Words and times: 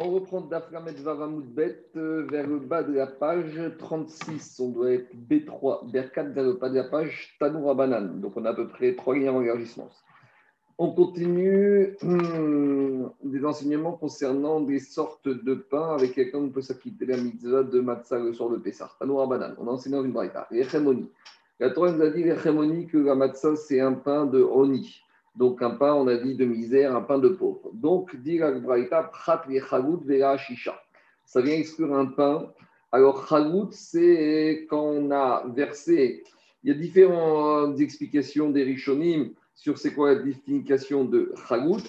On 0.00 0.10
reprend 0.12 0.42
Daframet 0.42 0.92
Vavamoudbet 0.92 1.90
euh, 1.96 2.24
vers 2.30 2.46
le 2.46 2.60
bas 2.60 2.84
de 2.84 2.92
la 2.92 3.08
page 3.08 3.60
36. 3.80 4.60
On 4.60 4.68
doit 4.68 4.92
être 4.92 5.12
B3, 5.28 5.90
vers 5.90 6.12
4 6.12 6.28
vers 6.28 6.44
le 6.44 6.52
bas 6.52 6.68
de 6.68 6.76
la 6.76 6.84
page 6.84 7.36
Tanoura 7.40 7.74
Banane. 7.74 8.20
Donc 8.20 8.36
on 8.36 8.44
a 8.44 8.50
à 8.50 8.54
peu 8.54 8.68
près 8.68 8.94
trois 8.94 9.16
lignes 9.16 9.26
avant 9.26 9.40
l'élargissement. 9.40 9.88
On 10.78 10.92
continue 10.92 11.96
hum, 12.02 13.10
des 13.24 13.44
enseignements 13.44 13.90
concernant 13.90 14.60
des 14.60 14.78
sortes 14.78 15.26
de 15.28 15.54
pain 15.54 15.96
avec 15.96 16.14
lesquels 16.14 16.42
on 16.42 16.50
peut 16.50 16.62
s'acquitter 16.62 17.04
la 17.04 17.16
mitzvah 17.16 17.64
de 17.64 17.80
matzah 17.80 18.20
le 18.20 18.32
soir 18.32 18.50
de 18.50 18.58
Pessah. 18.58 18.92
Tanoura 19.00 19.26
Banane. 19.26 19.56
On 19.58 19.66
a 19.66 19.72
enseigné 19.72 19.96
dans 19.96 20.04
une 20.04 20.12
braïta. 20.12 20.46
L'Echemoni. 20.52 21.10
La 21.58 21.70
Torah 21.70 21.90
nous 21.90 22.02
a 22.02 22.10
dit 22.10 22.22
l'Echemoni 22.22 22.86
que 22.86 22.98
la 22.98 23.16
matzah 23.16 23.56
c'est 23.56 23.80
un 23.80 23.94
pain 23.94 24.26
de 24.26 24.40
Oni. 24.40 25.02
Donc 25.38 25.62
un 25.62 25.70
pain, 25.70 25.94
on 25.94 26.08
a 26.08 26.16
dit, 26.16 26.34
de 26.34 26.44
misère, 26.44 26.96
un 26.96 27.00
pain 27.00 27.18
de 27.18 27.28
pauvre. 27.28 27.70
Donc, 27.72 28.16
dit. 28.16 28.40
Ça 31.24 31.40
vient 31.40 31.54
exclure 31.54 31.94
un 31.94 32.06
pain. 32.06 32.52
Alors, 32.90 33.28
chagout, 33.28 33.68
c'est 33.70 34.66
quand 34.68 34.82
on 34.82 35.12
a 35.12 35.44
versé. 35.54 36.24
Il 36.64 36.70
y 36.70 36.72
a 36.72 36.76
différentes 36.76 37.78
explications 37.78 38.50
des 38.50 38.64
rishonim 38.64 39.30
sur 39.54 39.78
c'est 39.78 39.94
quoi 39.94 40.14
la 40.14 40.22
définition 40.22 41.04
de 41.04 41.32
chagout. 41.48 41.82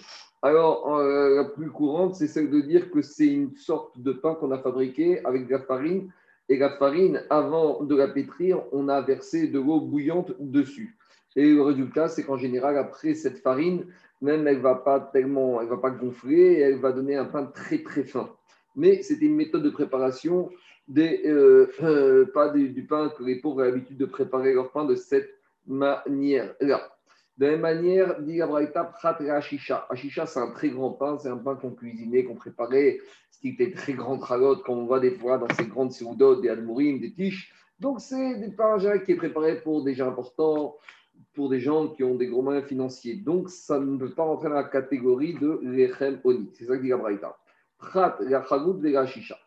Alors, 0.43 0.95
euh, 0.95 1.35
la 1.37 1.45
plus 1.45 1.71
courante, 1.71 2.13
c'est 2.15 2.27
celle 2.27 2.51
de 2.51 2.61
dire 2.61 2.91
que 2.91 3.01
c'est 3.01 3.27
une 3.27 3.55
sorte 3.55 3.99
de 3.99 4.11
pain 4.11 4.35
qu'on 4.35 4.51
a 4.51 4.59
fabriqué 4.59 5.25
avec 5.25 5.47
de 5.47 5.53
la 5.53 5.61
farine. 5.61 6.11
Et 6.49 6.57
la 6.57 6.77
farine, 6.77 7.23
avant 7.31 7.83
de 7.83 7.95
la 7.95 8.09
pétrir, 8.09 8.61
on 8.71 8.89
a 8.89 9.01
versé 9.01 9.47
de 9.47 9.59
l'eau 9.59 9.81
bouillante 9.81 10.33
dessus. 10.39 10.98
Et 11.39 11.53
le 11.53 11.61
résultat, 11.61 12.09
c'est 12.09 12.25
qu'en 12.25 12.35
général, 12.35 12.77
après 12.77 13.13
cette 13.13 13.37
farine, 13.37 13.85
même 14.21 14.45
elle 14.45 14.57
ne 14.57 14.61
va 14.61 14.75
pas 14.75 14.99
tellement, 14.99 15.61
elle 15.61 15.69
va 15.69 15.77
pas 15.77 15.89
gonfler, 15.89 16.55
elle 16.55 16.79
va 16.79 16.91
donner 16.91 17.15
un 17.15 17.23
pain 17.23 17.45
très 17.45 17.81
très 17.81 18.03
fin. 18.03 18.29
Mais 18.75 19.01
c'était 19.03 19.27
une 19.27 19.37
méthode 19.37 19.63
de 19.63 19.69
préparation, 19.69 20.49
des, 20.89 21.21
euh, 21.25 21.71
euh, 21.81 22.25
pas 22.33 22.49
du, 22.49 22.85
pain 22.85 23.07
que 23.17 23.23
les 23.23 23.37
pauvres 23.37 23.61
ont 23.61 23.63
l'habitude 23.63 23.95
de 23.95 24.05
préparer 24.05 24.53
leur 24.53 24.73
pain 24.73 24.83
de 24.83 24.95
cette 24.95 25.29
manière-là. 25.65 26.91
De 27.37 27.45
la 27.45 27.51
même 27.51 27.61
manière, 27.61 28.21
dit 28.21 28.41
Abraïta, 28.41 28.83
prat 28.83 29.17
ashisha. 29.21 29.87
Ashisha, 29.89 30.25
c'est 30.25 30.41
un 30.41 30.51
très 30.51 30.71
grand 30.71 30.91
pain, 30.91 31.17
c'est 31.19 31.29
un 31.29 31.37
pain 31.37 31.55
qu'on 31.55 31.71
cuisinait, 31.71 32.25
qu'on 32.25 32.35
préparait, 32.35 32.99
ce 33.31 33.39
qui 33.39 33.47
était 33.49 33.71
très 33.71 33.93
grand 33.93 34.17
tralotes, 34.17 34.63
comme 34.63 34.79
on 34.79 34.85
voit 34.85 34.99
des 34.99 35.11
fois 35.11 35.37
dans 35.37 35.47
ces 35.55 35.67
grandes 35.67 35.93
seudotes, 35.93 36.41
des 36.41 36.49
almourim, 36.49 36.99
des 36.99 37.13
tiges. 37.13 37.53
Donc, 37.79 38.01
c'est 38.01 38.35
des 38.41 38.51
pains 38.51 38.77
qui 39.05 39.13
est 39.13 39.15
préparé 39.15 39.61
pour 39.61 39.85
des 39.85 39.93
gens 39.93 40.09
importants, 40.09 40.75
pour 41.39 41.47
des 41.47 41.61
gens 41.61 41.87
qui 41.87 42.03
ont 42.03 42.15
des 42.15 42.27
gros 42.27 42.41
moyens 42.41 42.65
financiers. 42.65 43.15
Donc, 43.15 43.49
ça 43.49 43.79
ne 43.79 43.97
peut 43.97 44.13
pas 44.13 44.25
rentrer 44.25 44.49
dans 44.49 44.55
la 44.55 44.65
catégorie 44.65 45.35
de 45.35 45.61
l'Echem 45.63 46.19
Oni. 46.25 46.49
C'est 46.53 46.65
ça 46.65 46.75
que 46.75 46.81
dit 46.81 46.89
Gabraïta. 46.89 47.37
Prat 47.77 48.17
Yachagout 48.27 48.81
Vega 48.81 49.05
Shisha. 49.05 49.37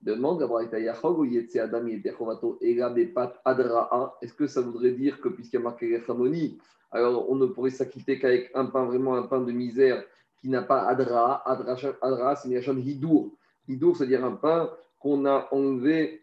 Demande 0.00 0.38
Gabraïta 0.38 0.78
Yachog 0.78 1.18
ou 1.18 1.24
Yetse 1.24 1.56
Adam 1.56 1.88
Yetechovato 1.88 2.56
Ega 2.60 2.88
Bepat 2.90 3.40
Adraa? 3.44 4.16
Est-ce 4.22 4.32
que 4.32 4.46
ça 4.46 4.60
voudrait 4.60 4.92
dire 4.92 5.20
que 5.20 5.28
puisqu'il 5.28 5.56
y 5.56 5.58
a 5.58 5.62
marqué 5.62 5.88
l'Echem 5.88 6.20
Oni, 6.20 6.56
alors 6.92 7.28
on 7.28 7.34
ne 7.34 7.46
pourrait 7.46 7.70
s'acquitter 7.70 8.20
qu'avec 8.20 8.52
un 8.54 8.66
pain, 8.66 8.84
vraiment 8.84 9.16
un 9.16 9.24
pain 9.24 9.40
de 9.40 9.50
misère 9.50 10.04
qui 10.40 10.50
n'a 10.50 10.62
pas 10.62 10.82
Adraa? 10.82 11.42
Adraa, 12.00 12.36
c'est 12.36 12.48
une 12.48 12.78
Hidour. 12.78 13.32
Hidour, 13.66 13.96
c'est-à-dire 13.96 14.24
un 14.24 14.36
pain 14.36 14.70
qu'on 15.00 15.24
a 15.26 15.48
enlevé, 15.50 16.22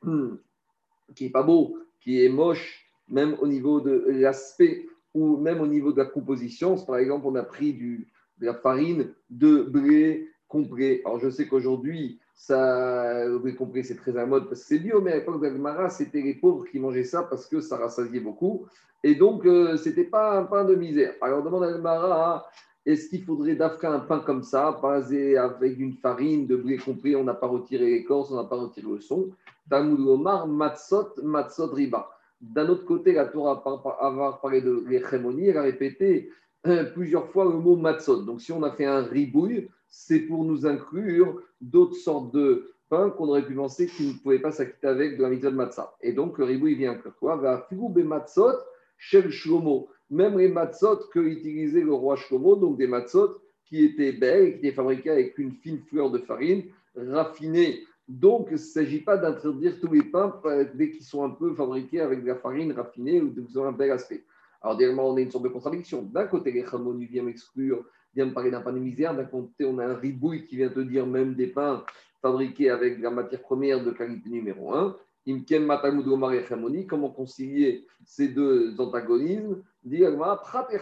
qui 1.16 1.25
n'est 1.25 1.31
pas 1.31 1.44
beau, 1.44 1.80
qui 2.00 2.23
est 2.23 2.30
moche, 2.30 2.86
même 3.09 3.36
au 3.42 3.48
niveau 3.48 3.81
de 3.81 4.05
l'aspect 4.08 4.86
ou 5.17 5.37
même 5.37 5.61
au 5.61 5.67
niveau 5.67 5.91
de 5.91 5.97
la 5.97 6.05
composition. 6.05 6.77
Par 6.77 6.97
exemple, 6.97 7.25
on 7.27 7.35
a 7.35 7.43
pris 7.43 7.73
de 7.73 8.45
la 8.45 8.53
farine 8.53 9.09
de 9.31 9.63
blé 9.63 10.29
complet. 10.47 11.01
Alors, 11.05 11.19
je 11.19 11.29
sais 11.29 11.47
qu'aujourd'hui, 11.47 12.19
le 12.49 13.39
blé 13.39 13.55
complet, 13.55 13.81
c'est 13.81 13.95
très 13.95 14.15
à 14.15 14.25
mode 14.27 14.47
parce 14.47 14.61
que 14.61 14.67
c'est 14.67 14.79
bio, 14.79 15.01
mais 15.01 15.13
à 15.13 15.15
l'époque 15.15 15.41
d'Agmara, 15.41 15.89
c'était 15.89 16.21
les 16.21 16.35
pauvres 16.35 16.65
qui 16.65 16.79
mangeaient 16.79 17.03
ça 17.03 17.23
parce 17.23 17.47
que 17.47 17.61
ça 17.61 17.77
rassasiait 17.77 18.19
beaucoup. 18.19 18.67
Et 19.03 19.15
donc, 19.15 19.45
euh, 19.45 19.75
ce 19.77 19.89
n'était 19.89 20.03
pas 20.03 20.37
un 20.37 20.43
pain 20.43 20.65
de 20.65 20.75
misère. 20.75 21.14
Alors, 21.21 21.43
demande 21.43 21.63
à 21.63 21.67
Agmara, 21.67 22.45
est-ce 22.86 23.09
qu'il 23.09 23.23
faudrait 23.23 23.55
d'Afka 23.55 23.92
un 23.92 23.99
pain 23.99 24.19
comme 24.19 24.43
ça, 24.43 24.80
basé 24.81 25.36
avec 25.36 25.80
une 25.80 25.93
farine 25.93 26.45
de 26.45 26.55
blé 26.55 26.77
complet 26.77 27.15
On 27.15 27.23
n'a 27.23 27.33
pas 27.33 27.47
retiré 27.47 27.86
l'écorce, 27.86 28.31
on 28.31 28.36
n'a 28.36 28.47
pas 28.47 28.55
retiré 28.55 28.87
le 28.87 29.02
son. 29.02 29.30
Talmud 29.69 29.99
Omar, 29.99 30.47
matzot, 30.47 31.09
matzot 31.23 31.73
riba. 31.73 32.08
D'un 32.42 32.70
autre 32.70 32.86
côté, 32.86 33.14
la 33.14 33.25
Torah, 33.25 33.64
avoir 33.99 34.42
parlé 34.42 34.61
de 34.61 34.83
l'Echemoni, 34.87 35.48
elle 35.48 35.58
a 35.58 35.64
répété 35.64 36.30
euh, 36.67 36.83
plusieurs 36.83 37.30
fois 37.30 37.45
le 37.45 37.58
mot 37.58 37.75
matzot. 37.75 38.23
Donc, 38.23 38.42
si 38.42 38.52
on 38.52 38.64
a 38.64 38.71
fait 38.71 38.86
un 38.86 39.03
ribouille, 39.03 39.70
c'est 39.87 40.20
pour 40.20 40.43
nous 40.43 40.65
inclure 40.65 41.42
d'autres 41.61 41.95
sortes 41.95 42.33
de 42.33 42.73
pains 42.89 43.09
qu'on 43.09 43.30
aurait 43.30 43.45
pu 43.45 43.55
penser 43.55 43.87
qu'ils 43.87 44.09
ne 44.09 44.14
pouvaient 44.14 44.39
pas 44.39 44.52
s'acquitter 44.52 44.87
avec 44.87 45.17
de 45.17 45.23
la 45.23 45.30
mitzvah 45.30 45.52
de 45.52 45.55
matzah. 45.55 45.95
Et 46.02 46.14
donc, 46.14 46.37
le 46.37 46.45
ribouille 46.45 46.75
vient 46.75 46.92
inclure 46.92 47.15
quoi? 47.20 47.36
Va 47.37 47.67
matzot 47.71 48.58
shel 48.98 49.30
shlomo. 49.30 49.89
Même 50.09 50.37
les 50.37 50.48
matzot 50.48 51.09
que 51.11 51.19
utilisait 51.19 51.81
le 51.81 51.93
roi 51.93 52.15
Shlomo, 52.15 52.55
donc 52.55 52.77
des 52.77 52.87
matzot 52.87 53.42
qui 53.65 53.83
étaient 53.83 54.14
belles, 54.14 54.54
qui 54.54 54.67
étaient 54.67 54.75
fabriquées 54.75 55.09
avec 55.09 55.37
une 55.37 55.52
fine 55.52 55.80
fleur 55.89 56.11
de 56.11 56.19
farine, 56.19 56.64
raffinée 56.95 57.83
donc, 58.07 58.47
il 58.49 58.53
ne 58.53 58.57
s'agit 58.57 59.01
pas 59.01 59.17
d'interdire 59.17 59.79
tous 59.81 59.91
les 59.91 60.03
pains 60.03 60.33
dès 60.75 60.91
qu'ils 60.91 61.03
sont 61.03 61.25
un 61.25 61.29
peu 61.29 61.53
fabriqués 61.53 61.99
avec 61.99 62.21
de 62.21 62.27
la 62.27 62.35
farine 62.35 62.71
raffinée 62.71 63.21
ou 63.21 63.33
qu'ils 63.33 63.59
ont 63.59 63.65
un 63.65 63.73
bel 63.73 63.91
aspect. 63.91 64.23
Alors, 64.61 64.77
directement, 64.77 65.09
on 65.09 65.17
a 65.17 65.21
une 65.21 65.29
sorte 65.31 65.43
de 65.43 65.49
contradiction. 65.49 66.03
D'un 66.03 66.25
côté, 66.25 66.51
les 66.51 66.63
Khamoni 66.63 67.05
viennent 67.05 67.25
m'exclure, 67.25 67.83
viennent 68.15 68.29
me 68.29 68.33
parler 68.33 68.51
d'un 68.51 68.61
pain 68.61 68.71
de 68.71 68.79
misère. 68.79 69.13
D'un 69.15 69.25
côté, 69.25 69.65
on 69.65 69.77
a 69.79 69.85
un 69.85 69.95
ribouille 69.95 70.45
qui 70.45 70.55
vient 70.55 70.69
te 70.69 70.79
dire 70.79 71.05
même 71.05 71.35
des 71.35 71.47
pains 71.47 71.83
fabriqués 72.21 72.69
avec 72.69 72.97
de 72.97 73.03
la 73.03 73.11
matière 73.11 73.41
première 73.41 73.83
de 73.83 73.91
qualité 73.91 74.29
numéro 74.29 74.73
1. 74.73 74.95
Imken 75.27 75.65
Matamud 75.65 76.07
Omar 76.07 76.33
et 76.33 76.45
comment 76.87 77.09
concilier 77.09 77.85
ces 78.05 78.29
deux 78.29 78.79
antagonismes? 78.79 79.61
Dit 79.83 80.03
Prat 80.41 80.67
et 80.71 80.77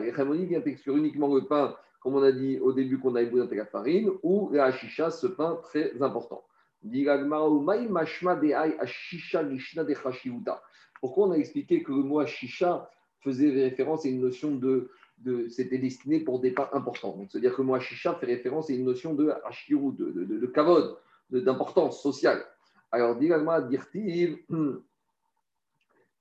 Les 0.00 0.12
Khamoni 0.12 0.46
viennent 0.46 0.62
exclure 0.64 0.96
uniquement 0.96 1.34
le 1.34 1.42
pain 1.42 1.76
comme 2.00 2.14
on 2.14 2.22
a 2.22 2.32
dit 2.32 2.58
au 2.58 2.72
début 2.72 2.98
qu'on 2.98 3.14
a 3.14 3.22
ébouillé 3.22 3.46
la 3.54 3.66
farine, 3.66 4.10
ou 4.22 4.50
la 4.52 4.64
hashisha, 4.64 5.10
ce 5.10 5.26
pain 5.26 5.60
très 5.62 6.02
important. 6.02 6.42
Pourquoi 11.00 11.26
on 11.26 11.30
a 11.32 11.36
expliqué 11.36 11.82
que 11.82 11.92
le 11.92 12.02
mot 12.02 12.20
hashisha 12.20 12.90
faisait 13.20 13.50
référence 13.50 14.06
à 14.06 14.08
une 14.08 14.20
notion 14.20 14.54
de, 14.54 14.90
de 15.18 15.48
c'était 15.48 15.78
destiné 15.78 16.20
pour 16.20 16.40
des 16.40 16.52
pains 16.52 16.70
importants. 16.72 17.16
C'est-à-dire 17.28 17.54
que 17.54 17.60
le 17.60 17.66
mot 17.66 17.78
fait 17.78 18.14
référence 18.22 18.70
à 18.70 18.72
une 18.72 18.84
notion 18.84 19.14
de 19.14 19.32
hashiru, 19.44 19.92
de, 19.92 20.10
de, 20.10 20.46
kavod, 20.46 20.96
d'importance 21.30 22.02
sociale. 22.02 22.44
Alors, 22.90 23.16
dirtiv, 23.16 24.38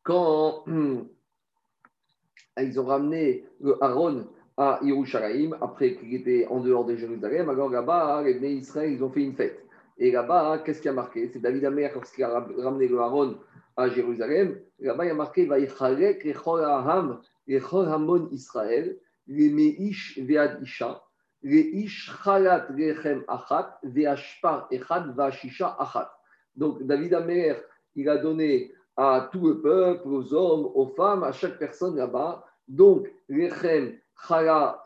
quand 0.03 0.65
ils 2.57 2.79
ont 2.79 2.85
ramené 2.85 3.45
Aaron 3.81 4.27
à 4.59 4.77
Yerushalayim, 4.83 5.55
après 5.61 5.95
qu'il 5.95 6.13
était 6.13 6.45
en 6.49 6.59
dehors 6.59 6.83
de 6.83 6.93
Jérusalem. 6.93 7.49
Alors 7.49 7.69
là-bas, 7.69 8.21
les 8.25 8.33
Bnei 8.33 8.55
Israël, 8.55 8.91
ils 8.91 9.01
ont 9.01 9.09
fait 9.09 9.21
une 9.21 9.33
fête. 9.33 9.65
Et 9.97 10.11
là-bas, 10.11 10.61
qu'est-ce 10.65 10.81
qui 10.81 10.89
a 10.89 10.93
marqué? 10.93 11.29
C'est 11.31 11.39
David 11.39 11.63
Amer, 11.63 11.89
lorsqu'il 11.95 12.25
a 12.25 12.45
ramené 12.57 12.89
le 12.89 12.99
Aaron 12.99 13.37
à 13.77 13.87
Jérusalem. 13.87 14.59
Là-bas, 14.79 15.05
il 15.05 15.11
a 15.11 15.13
marqué 15.13 15.45
Vaïchalek 15.45 16.25
Echol 16.25 16.65
Aham, 16.65 17.21
Echol 17.47 17.87
Hamon 17.87 18.27
Israël, 18.33 18.97
les 19.27 19.49
Meish 19.49 20.19
Vead 20.19 20.59
Isha, 20.61 21.03
les 21.41 21.61
Ish 21.61 22.11
Chalat 22.21 22.67
Rechem 22.69 23.23
Achat, 23.29 23.79
Veashpar 23.83 24.67
Echad, 24.71 25.15
Vashisha 25.15 25.77
Achat. 25.79 26.11
Donc, 26.57 26.83
David 26.83 27.13
Amer, 27.13 27.55
il 27.95 28.09
a 28.09 28.17
donné 28.17 28.73
à 28.97 29.29
tout 29.31 29.47
le 29.47 29.61
peuple, 29.61 30.09
aux 30.09 30.33
hommes, 30.33 30.69
aux 30.75 30.87
femmes, 30.87 31.23
à 31.23 31.31
chaque 31.31 31.57
personne 31.57 31.95
là-bas. 31.95 32.43
Donc, 32.67 33.09
Rechem 33.29 33.93
chala 34.27 34.83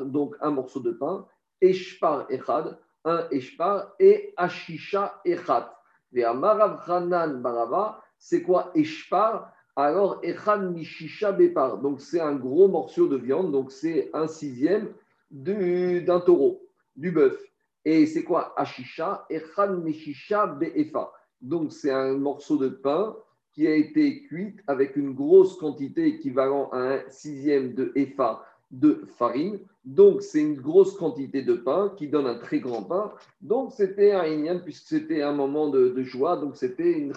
donc 0.00 0.36
un 0.40 0.50
morceau 0.50 0.80
de 0.80 0.92
pain, 0.92 1.26
eshpar 1.60 2.26
echad, 2.30 2.78
un 3.04 3.26
eshpar, 3.30 3.92
et 3.98 4.32
ashisha 4.36 5.20
echad. 5.24 5.66
Et 6.12 6.24
amarav 6.24 6.84
chanan 6.86 7.40
barava, 7.40 8.02
c'est 8.18 8.42
quoi 8.42 8.70
eshpar? 8.74 9.52
Alors 9.76 10.18
echad 10.22 10.72
mishisha 10.72 11.32
bepar, 11.32 11.78
donc 11.78 12.00
c'est 12.00 12.20
un 12.20 12.34
gros 12.34 12.68
morceau 12.68 13.06
de 13.06 13.16
viande, 13.16 13.52
donc 13.52 13.70
c'est 13.70 14.10
un 14.12 14.26
sixième 14.26 14.92
d'un 15.30 16.20
taureau, 16.20 16.60
du 16.96 17.12
bœuf. 17.12 17.38
Et 17.84 18.04
c'est 18.06 18.24
quoi 18.24 18.52
ashisha? 18.56 19.24
Echad 19.30 19.82
mishisha 19.82 20.46
beefa. 20.46 21.12
Donc 21.40 21.72
c'est 21.72 21.92
un 21.92 22.18
morceau 22.18 22.58
de 22.58 22.68
pain 22.68 23.16
qui 23.52 23.66
a 23.66 23.74
été 23.74 24.22
cuite 24.24 24.60
avec 24.66 24.96
une 24.96 25.12
grosse 25.12 25.56
quantité 25.58 26.06
équivalent 26.06 26.68
à 26.70 26.78
un 26.78 27.00
sixième 27.08 27.74
de 27.74 27.92
EFA 27.94 28.44
de 28.70 29.04
farine. 29.18 29.58
Donc, 29.84 30.22
c'est 30.22 30.40
une 30.40 30.60
grosse 30.60 30.96
quantité 30.96 31.42
de 31.42 31.54
pain 31.54 31.92
qui 31.96 32.08
donne 32.08 32.26
un 32.26 32.38
très 32.38 32.60
grand 32.60 32.84
pain. 32.84 33.12
Donc, 33.40 33.72
c'était 33.72 34.12
un 34.12 34.24
Inyan 34.24 34.60
puisque 34.60 34.86
c'était 34.86 35.22
un 35.22 35.32
moment 35.32 35.68
de, 35.68 36.02
joie. 36.02 36.36
Donc, 36.36 36.56
c'était 36.56 37.08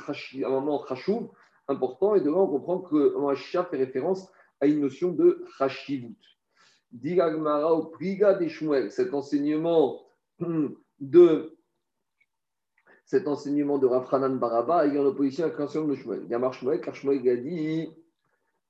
un 0.44 0.50
moment 0.50 0.84
chachouv 0.88 1.30
important. 1.68 2.16
Et 2.16 2.22
de 2.22 2.30
là, 2.30 2.38
on 2.38 2.48
comprend 2.48 2.80
que 2.80 3.18
Moachia 3.18 3.64
fait 3.66 3.78
référence 3.78 4.28
à 4.62 4.66
une 4.66 4.80
notion 4.80 5.12
de 5.12 5.44
chashivut. 5.58 6.18
Diragmara 6.92 7.74
au 7.74 7.86
priga 7.86 8.34
des. 8.34 8.50
Cet 8.90 9.14
enseignement 9.14 10.02
de 11.00 11.56
cet 13.06 13.28
enseignement 13.28 13.78
de 13.78 13.88
Rafranan 13.88 14.38
Baraba 14.38 14.80
a 14.80 14.88
en 14.88 15.06
opposition 15.06 15.46
avec 15.46 15.58
l'enseignement 15.58 15.90
de 15.90 15.96
Shmuel. 15.96 16.22
Il 16.24 16.30
y 16.30 16.36
a 16.36 17.34
a 17.34 17.36
dit 17.36 17.90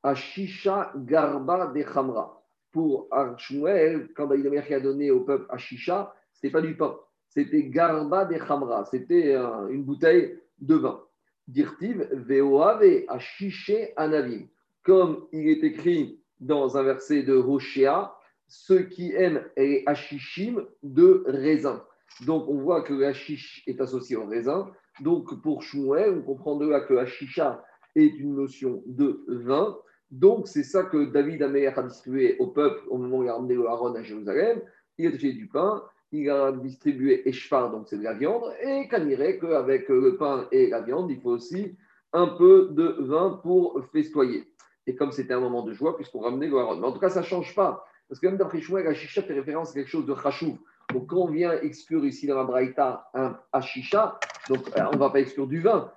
Ashisha 0.01 0.91
Garba 0.95 1.67
de 1.67 1.81
Khamra. 1.83 2.41
Pour 2.71 3.07
Shmuel, 3.37 4.09
quand 4.15 4.27
David 4.27 4.47
Amer 4.47 4.65
a 4.71 4.79
donné 4.79 5.11
au 5.11 5.21
peuple 5.21 5.45
Ashisha, 5.49 6.13
ce 6.33 6.45
n'était 6.45 6.51
pas 6.51 6.61
du 6.61 6.75
pain, 6.75 6.97
c'était 7.29 7.63
Garba 7.63 8.25
de 8.25 8.35
Khamra, 8.35 8.85
c'était 8.85 9.35
une 9.69 9.83
bouteille 9.83 10.39
de 10.59 10.75
vin. 10.75 11.01
Dirtiv 11.47 12.07
Veoave 12.11 13.03
Ashishe 13.07 13.71
Anavim. 13.95 14.47
Comme 14.83 15.27
il 15.31 15.47
est 15.47 15.63
écrit 15.63 16.19
dans 16.39 16.75
un 16.77 16.83
verset 16.83 17.23
de 17.23 17.35
Hoshea, 17.35 18.13
ceux 18.47 18.83
qui 18.83 19.13
aiment 19.13 19.43
les 19.55 19.83
Ashishim 19.85 20.65
de 20.81 21.23
raisin. 21.27 21.83
Donc, 22.21 22.47
on 22.47 22.59
voit 22.59 22.81
que 22.83 23.03
hashish 23.03 23.63
est 23.67 23.81
associé 23.81 24.15
au 24.15 24.25
raisin. 24.25 24.69
Donc, 25.01 25.41
pour 25.41 25.63
Shmuel, 25.63 26.19
on 26.19 26.21
comprend 26.21 26.55
de 26.57 26.67
là 26.67 26.81
que 26.81 26.93
hashisha 26.95 27.63
est 27.95 28.15
une 28.17 28.35
notion 28.35 28.83
de 28.85 29.23
vin. 29.27 29.77
Donc, 30.11 30.47
c'est 30.47 30.63
ça 30.63 30.83
que 30.83 31.05
David 31.05 31.41
Amer 31.41 31.77
a 31.77 31.83
distribué 31.83 32.37
au 32.37 32.47
peuple 32.47 32.83
au 32.89 32.97
moment 32.97 33.17
où 33.17 33.23
il 33.23 33.29
a 33.29 33.33
ramené 33.33 33.55
le 33.55 33.67
Haron 33.67 33.95
à 33.95 34.03
Jérusalem. 34.03 34.61
Il 34.99 35.07
a 35.07 35.11
fait 35.17 35.33
du 35.33 35.47
pain, 35.47 35.83
il 36.11 36.29
a 36.29 36.51
distribué 36.51 37.27
Eshfar, 37.27 37.71
donc 37.71 37.87
c'est 37.87 37.97
de 37.97 38.03
la 38.03 38.13
viande, 38.13 38.43
et 38.61 38.87
qu'avec 38.87 39.41
qu'avec 39.41 39.89
le 39.89 40.15
pain 40.17 40.47
et 40.51 40.69
la 40.69 40.81
viande, 40.81 41.09
il 41.09 41.19
faut 41.19 41.31
aussi 41.31 41.75
un 42.13 42.27
peu 42.27 42.69
de 42.71 42.95
vin 42.99 43.39
pour 43.41 43.83
festoyer. 43.91 44.47
Et 44.85 44.95
comme 44.95 45.11
c'était 45.11 45.33
un 45.33 45.39
moment 45.39 45.63
de 45.63 45.73
joie, 45.73 45.95
puisqu'on 45.95 46.19
ramenait 46.19 46.47
le 46.47 46.57
Haron. 46.57 46.77
Mais 46.77 46.85
en 46.85 46.91
tout 46.91 46.99
cas, 46.99 47.09
ça 47.09 47.21
ne 47.21 47.25
change 47.25 47.55
pas. 47.55 47.83
Parce 48.07 48.19
que 48.19 48.27
même 48.27 48.37
d'après 48.37 48.61
Shmuel, 48.61 48.85
la 48.85 48.93
fait 48.93 49.33
référence 49.33 49.71
à 49.71 49.73
quelque 49.73 49.89
chose 49.89 50.05
de 50.05 50.13
chachouv. 50.13 50.57
Donc, 50.93 51.07
quand 51.07 51.17
on 51.17 51.27
vient 51.27 51.53
exclure 51.61 52.05
ici 52.05 52.27
dans 52.27 52.37
la 52.37 52.43
Braïta 52.43 53.09
un 53.13 53.37
Ashisha, 53.51 54.19
donc 54.49 54.67
euh, 54.77 54.83
on 54.91 54.93
ne 54.93 54.97
va 54.97 55.09
pas 55.09 55.19
exclure 55.19 55.47
du 55.47 55.59
vin, 55.59 55.91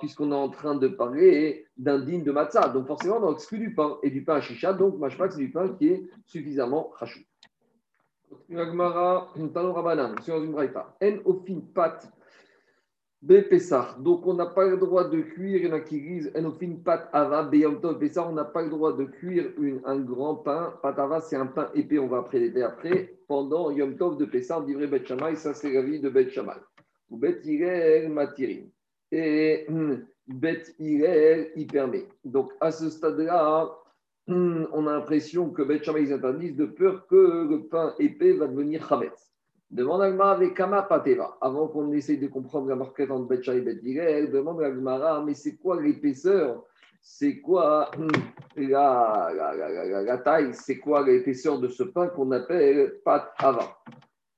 puisqu'on 0.00 0.32
est 0.32 0.34
en 0.34 0.48
train 0.48 0.74
de 0.74 0.88
parler 0.88 1.66
d'un 1.76 1.98
digne 1.98 2.24
de 2.24 2.32
matzah. 2.32 2.68
Donc, 2.68 2.86
forcément, 2.86 3.18
on 3.22 3.34
exclut 3.34 3.58
du 3.58 3.74
pain 3.74 3.98
et 4.02 4.10
du 4.10 4.24
pain 4.24 4.36
Ashisha. 4.36 4.72
Donc, 4.72 4.98
machmak, 4.98 5.32
c'est 5.32 5.38
du 5.38 5.50
pain 5.50 5.68
qui 5.68 5.88
est 5.88 6.10
suffisamment 6.24 6.90
pat 11.74 12.10
donc 13.20 14.26
on 14.26 14.34
n'a 14.34 14.46
pas 14.46 14.66
le 14.66 14.76
droit 14.76 15.08
de 15.08 15.20
cuire, 15.20 15.56
il 15.56 15.66
y 15.66 15.68
en 15.68 15.74
a 15.74 15.80
qui 15.80 16.00
disent 16.00 16.32
ava 17.12 17.50
on 17.50 18.32
n'a 18.32 18.44
pas 18.44 18.62
le 18.62 18.70
droit 18.70 18.96
de 18.96 19.04
cuire 19.06 19.50
un 19.84 19.98
grand 19.98 20.36
pain. 20.36 20.78
Pat 20.82 20.96
c'est 21.22 21.34
un 21.34 21.46
pain 21.46 21.68
épais, 21.74 21.98
on 21.98 22.06
va 22.06 22.22
prélever 22.22 22.62
après, 22.62 23.18
pendant 23.26 23.72
Yom 23.72 23.96
Tov 23.96 24.18
de 24.18 24.24
Pessah, 24.24 24.60
on 24.60 24.62
Bet 24.62 25.04
Shammai, 25.04 25.34
ça 25.34 25.52
c'est 25.52 25.72
la 25.72 25.82
vie 25.82 25.98
de 25.98 26.08
Bet 26.08 26.30
Shammai. 26.30 26.60
Ou 27.10 27.16
Bet 27.16 27.42
Matirim. 28.08 28.70
Et 29.10 29.66
hmm, 29.68 29.96
Bet 30.28 30.62
il 30.78 31.66
permet. 31.66 32.06
Donc 32.24 32.52
à 32.60 32.70
ce 32.70 32.88
stade-là, 32.88 33.68
hmm, 34.28 34.66
on 34.72 34.86
a 34.86 34.92
l'impression 34.92 35.50
que 35.50 35.62
Bet 35.62 35.82
Shammai 35.82 36.12
interdisent 36.12 36.54
de 36.54 36.66
peur 36.66 37.08
que 37.08 37.48
le 37.50 37.66
pain 37.66 37.96
épais 37.98 38.34
va 38.34 38.46
devenir 38.46 38.88
Chametz. 38.88 39.28
Demande 39.70 40.00
à 40.00 40.30
avec 40.30 40.54
Kama 40.54 40.82
Pateva. 40.82 41.36
Avant 41.42 41.68
qu'on 41.68 41.92
essaye 41.92 42.18
de 42.18 42.26
comprendre 42.26 42.68
la 42.68 42.76
marquette 42.76 43.10
entre 43.10 43.28
Betcha 43.28 43.54
et 43.54 43.96
elle 43.96 44.30
demande 44.30 44.62
à 44.62 44.70
Gmara, 44.70 45.22
mais 45.22 45.34
c'est 45.34 45.56
quoi 45.56 45.80
l'épaisseur? 45.80 46.64
C'est 47.02 47.40
quoi 47.40 47.90
hum, 47.98 48.08
la, 48.56 50.18
taille? 50.24 50.54
C'est 50.54 50.78
quoi 50.78 51.04
l'épaisseur 51.04 51.60
de 51.60 51.68
ce 51.68 51.82
pain 51.82 52.08
qu'on 52.08 52.30
appelle 52.32 52.98
Pat 53.04 53.30
Ava 53.36 53.78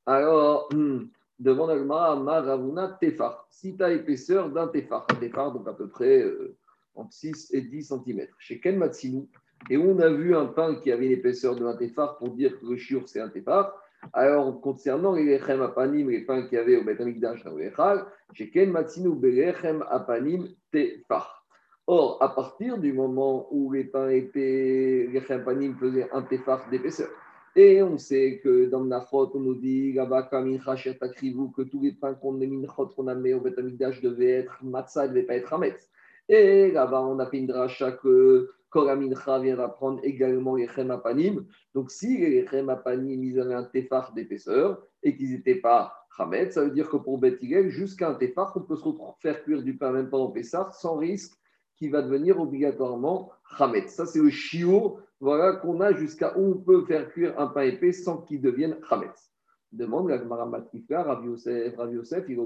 Alors, 0.05 0.69
hum, 0.73 1.09
demande 1.39 1.71
à 1.71 1.79
Gmara, 1.79 2.17
Maravuna 2.17 2.99
Tefar. 3.01 3.47
Si 3.51 3.77
tu 3.77 3.85
as 3.85 3.89
l'épaisseur 3.89 4.51
d'un 4.51 4.67
Tefar, 4.67 5.07
un 5.13 5.15
Tefar, 5.15 5.53
donc 5.53 5.69
à 5.69 5.75
peu 5.75 5.89
près 5.89 6.23
euh, 6.23 6.57
entre 6.97 7.13
6 7.13 7.55
et 7.55 7.63
10 7.63 7.85
cm. 7.85 8.27
Chez 8.41 8.59
Ken 8.59 8.77
Matsinou, 8.79 9.29
et 9.69 9.77
on 9.77 9.99
a 10.01 10.09
vu 10.09 10.35
un 10.35 10.47
pain 10.47 10.75
qui 10.77 10.91
avait 10.91 11.07
l'épaisseur 11.07 11.55
de 11.55 11.65
un 11.65 11.77
Tefar 11.77 12.19
pour 12.19 12.31
dire 12.31 12.59
que 12.59 12.67
le 12.67 12.77
chiur 12.77 13.09
c'est 13.09 13.21
un 13.21 13.29
Tefar. 13.29 13.81
Alors, 14.13 14.61
concernant 14.61 15.15
les 15.15 15.25
lechem 15.25 15.63
apanim, 15.63 16.11
les 16.11 16.25
pains 16.25 16.43
qu'il 16.43 16.59
y 16.59 16.61
avait 16.61 16.77
au 16.77 16.85
Beth 16.85 17.01
Amikdash 17.01 17.45
dans 17.45 17.55
le 17.55 17.65
Echal, 17.65 18.07
Sheken 18.33 18.73
belechem 18.73 19.85
apanim 19.89 20.49
tefar. 20.73 21.45
Or, 21.87 22.19
à 22.23 22.29
partir 22.35 22.79
du 22.79 22.93
moment 22.93 23.49
où 23.51 23.73
les 23.73 23.85
pains 23.85 24.09
étaient, 24.09 25.09
les 25.13 25.21
faisaient 25.21 26.09
un 26.13 26.23
tefar 26.23 26.69
d'épaisseur, 26.71 27.09
et 27.57 27.83
on 27.83 27.99
sait 27.99 28.41
que 28.43 28.67
dans 28.71 28.85
Nachot, 28.85 29.33
on 29.35 29.41
nous 29.41 29.57
dit 29.57 29.93
que 29.95 31.63
tous 31.63 31.83
les 31.83 31.93
pains 31.93 32.15
qu'on 32.15 32.39
qu'on 32.39 33.09
a 33.09 33.15
mis 33.15 33.35
au 33.35 33.41
Beth 33.41 33.59
Amikdash 33.59 34.01
devaient 34.01 34.31
être 34.31 34.59
matzah, 34.63 35.05
ne 35.05 35.09
devaient 35.09 35.25
pas 35.25 35.35
être 35.35 35.53
hametz. 35.53 35.89
Et 36.29 36.71
là-bas, 36.71 37.03
on 37.03 37.19
a 37.19 37.27
fait 37.27 37.39
une 37.39 37.49
dracha 37.49 37.93
que 37.93 38.51
Koramincha 38.71 39.39
vient 39.41 39.57
d'apprendre 39.57 40.01
également 40.03 40.57
les 40.57 40.69
Apanim. 40.79 41.45
Donc, 41.75 41.91
si 41.91 42.19
les 42.19 42.47
Apanim, 42.69 43.23
ils 43.23 43.39
avaient 43.39 43.55
un 43.55 43.65
tefar 43.65 44.15
d'épaisseur 44.15 44.83
et 45.03 45.17
qu'ils 45.17 45.33
n'étaient 45.33 45.61
pas 45.61 45.95
Hamet, 46.19 46.51
ça 46.51 46.65
veut 46.65 46.71
dire 46.71 46.89
que 46.89 46.97
pour 46.97 47.19
Bethilel, 47.19 47.69
jusqu'à 47.69 48.11
un 48.11 48.15
tefar, 48.15 48.53
on 48.57 48.63
peut 48.63 48.77
se 48.77 48.89
faire 49.21 49.43
cuire 49.43 49.63
du 49.63 49.77
pain 49.77 49.93
même 49.93 50.11
pendant 50.11 50.31
Pessar 50.31 50.75
sans 50.75 50.97
risque 50.97 51.35
qu'il 51.77 51.91
va 51.91 52.03
devenir 52.03 52.41
obligatoirement 52.41 53.33
Hamet. 53.59 53.89
Ça, 53.89 54.07
c'est 54.07 54.21
le 54.21 54.31
chiot 54.31 54.99
voilà, 55.21 55.57
qu'on 55.57 55.81
a 55.81 55.93
jusqu'à 55.93 56.39
où 56.39 56.53
on 56.53 56.59
peut 56.59 56.85
faire 56.87 57.11
cuire 57.11 57.39
un 57.39 57.49
pain 57.49 57.63
épais 57.63 57.93
sans 57.93 58.23
qu'il 58.23 58.41
devienne 58.41 58.79
Hamet. 58.89 59.11
Demande 59.73 60.09
la 60.09 60.19
Gemara 60.19 60.47
Rav 60.47 61.25
Yosef, 61.25 61.77
Rav 61.77 61.93
Yosef, 61.93 62.25
il 62.29 62.41
a. 62.41 62.45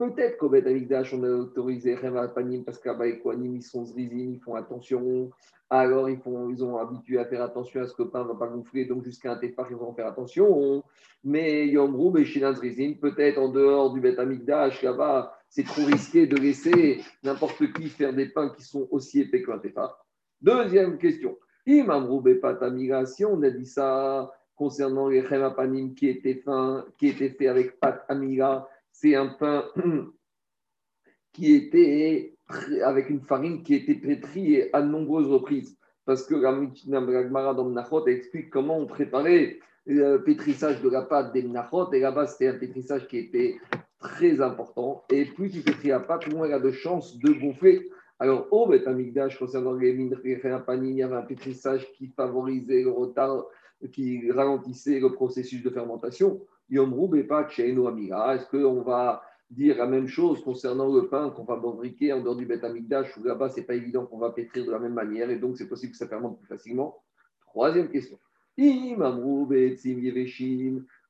Peut-être 0.00 0.38
qu'au 0.38 0.48
Beth 0.48 0.66
Amikdash, 0.66 1.12
on 1.12 1.22
a 1.24 1.28
autorisé 1.28 1.94
Rema 1.94 2.26
Panim 2.28 2.64
parce 2.64 2.78
qu'à 2.78 2.94
Baïkwanim, 2.94 3.56
ils 3.56 3.62
sont 3.62 3.84
zrizim, 3.84 4.32
ils 4.32 4.40
font 4.40 4.54
attention. 4.54 5.30
Alors, 5.68 6.08
ils, 6.08 6.16
font, 6.16 6.48
ils 6.48 6.64
ont 6.64 6.78
habitué 6.78 7.18
à 7.18 7.26
faire 7.26 7.42
attention 7.42 7.82
à 7.82 7.86
ce 7.86 7.92
que 7.92 8.04
le 8.04 8.08
pain 8.08 8.22
ne 8.22 8.28
va 8.28 8.34
pas 8.34 8.46
gonfler, 8.46 8.86
donc 8.86 9.04
jusqu'à 9.04 9.32
un 9.32 9.36
tefar, 9.36 9.66
ils 9.68 9.76
vont 9.76 9.92
faire 9.92 10.06
attention. 10.06 10.82
Mais 11.22 11.68
Yom 11.68 11.94
Roub 11.94 12.16
et 12.16 12.24
Shinan 12.24 12.54
Zrizim, 12.54 12.94
peut-être 12.94 13.36
en 13.36 13.50
dehors 13.50 13.92
du 13.92 14.00
Beth 14.00 14.18
Amikdash, 14.18 14.82
là-bas, 14.82 15.38
c'est 15.50 15.66
trop 15.66 15.84
risqué 15.84 16.26
de 16.26 16.36
laisser 16.36 17.02
n'importe 17.22 17.70
qui 17.74 17.90
faire 17.90 18.14
des 18.14 18.30
pains 18.30 18.48
qui 18.56 18.62
sont 18.62 18.88
aussi 18.90 19.20
épais 19.20 19.42
qu'un 19.42 19.58
tefar. 19.58 20.06
Deuxième 20.40 20.96
question. 20.96 21.36
Imam 21.66 22.06
Roub 22.06 22.24
Patamiga, 22.40 23.04
si 23.04 23.26
on 23.26 23.42
a 23.42 23.50
dit 23.50 23.66
ça 23.66 24.32
concernant 24.56 25.08
les 25.08 25.22
Panim 25.22 25.94
qui 25.94 26.08
étaient, 26.08 26.36
fins, 26.36 26.86
qui 26.96 27.08
étaient 27.08 27.28
faits 27.28 27.48
avec 27.48 27.78
Pat 27.78 28.02
Amiga, 28.08 28.66
c'est 28.92 29.14
un 29.14 29.28
pain 29.28 29.64
qui 31.32 31.54
était 31.54 32.34
avec 32.82 33.10
une 33.10 33.20
farine 33.20 33.62
qui 33.62 33.74
était 33.74 33.94
pétrie 33.94 34.62
à 34.72 34.82
nombreuses 34.82 35.28
reprises. 35.28 35.76
Parce 36.04 36.24
que 36.26 36.34
la 36.34 37.22
Gemara 37.22 37.54
dans 37.54 38.06
explique 38.06 38.50
comment 38.50 38.78
on 38.78 38.86
préparait 38.86 39.58
le 39.86 40.18
pétrissage 40.18 40.82
de 40.82 40.88
la 40.88 41.02
pâte 41.02 41.32
des 41.32 41.42
Mnachot. 41.42 41.92
Et 41.92 42.00
là-bas, 42.00 42.26
c'était 42.26 42.48
un 42.48 42.58
pétrissage 42.58 43.06
qui 43.06 43.18
était 43.18 43.58
très 43.98 44.40
important. 44.40 45.04
Et 45.10 45.26
plus 45.26 45.50
tu 45.50 45.60
pétris 45.60 45.88
la 45.88 46.00
pâte, 46.00 46.32
moins 46.32 46.46
il 46.46 46.50
y 46.50 46.54
a 46.54 46.58
de 46.58 46.72
chances 46.72 47.18
de 47.18 47.32
gonfler. 47.32 47.88
Alors, 48.18 48.48
au 48.50 48.66
Beth 48.66 48.86
Amikdash, 48.86 49.38
concernant 49.38 49.72
les 49.72 49.92
il 49.92 50.96
y 50.96 51.02
avait 51.02 51.16
un 51.16 51.22
pétrissage 51.22 51.90
qui 51.92 52.08
favorisait 52.08 52.82
le 52.82 52.90
retard, 52.90 53.46
qui 53.92 54.30
ralentissait 54.30 55.00
le 55.00 55.12
processus 55.12 55.62
de 55.62 55.70
fermentation. 55.70 56.40
Yom 56.68 56.94
pas 57.26 57.48
Est-ce 57.48 58.50
qu'on 58.50 58.82
va 58.82 59.22
dire 59.50 59.78
la 59.78 59.86
même 59.86 60.06
chose 60.06 60.42
concernant 60.42 60.94
le 60.94 61.08
pain 61.08 61.30
qu'on 61.30 61.44
va 61.44 61.60
fabriquer 61.60 62.12
en 62.12 62.20
dehors 62.20 62.36
du 62.36 62.46
Beth 62.46 62.62
Amikdash, 62.62 63.16
où 63.16 63.24
là-bas, 63.24 63.48
ce 63.48 63.60
n'est 63.60 63.66
pas 63.66 63.74
évident 63.74 64.06
qu'on 64.06 64.18
va 64.18 64.30
pétrir 64.30 64.64
de 64.64 64.70
la 64.70 64.78
même 64.78 64.94
manière, 64.94 65.28
et 65.30 65.36
donc 65.36 65.56
c'est 65.56 65.68
possible 65.68 65.92
que 65.92 65.98
ça 65.98 66.06
fermente 66.06 66.38
plus 66.38 66.46
facilement? 66.46 67.02
Troisième 67.46 67.88
question. 67.88 68.18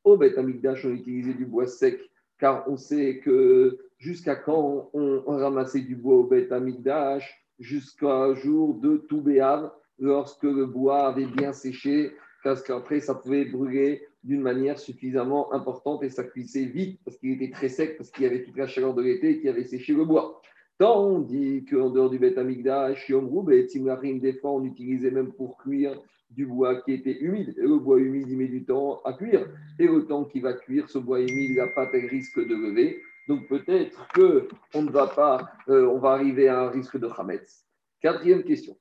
Au 0.03 0.17
Beth 0.17 0.39
Amikdash, 0.39 0.85
on 0.87 0.91
utilisait 0.91 1.35
du 1.35 1.45
bois 1.45 1.67
sec, 1.67 2.01
car 2.39 2.65
on 2.67 2.79
sait 2.79 3.19
que 3.19 3.79
jusqu'à 3.99 4.37
quand 4.37 4.89
on, 4.95 5.23
ramassait 5.27 5.81
du 5.81 5.97
bois 5.97 6.17
au 6.17 6.25
Beth 6.25 6.51
Amikdash 6.53 7.37
Jusqu'à 7.59 8.33
jour 8.33 8.77
de 8.77 8.97
Toubéav, 8.97 9.71
lorsque 9.99 10.45
le 10.45 10.65
bois 10.65 11.09
avait 11.09 11.27
bien 11.27 11.53
séché, 11.53 12.17
parce 12.43 12.63
qu'après, 12.63 13.01
ça 13.01 13.15
pouvait 13.15 13.45
brûler 13.45 14.07
d'une 14.23 14.43
manière 14.43 14.79
suffisamment 14.79 15.53
importante 15.53 16.03
et 16.03 16.11
ça 16.11 16.25
cuisait 16.25 16.65
vite 16.65 17.01
parce 17.05 17.17
qu'il 17.17 17.33
était 17.33 17.51
très 17.51 17.69
sec, 17.69 17.97
parce 17.97 18.11
qu'il 18.11 18.25
y 18.25 18.27
avait 18.27 18.43
toute 18.43 18.57
la 18.57 18.67
chaleur 18.67 18.95
de 18.95 19.03
l'été 19.03 19.41
qui 19.41 19.49
avait 19.49 19.65
séché 19.65 19.93
le 19.93 20.05
bois. 20.05 20.41
Tandis 20.79 21.65
qu'en 21.67 21.91
dehors 21.91 22.09
du 22.09 22.19
Beth 22.19 22.39
Amigdash, 22.39 23.09
Yom 23.11 23.51
et 23.53 24.19
des 24.19 24.33
fois, 24.35 24.53
on 24.53 24.65
utilisait 24.65 25.11
même 25.11 25.33
pour 25.33 25.59
cuire 25.59 26.01
du 26.31 26.47
bois 26.47 26.81
qui 26.83 26.93
était 26.93 27.19
humide. 27.21 27.55
Et 27.59 27.63
le 27.63 27.79
bois 27.79 27.99
humide, 27.99 28.27
il 28.31 28.39
met 28.39 28.49
du 28.49 28.65
temps 28.65 29.01
à 29.05 29.13
cuire. 29.13 29.47
Et 29.79 29.87
le 29.87 30.07
temps 30.07 30.25
qu'il 30.25 30.43
va 30.43 30.55
cuire, 30.55 30.89
ce 30.89 30.99
bois 30.99 31.21
humide, 31.21 31.57
la 31.57 31.67
pâte, 31.69 31.91
elle 31.93 32.07
risque 32.07 32.39
de 32.39 32.55
lever. 32.55 33.03
Donc 33.29 33.47
peut-être 33.49 34.09
qu'on 34.15 34.83
ne 34.83 34.91
va 34.91 35.07
pas, 35.07 35.51
euh, 35.69 35.87
on 35.87 35.99
va 35.99 36.13
arriver 36.13 36.49
à 36.49 36.63
un 36.63 36.71
risque 36.71 36.99
de 36.99 37.09
Hametz. 37.17 37.67
Quatrième 38.01 38.45
question. 38.45 38.77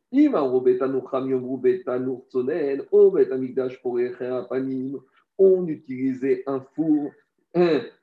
On 5.37 5.67
utilisait 5.67 6.43
un 6.47 6.61
four 6.73 7.11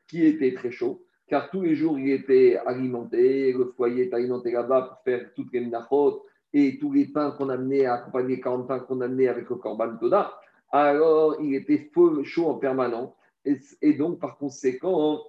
qui 0.08 0.26
était 0.26 0.52
très 0.52 0.70
chaud, 0.70 1.02
car 1.26 1.48
tous 1.48 1.62
les 1.62 1.74
jours 1.74 1.98
il 1.98 2.10
était 2.10 2.58
alimenté, 2.66 3.54
le 3.54 3.72
foyer 3.76 4.04
était 4.04 4.16
alimenté 4.16 4.50
là-bas 4.50 4.82
pour 4.82 4.98
faire 5.04 5.32
toutes 5.34 5.52
les 5.54 5.60
minachot 5.60 6.22
et 6.52 6.78
tous 6.78 6.92
les 6.92 7.06
pains 7.06 7.30
qu'on 7.30 7.48
amenait, 7.48 7.86
accompagnés 7.86 8.38
40 8.38 8.68
pains 8.68 8.80
qu'on 8.80 9.00
amenait 9.00 9.28
avec 9.28 9.48
le 9.48 9.56
korban 9.56 9.96
toda. 9.96 10.38
Alors 10.70 11.40
il 11.40 11.54
était 11.54 11.90
chaud 12.24 12.46
en 12.46 12.54
permanence 12.58 13.14
et, 13.80 13.94
donc 13.94 14.18
par 14.18 14.36
conséquent 14.36 15.22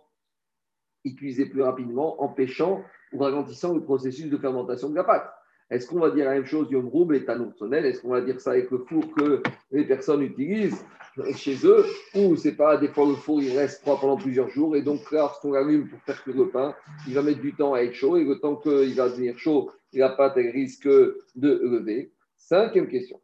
il 1.06 1.16
cuisait 1.16 1.46
plus 1.46 1.62
rapidement, 1.62 2.22
empêchant 2.22 2.84
ou 3.14 3.20
ralentissant 3.20 3.74
le 3.74 3.82
processus 3.82 4.30
de 4.30 4.38
fermentation 4.38 4.90
de 4.90 4.96
la 4.96 5.06
pâte. 5.06 5.37
Est-ce 5.70 5.88
qu'on 5.88 6.00
va 6.00 6.12
dire 6.12 6.26
la 6.26 6.36
même 6.36 6.46
chose 6.46 6.68
Yom 6.72 6.88
Roub 6.88 7.12
et 7.12 7.26
Tanour 7.26 7.52
Est-ce 7.72 8.02
qu'on 8.02 8.10
va 8.10 8.22
dire 8.22 8.40
ça 8.40 8.52
avec 8.52 8.72
le 8.72 8.80
four 8.80 9.04
que 9.14 9.42
les 9.72 9.84
personnes 9.86 10.22
utilisent 10.22 10.86
chez 11.36 11.58
eux? 11.66 11.86
Ou 12.16 12.36
c'est 12.36 12.56
pas 12.56 12.78
des 12.78 12.88
fois 12.88 13.06
le 13.08 13.16
four 13.16 13.42
il 13.42 13.58
reste 13.58 13.82
froid 13.82 14.00
pendant 14.00 14.18
plusieurs 14.18 14.50
jours 14.50 14.76
et 14.76 14.82
donc 14.82 15.12
lorsqu'on 15.12 15.52
l'allume 15.52 15.90
pour 15.90 16.00
faire 16.02 16.24
cuire 16.24 16.38
le 16.38 16.50
pain, 16.50 16.74
il 17.08 17.14
va 17.14 17.22
mettre 17.22 17.42
du 17.42 17.54
temps 17.54 17.74
à 17.74 17.82
être 17.82 17.94
chaud 17.94 18.16
et 18.18 18.24
le 18.24 18.40
temps 18.40 18.56
qu'il 18.56 18.96
va 18.96 19.10
devenir 19.10 19.38
chaud, 19.38 19.72
la 19.94 20.10
pâte 20.10 20.34
elle 20.38 20.52
risque 20.52 20.88
de 20.88 21.18
lever. 21.36 22.12
Cinquième 22.38 22.88
question. 22.88 23.20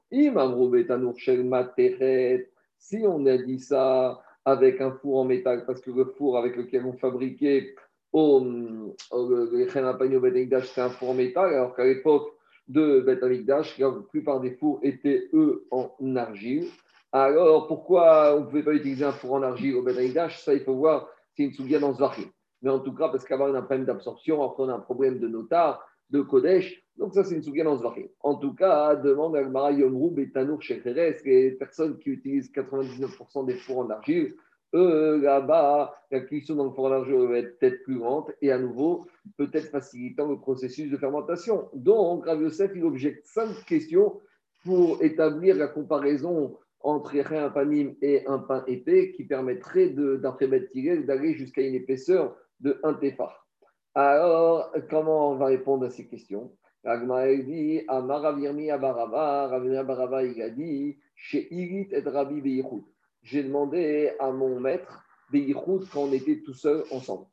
Si 2.77 3.03
on 3.05 3.25
a 3.25 3.37
dit 3.37 3.59
ça 3.59 4.21
avec 4.43 4.81
un 4.81 4.91
four 4.91 5.19
en 5.19 5.25
métal, 5.25 5.65
parce 5.65 5.79
que 5.79 5.91
le 5.91 6.05
four 6.05 6.37
avec 6.37 6.57
lequel 6.57 6.85
on 6.85 6.93
fabriquait 6.93 7.75
au, 8.11 8.95
c'était 9.09 10.81
un 10.81 10.89
four 10.89 11.09
en 11.09 11.13
métal, 11.13 11.53
alors 11.53 11.75
qu'à 11.75 11.85
l'époque 11.85 12.32
de 12.67 13.01
Beth 13.01 13.21
la 13.21 13.91
plupart 14.09 14.39
des 14.39 14.51
fours 14.51 14.79
étaient, 14.83 15.29
eux, 15.33 15.65
en 15.71 15.91
argile. 16.15 16.67
Alors, 17.11 17.67
pourquoi 17.67 18.35
on 18.35 18.41
ne 18.41 18.45
pouvait 18.45 18.63
pas 18.63 18.73
utiliser 18.73 19.05
un 19.05 19.11
four 19.11 19.33
en 19.33 19.43
argile 19.43 19.75
au 19.75 19.83
Beth 19.83 19.95
Ça, 20.31 20.53
il 20.53 20.61
faut 20.61 20.75
voir, 20.75 21.07
c'est 21.35 21.43
une 21.43 21.53
souviens 21.53 21.79
dans. 21.79 21.93
Mais 22.61 22.69
en 22.69 22.79
tout 22.79 22.93
cas, 22.93 23.09
parce 23.09 23.25
qu'avoir 23.25 23.53
un 23.53 23.61
problème 23.61 23.85
d'absorption, 23.85 24.41
après 24.41 24.63
on 24.63 24.69
a 24.69 24.73
un 24.73 24.79
problème 24.79 25.19
de 25.19 25.27
notar, 25.27 25.85
de 26.09 26.21
Kodesh, 26.21 26.83
donc 26.97 27.13
ça, 27.13 27.23
c'est 27.23 27.35
une 27.35 27.43
souviens 27.43 27.65
dans. 27.65 27.93
En 28.21 28.35
tout 28.35 28.53
cas, 28.53 28.95
demande 28.95 29.35
à 29.35 29.71
Yom 29.71 29.95
Roub 29.95 30.19
et 30.19 30.31
Tanour 30.31 30.59
les 31.25 31.51
personnes 31.51 31.97
qui 31.99 32.11
utilisent 32.11 32.51
99% 32.51 33.45
des 33.45 33.55
fours 33.55 33.79
en 33.79 33.89
argile, 33.89 34.35
eux, 34.73 35.21
là-bas, 35.21 35.93
la 36.11 36.19
cuisson 36.21 36.55
dans 36.55 36.65
le 36.65 36.71
four 36.71 36.89
va 36.89 37.37
être 37.37 37.59
peut-être 37.59 37.83
plus 37.83 37.95
lente 37.95 38.31
et 38.41 38.51
à 38.51 38.57
nouveau, 38.57 39.05
peut-être 39.37 39.69
facilitant 39.69 40.27
le 40.27 40.39
processus 40.39 40.89
de 40.91 40.97
fermentation. 40.97 41.69
Donc, 41.73 42.25
Rav 42.25 42.41
Yosef, 42.41 42.71
il 42.75 42.83
objecte 42.83 43.25
cinq 43.25 43.65
questions 43.65 44.19
pour 44.63 45.03
établir 45.03 45.55
la 45.55 45.67
comparaison 45.67 46.57
entre 46.81 47.15
un 47.33 47.49
panim 47.49 47.95
et 48.01 48.25
un 48.27 48.39
pain 48.39 48.63
épais 48.67 49.11
qui 49.11 49.23
permettrait 49.23 49.89
d'après 49.89 50.47
d'aller 50.47 51.33
jusqu'à 51.33 51.61
une 51.61 51.75
épaisseur 51.75 52.35
de 52.59 52.79
1 52.83 52.95
tefar. 52.95 53.47
Alors, 53.95 54.73
comment 54.89 55.31
on 55.31 55.35
va 55.35 55.45
répondre 55.45 55.85
à 55.85 55.89
ces 55.89 56.07
questions? 56.07 56.51
Dit 56.83 57.81
Amaravirmi 57.87 58.69
Abarava, 58.69 59.47
Ravirmi 59.47 59.77
Abarava, 59.77 60.23
il 60.23 60.41
a 60.41 60.49
dit 60.49 60.97
et 61.31 62.03
Rabbi 62.05 62.63
j'ai 63.23 63.43
demandé 63.43 64.11
à 64.19 64.31
mon 64.31 64.59
maître 64.59 65.03
Beyichud 65.31 65.87
quand 65.91 66.03
on 66.03 66.11
était 66.11 66.41
tout 66.45 66.53
seul 66.53 66.83
ensemble. 66.91 67.25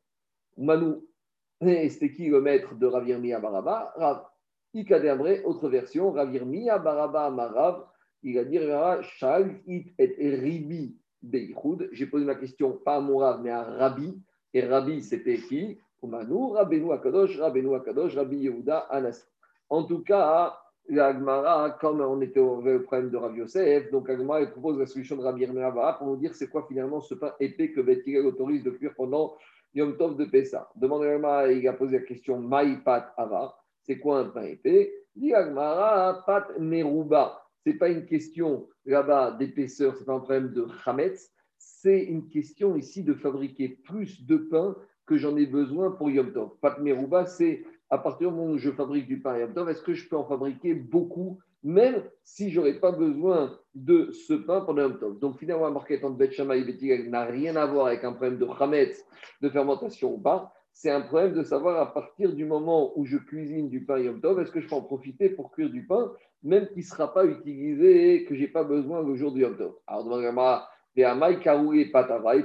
Manu, 0.57 0.95
c'était 1.61 2.11
qui 2.11 2.27
le 2.27 2.41
maître 2.41 2.75
de 2.75 2.85
Ravirmi 2.85 3.31
Baraba 3.31 3.93
Rav. 3.95 4.25
Ikadeambre, 4.73 5.45
autre 5.45 5.67
version, 5.69 6.11
Ravirmi 6.11 6.65
Baraba 6.65 7.29
Marav, 7.29 7.85
il 8.23 8.37
a 8.39 8.45
dit 8.45 8.59
Shal 9.01 9.59
it 9.67 9.93
et 9.97 10.35
Ribi 10.35 10.97
Beyichud. 11.21 11.89
J'ai 11.91 12.05
posé 12.05 12.25
ma 12.25 12.35
question 12.35 12.73
pas 12.73 12.95
à 12.95 12.99
mon 13.01 13.17
Rav, 13.17 13.41
mais 13.41 13.51
à 13.51 13.63
Rabbi. 13.63 14.21
Et 14.53 14.65
Rabbi, 14.65 15.01
c'était 15.01 15.37
qui? 15.37 15.77
Manu, 16.03 16.53
Rabbeinu 16.53 16.91
Akadosh, 16.91 17.37
Rabbeinu 17.37 17.75
Akadosh, 17.75 18.15
Rabbi 18.15 18.37
Yehuda 18.37 18.79
Anas. 18.89 19.27
En 19.69 19.83
tout 19.83 20.03
cas, 20.03 20.57
l'Agmara, 20.91 21.77
comme 21.79 22.01
on 22.01 22.21
était 22.21 22.39
au 22.41 22.57
problème 22.81 23.09
de 23.09 23.17
Rav 23.17 23.35
Yosef, 23.37 23.89
donc 23.91 24.09
l'Agmara 24.09 24.45
propose 24.47 24.77
la 24.77 24.85
solution 24.85 25.15
de 25.15 25.21
Rabbi 25.21 25.41
Yermea 25.41 25.95
pour 25.97 26.07
nous 26.07 26.17
dire 26.17 26.35
c'est 26.35 26.49
quoi 26.49 26.65
finalement 26.67 26.99
ce 26.99 27.15
pain 27.15 27.33
épais 27.39 27.71
que 27.71 27.79
Beth 27.79 28.05
autorise 28.25 28.63
de 28.63 28.71
cuire 28.71 28.93
pendant 28.95 29.35
Yom 29.73 29.95
Tov 29.95 30.17
de 30.17 30.25
Pessah. 30.25 30.69
Demande 30.75 31.03
l'Agmara, 31.03 31.49
il 31.49 31.65
a 31.67 31.73
posé 31.73 31.99
la 31.99 32.03
question 32.03 32.39
Maï 32.39 32.83
Pat 32.83 33.13
Ava, 33.15 33.55
c'est 33.83 33.99
quoi 33.99 34.19
un 34.19 34.25
pain 34.25 34.43
épais? 34.43 34.93
Dit 35.15 35.33
Agmara, 35.33 36.23
Pat 36.25 36.59
Meruba. 36.59 37.41
C'est 37.65 37.75
pas 37.75 37.89
une 37.89 38.05
question 38.05 38.67
là-bas 38.85 39.37
d'épaisseur, 39.39 39.95
c'est 39.95 40.05
pas 40.05 40.13
un 40.13 40.19
problème 40.19 40.51
de 40.51 40.67
Hametz, 40.85 41.31
c'est 41.57 42.03
une 42.03 42.27
question 42.27 42.75
ici 42.75 43.03
de 43.03 43.13
fabriquer 43.13 43.69
plus 43.69 44.25
de 44.25 44.35
pain 44.35 44.75
que 45.05 45.15
j'en 45.17 45.37
ai 45.37 45.45
besoin 45.45 45.91
pour 45.91 46.09
Yom 46.09 46.33
Tov. 46.33 46.57
Pat 46.59 46.79
Meruba, 46.79 47.25
c'est 47.25 47.63
à 47.91 47.97
partir 47.97 48.29
du 48.29 48.35
moment 48.35 48.53
où 48.53 48.57
je 48.57 48.71
fabrique 48.71 49.05
du 49.05 49.19
pain 49.19 49.37
Yom 49.37 49.53
Tov, 49.53 49.69
est-ce 49.69 49.81
que 49.81 49.93
je 49.93 50.07
peux 50.07 50.15
en 50.15 50.23
fabriquer 50.23 50.73
beaucoup, 50.73 51.39
même 51.61 52.03
si 52.23 52.49
je 52.49 52.59
n'aurais 52.59 52.79
pas 52.79 52.93
besoin 52.93 53.59
de 53.75 54.09
ce 54.11 54.33
pain 54.33 54.61
pendant 54.61 54.83
Yom 54.83 54.97
Tov 54.97 55.19
Donc 55.19 55.37
finalement, 55.37 55.65
la 55.65 55.71
marquette 55.71 56.05
entre 56.05 56.17
Bet 56.17 56.31
et 56.39 57.09
n'a 57.09 57.25
rien 57.25 57.57
à 57.57 57.65
voir 57.65 57.87
avec 57.87 58.05
un 58.05 58.13
problème 58.13 58.37
de 58.37 58.47
chametz, 58.57 59.05
de 59.41 59.49
fermentation 59.49 60.13
ou 60.15 60.17
pas. 60.17 60.53
C'est 60.71 60.89
un 60.89 61.01
problème 61.01 61.33
de 61.33 61.43
savoir 61.43 61.81
à 61.81 61.93
partir 61.93 62.33
du 62.33 62.45
moment 62.45 62.97
où 62.97 63.05
je 63.05 63.17
cuisine 63.17 63.67
du 63.67 63.83
pain 63.83 63.99
Yom 63.99 64.21
Tov, 64.21 64.39
est-ce 64.39 64.51
que 64.51 64.61
je 64.61 64.69
peux 64.69 64.75
en 64.75 64.81
profiter 64.81 65.27
pour 65.29 65.51
cuire 65.51 65.69
du 65.69 65.85
pain, 65.85 66.13
même 66.43 66.67
qui 66.69 66.79
ne 66.79 66.83
sera 66.85 67.13
pas 67.13 67.25
utilisé, 67.25 68.23
que 68.23 68.35
je 68.35 68.39
n'ai 68.39 68.47
pas 68.47 68.63
besoin 68.63 69.03
le 69.03 69.15
jour 69.15 69.33
du 69.33 69.41
Yom 69.41 69.57
Tov? 69.57 69.73
Alors, 69.85 70.05
demandez-moi, 70.05 70.65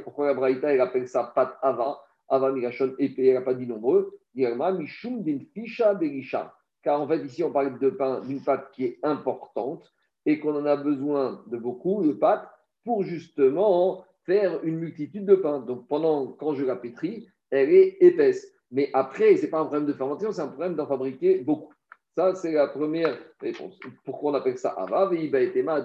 pourquoi 0.03 0.27
la 0.27 0.35
Braïta 0.35 0.73
elle 0.73 0.81
appelle 0.81 1.09
ça 1.09 1.33
pat 1.35 1.57
ava 2.29 2.53
Migashon 2.53 2.95
épais, 2.99 3.27
elle 3.27 3.35
n'a 3.35 3.41
pas 3.41 3.55
dit 3.55 3.67
nombreux. 3.67 4.19
Mishum 4.35 5.25
fisha 5.55 5.95
berisha. 5.95 6.55
Car 6.83 7.01
en 7.01 7.09
fait, 7.09 7.25
ici, 7.25 7.43
on 7.43 7.51
parle 7.51 7.79
de 7.79 7.91
pain, 7.91 8.21
d'une 8.21 8.43
pâte 8.43 8.71
qui 8.73 8.85
est 8.85 8.99
importante 9.03 9.93
et 10.25 10.39
qu'on 10.39 10.55
en 10.55 10.67
a 10.67 10.77
besoin 10.77 11.43
de 11.47 11.57
beaucoup 11.57 12.05
de 12.05 12.13
pâte 12.13 12.49
pour 12.85 13.03
justement 13.03 14.05
faire 14.25 14.63
une 14.63 14.79
multitude 14.79 15.25
de 15.25 15.37
pains. 15.37 15.61
Donc, 15.61 15.89
pendant, 15.89 16.29
quand 16.29 16.55
je 16.55 16.65
la 16.65 16.77
pétris, 16.77 17.29
elle 17.51 17.71
est 17.71 17.97
épaisse. 18.01 18.53
Mais 18.71 18.91
après, 18.93 19.37
ce 19.37 19.43
n'est 19.43 19.49
pas 19.49 19.61
un 19.61 19.67
problème 19.67 19.87
de 19.87 19.93
fermentation, 19.93 20.33
c'est 20.33 20.43
un 20.43 20.49
problème 20.49 20.75
d'en 20.75 20.87
fabriquer 20.87 21.39
beaucoup. 21.39 21.73
Ça, 22.17 22.35
c'est 22.35 22.53
la 22.53 22.69
première 22.69 23.17
réponse. 23.41 23.79
Pourquoi 24.05 24.33
on 24.33 24.35
appelle 24.35 24.59
ça 24.59 24.71
Ava? 24.71 25.11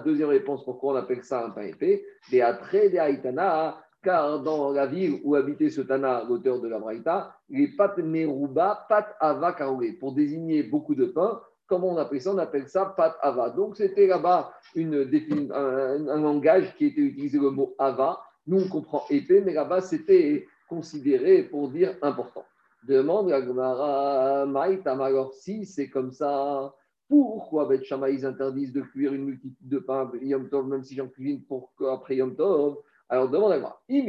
Deuxième 0.04 0.28
réponse, 0.28 0.64
pourquoi 0.64 0.94
on 0.94 0.96
appelle 0.96 1.22
ça 1.22 1.44
un 1.44 1.50
pain 1.50 1.62
épais? 1.62 2.04
Des 2.30 2.40
Atre, 2.40 2.90
des 2.90 2.96
Aitana, 2.96 3.82
car 4.02 4.40
dans 4.40 4.72
la 4.72 4.86
ville 4.86 5.20
où 5.24 5.34
habitait 5.34 5.70
ce 5.70 5.80
Tana, 5.80 6.24
l'auteur 6.28 6.60
de 6.60 6.68
la 6.68 6.78
Braïta, 6.78 7.36
les 7.48 7.68
pat 7.68 7.96
meruba, 7.98 8.86
pat 8.88 9.16
ava 9.20 9.52
karoé, 9.52 9.92
pour 9.92 10.12
désigner 10.12 10.64
beaucoup 10.64 10.94
de 10.94 11.06
pain. 11.06 11.40
Comment 11.66 11.90
on 11.90 11.96
appelle 11.96 12.20
ça 12.20 12.32
On 12.32 12.38
appelle 12.38 12.68
ça 12.68 12.86
pat 12.96 13.16
ava. 13.22 13.50
Donc 13.50 13.76
c'était 13.76 14.06
là-bas 14.06 14.52
un, 14.76 16.08
un, 16.08 16.20
langage 16.20 16.74
qui 16.76 16.86
était 16.86 17.00
utilisé 17.00 17.38
le 17.38 17.50
mot 17.50 17.74
ava. 17.78 18.20
Nous 18.46 18.62
on 18.64 18.68
comprend 18.68 19.04
épais, 19.08 19.40
mais 19.40 19.54
là-bas 19.54 19.80
c'était 19.80 20.46
considéré 20.68 21.44
pour 21.44 21.68
dire 21.68 21.94
important. 22.02 22.44
Demande 22.82 23.28
la 23.28 23.44
Gemara, 23.44 24.42
alors 24.42 25.32
si 25.34 25.64
c'est 25.64 25.88
comme 25.88 26.10
ça, 26.10 26.74
pourquoi 27.08 27.66
Bet 27.66 27.82
ils 28.10 28.26
interdisent 28.26 28.72
de 28.72 28.80
cuire 28.80 29.12
une 29.12 29.26
multitude 29.26 29.68
de 29.68 29.78
pain 29.78 30.10
Yom 30.20 30.48
Tov, 30.48 30.66
même 30.66 30.82
si 30.82 30.96
j'en 30.96 31.06
cuisine 31.06 31.44
pour 31.44 31.72
après 31.92 32.16
Yom 32.16 32.34
Tov? 32.34 32.78
Alors 33.08 33.28
demande 33.28 33.52
à 33.52 33.58
moi, 33.58 33.82
si 33.88 34.02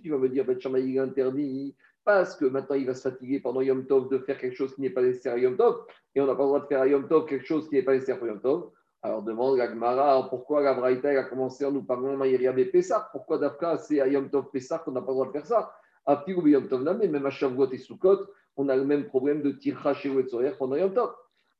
tu 0.00 0.10
vas 0.10 0.18
me 0.18 0.28
dire, 0.28 0.44
Bet 0.44 0.58
il 0.62 0.96
est 0.96 0.98
interdit, 0.98 1.76
parce 2.04 2.36
que 2.36 2.44
maintenant 2.44 2.76
il 2.76 2.86
va 2.86 2.94
se 2.94 3.08
fatiguer 3.08 3.40
pendant 3.40 3.60
Yom 3.60 3.86
Tov 3.86 4.08
de 4.08 4.18
faire 4.18 4.38
quelque 4.38 4.56
chose 4.56 4.74
qui 4.74 4.80
n'est 4.82 4.90
pas 4.90 5.02
nécessaire 5.02 5.34
à 5.34 5.38
Yom 5.38 5.56
Tov, 5.56 5.84
et 6.14 6.20
on 6.20 6.26
n'a 6.26 6.34
pas 6.34 6.42
le 6.42 6.48
droit 6.48 6.60
de 6.60 6.66
faire 6.66 6.80
à 6.80 6.86
Yom 6.86 7.08
Tov 7.08 7.26
quelque 7.26 7.46
chose 7.46 7.68
qui 7.68 7.74
n'est 7.74 7.82
pas 7.82 7.94
nécessaire 7.94 8.18
pour 8.18 8.28
Yom 8.28 8.40
Tov. 8.40 8.70
Alors 9.02 9.22
demande 9.22 9.58
à 9.58 9.66
Gmara, 9.66 10.28
pourquoi 10.28 10.62
la 10.62 10.74
Braïta 10.74 11.08
a 11.08 11.24
commencé 11.24 11.64
en 11.64 11.72
nous 11.72 11.82
parlant 11.82 12.16
de 12.16 12.64
Pessah? 12.64 13.08
Pourquoi 13.10 13.38
d'Afka 13.38 13.76
c'est 13.78 14.00
à 14.00 14.06
Yom 14.06 14.30
Tov 14.30 14.50
Pessah 14.52 14.78
qu'on 14.78 14.92
n'a 14.92 15.00
pas 15.00 15.08
le 15.08 15.14
droit 15.14 15.26
de 15.26 15.32
faire 15.32 15.46
ça? 15.46 15.74
À 16.06 16.24
ou 16.28 16.46
Yom 16.46 16.68
Tov 16.68 16.84
Namé, 16.84 17.08
même 17.08 17.26
à 17.26 17.30
Shavuot 17.30 17.70
et 17.72 17.78
Sukkot, 17.78 18.26
on 18.56 18.68
a 18.68 18.76
le 18.76 18.84
même 18.84 19.06
problème 19.06 19.42
de 19.42 19.50
Tircha 19.50 19.94
chez 19.94 20.08
Wetzoyer 20.08 20.52
pendant 20.56 20.76
Yom 20.76 20.94
Tov. 20.94 21.10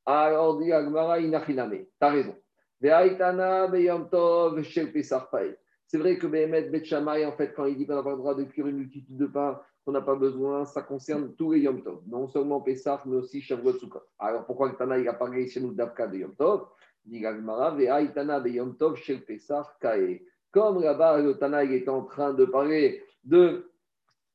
Alors 0.06 0.58
dit 0.58 0.72
Agmara, 0.72 1.18
Inachiname, 1.18 1.84
t'as 1.98 2.10
raison. 2.10 2.36
C'est 2.82 2.88
vrai 5.98 6.18
que 6.18 6.26
Behemet 6.26 6.70
Bet 6.70 6.82
en 6.92 7.32
fait, 7.32 7.52
quand 7.54 7.66
il 7.66 7.76
dit 7.76 7.86
qu'on 7.86 7.94
n'a 7.94 8.02
pas 8.02 8.10
le 8.10 8.16
droit 8.16 8.34
de 8.34 8.42
cuire 8.42 8.66
une 8.66 8.78
multitude 8.78 9.16
de 9.16 9.26
pain, 9.26 9.60
qu'on 9.84 9.92
n'a 9.92 10.00
pas 10.00 10.16
besoin, 10.16 10.64
ça 10.64 10.82
concerne 10.82 11.32
tous 11.36 11.52
les 11.52 11.60
Yom 11.60 11.80
Tov, 11.82 12.00
non 12.08 12.26
seulement 12.26 12.60
Pessah, 12.60 13.00
mais 13.06 13.14
aussi 13.16 13.40
Shavuot 13.40 13.74
Sukkot. 13.74 14.02
Alors 14.18 14.44
pourquoi 14.46 14.68
le 14.68 14.74
Tana 14.74 14.98
il 14.98 15.08
a 15.08 15.12
parlé 15.12 15.46
chez 15.48 15.60
nous 15.60 15.72
d'Avka 15.72 16.08
de 16.08 16.18
Yom 16.18 16.34
Tov? 16.34 16.66
Comme 20.50 20.82
là-bas, 20.82 21.20
le 21.20 21.38
Tana 21.38 21.64
il 21.64 21.74
est 21.74 21.88
en 21.88 22.02
train 22.02 22.34
de 22.34 22.44
parler 22.46 23.04
de, 23.22 23.70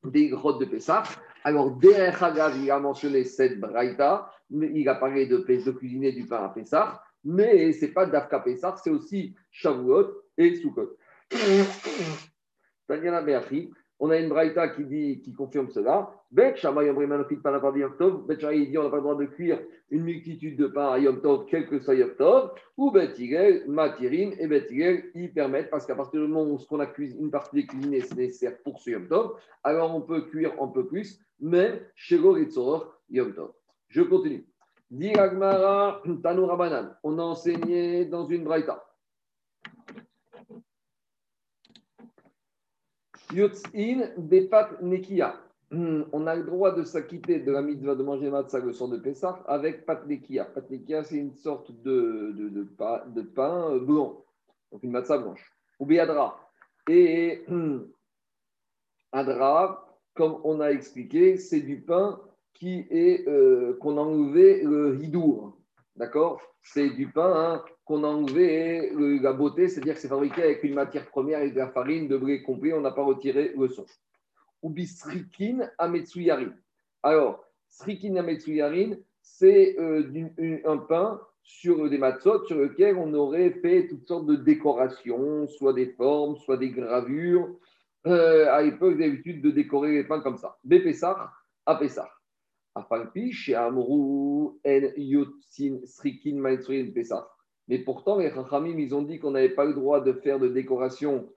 des 0.05 0.29
grottes 0.29 0.59
de 0.59 0.65
Pessah, 0.65 1.03
alors 1.43 1.71
derrière 1.71 2.53
il 2.55 2.71
a 2.71 2.79
mentionné 2.79 3.25
cette 3.25 3.59
braïta 3.59 4.31
il 4.49 4.87
a 4.87 4.95
parlé 4.95 5.25
de, 5.25 5.35
de 5.37 5.71
cuisiner 5.71 6.13
du 6.13 6.25
pain 6.25 6.45
à 6.45 6.49
Pessah, 6.49 7.01
mais 7.23 7.71
ce 7.73 7.85
n'est 7.85 7.91
pas 7.91 8.05
d'Afka 8.05 8.39
Pessah, 8.39 8.75
c'est 8.83 8.89
aussi 8.89 9.35
Shavuot 9.51 10.23
et 10.37 10.55
Sukkot. 10.55 10.97
On 13.99 14.11
a 14.11 14.17
une 14.17 14.29
braïta 14.29 14.69
qui 14.69 14.85
dit, 14.85 15.21
qui 15.21 15.33
confirme 15.33 15.69
cela. 15.71 16.11
Bet 16.31 16.55
Shammai 16.55 16.93
Tov. 17.97 18.27
Bet 18.27 18.39
Shammai 18.39 18.67
dit 18.67 18.77
on 18.77 18.83
n'a 18.83 18.89
pas 18.89 18.97
le 18.97 19.01
droit 19.01 19.15
de 19.15 19.25
cuire 19.25 19.59
une 19.89 20.03
multitude 20.03 20.55
de 20.57 20.67
pains 20.67 20.91
à 20.91 20.99
Yom 20.99 21.19
Tov, 21.21 21.45
quel 21.49 21.67
que 21.67 21.79
soit 21.79 21.95
Yom 21.95 22.13
Tov. 22.15 22.51
Ou 22.77 22.91
Bet 22.91 23.13
Matirin 23.67 24.31
et 24.37 24.47
Bet 24.47 24.67
ils 25.15 25.33
permettent, 25.33 25.71
parce 25.71 25.87
qu'à 25.87 25.95
partir 25.95 26.21
du 26.21 26.27
moment 26.27 26.51
où 26.51 26.59
ce 26.59 26.67
qu'on 26.67 26.79
a 26.79 26.87
une 26.97 27.31
partie 27.31 27.55
des 27.55 27.65
cuisinés, 27.65 28.01
c'est 28.01 28.15
nécessaire 28.15 28.57
pour 28.63 28.79
ce 28.79 28.91
Yom 28.91 29.07
Tov, 29.07 29.35
alors 29.63 29.95
on 29.95 30.01
peut 30.01 30.21
cuire 30.29 30.53
un 30.61 30.67
peu 30.67 30.85
plus, 30.85 31.19
même 31.39 31.79
chez 31.95 32.19
Goritzor 32.19 32.93
Yom 33.09 33.33
Tov. 33.33 33.53
Je 33.89 34.03
continue. 34.03 34.45
Dit 34.89 35.17
Agmara 35.17 36.01
Tanoura 36.23 36.55
Banan. 36.55 36.95
On 37.03 37.19
a 37.19 37.23
enseigné 37.23 38.05
dans 38.05 38.25
une 38.25 38.43
braïta. 38.43 38.83
Yotzin 43.33 44.11
Bepat 44.17 44.81
Nekia. 44.81 45.41
Hmm, 45.69 46.03
on 46.13 46.27
a 46.27 46.35
le 46.35 46.43
droit 46.43 46.71
de 46.71 46.83
s'acquitter 46.83 47.39
de 47.41 47.51
la 47.51 47.61
mitzvah 47.61 47.95
de 47.95 48.01
manger 48.01 48.29
matzah 48.29 48.59
le 48.59 48.71
soir 48.71 48.89
de 48.89 48.97
Pessah 48.97 49.43
avec 49.47 49.85
pat 49.85 50.07
nekia. 50.07 50.45
Pat 50.45 50.69
nekia, 50.69 51.03
c'est 51.03 51.17
une 51.17 51.33
sorte 51.33 51.69
de, 51.81 52.33
de, 52.37 53.21
pain 53.21 53.77
blanc, 53.79 54.23
donc 54.71 54.81
une 54.83 54.91
matzah 54.91 55.17
blanche. 55.17 55.51
Ou 55.79 55.85
biadra. 55.85 56.39
Et 56.87 57.43
hmm, 57.49 57.79
adra, 59.11 59.99
comme 60.13 60.39
on 60.45 60.61
a 60.61 60.69
expliqué, 60.69 61.35
c'est 61.35 61.59
du 61.59 61.81
pain 61.81 62.21
qui 62.59 62.87
est 62.89 63.27
euh, 63.27 63.77
qu'on 63.79 63.97
a 63.97 64.01
enlevé 64.01 64.63
le 64.63 64.99
hidour. 65.01 65.57
D'accord? 65.95 66.41
C'est 66.63 66.89
du 66.89 67.07
pain 67.07 67.33
hein, 67.35 67.63
qu'on 67.85 68.03
a 68.03 68.07
enlevé 68.07 68.91
la 69.21 69.31
beauté, 69.31 69.67
c'est-à-dire 69.67 69.93
que 69.93 69.99
c'est 69.99 70.07
fabriqué 70.07 70.43
avec 70.43 70.63
une 70.63 70.73
matière 70.73 71.07
première, 71.07 71.39
avec 71.39 71.53
de 71.53 71.59
la 71.59 71.69
farine, 71.69 72.07
de 72.07 72.17
blé 72.17 72.43
complet, 72.43 72.73
on 72.73 72.81
n'a 72.81 72.91
pas 72.91 73.03
retiré 73.03 73.53
le 73.57 73.67
son. 73.69 73.85
Ou 74.61 74.69
bisrikin 74.69 75.69
ametsuyarin. 75.77 76.53
Alors, 77.03 77.45
srikin 77.69 78.15
ametsuyarin, 78.17 78.95
c'est 79.21 79.77
euh, 79.79 80.61
un 80.65 80.77
pain 80.77 81.21
sur 81.43 81.89
des 81.89 81.97
matzot 81.97 82.45
sur 82.45 82.57
lequel 82.57 82.97
on 82.97 83.13
aurait 83.13 83.51
fait 83.51 83.87
toutes 83.87 84.05
sortes 84.05 84.25
de 84.25 84.35
décorations, 84.35 85.47
soit 85.47 85.73
des 85.73 85.87
formes, 85.87 86.35
soit 86.37 86.57
des 86.57 86.71
gravures. 86.71 87.55
Euh, 88.05 88.47
à 88.51 88.61
l'époque, 88.61 88.97
l'habitude 88.97 89.41
de 89.41 89.51
décorer 89.51 89.93
les 89.93 90.03
pains 90.03 90.19
comme 90.19 90.37
ça. 90.37 90.57
À 90.65 90.79
Pessar. 90.79 91.43
Srikin, 91.65 91.75
Pessar. 91.75 92.16
Mais 97.69 97.79
pourtant, 97.79 98.17
les 98.17 98.31
Chachamim, 98.31 98.79
ils 98.79 98.95
ont 98.95 99.01
dit 99.01 99.19
qu'on 99.19 99.31
n'avait 99.31 99.49
pas 99.49 99.65
le 99.65 99.73
droit 99.73 100.01
de 100.01 100.13
faire 100.13 100.39
de 100.39 100.47
décoration 100.47 101.29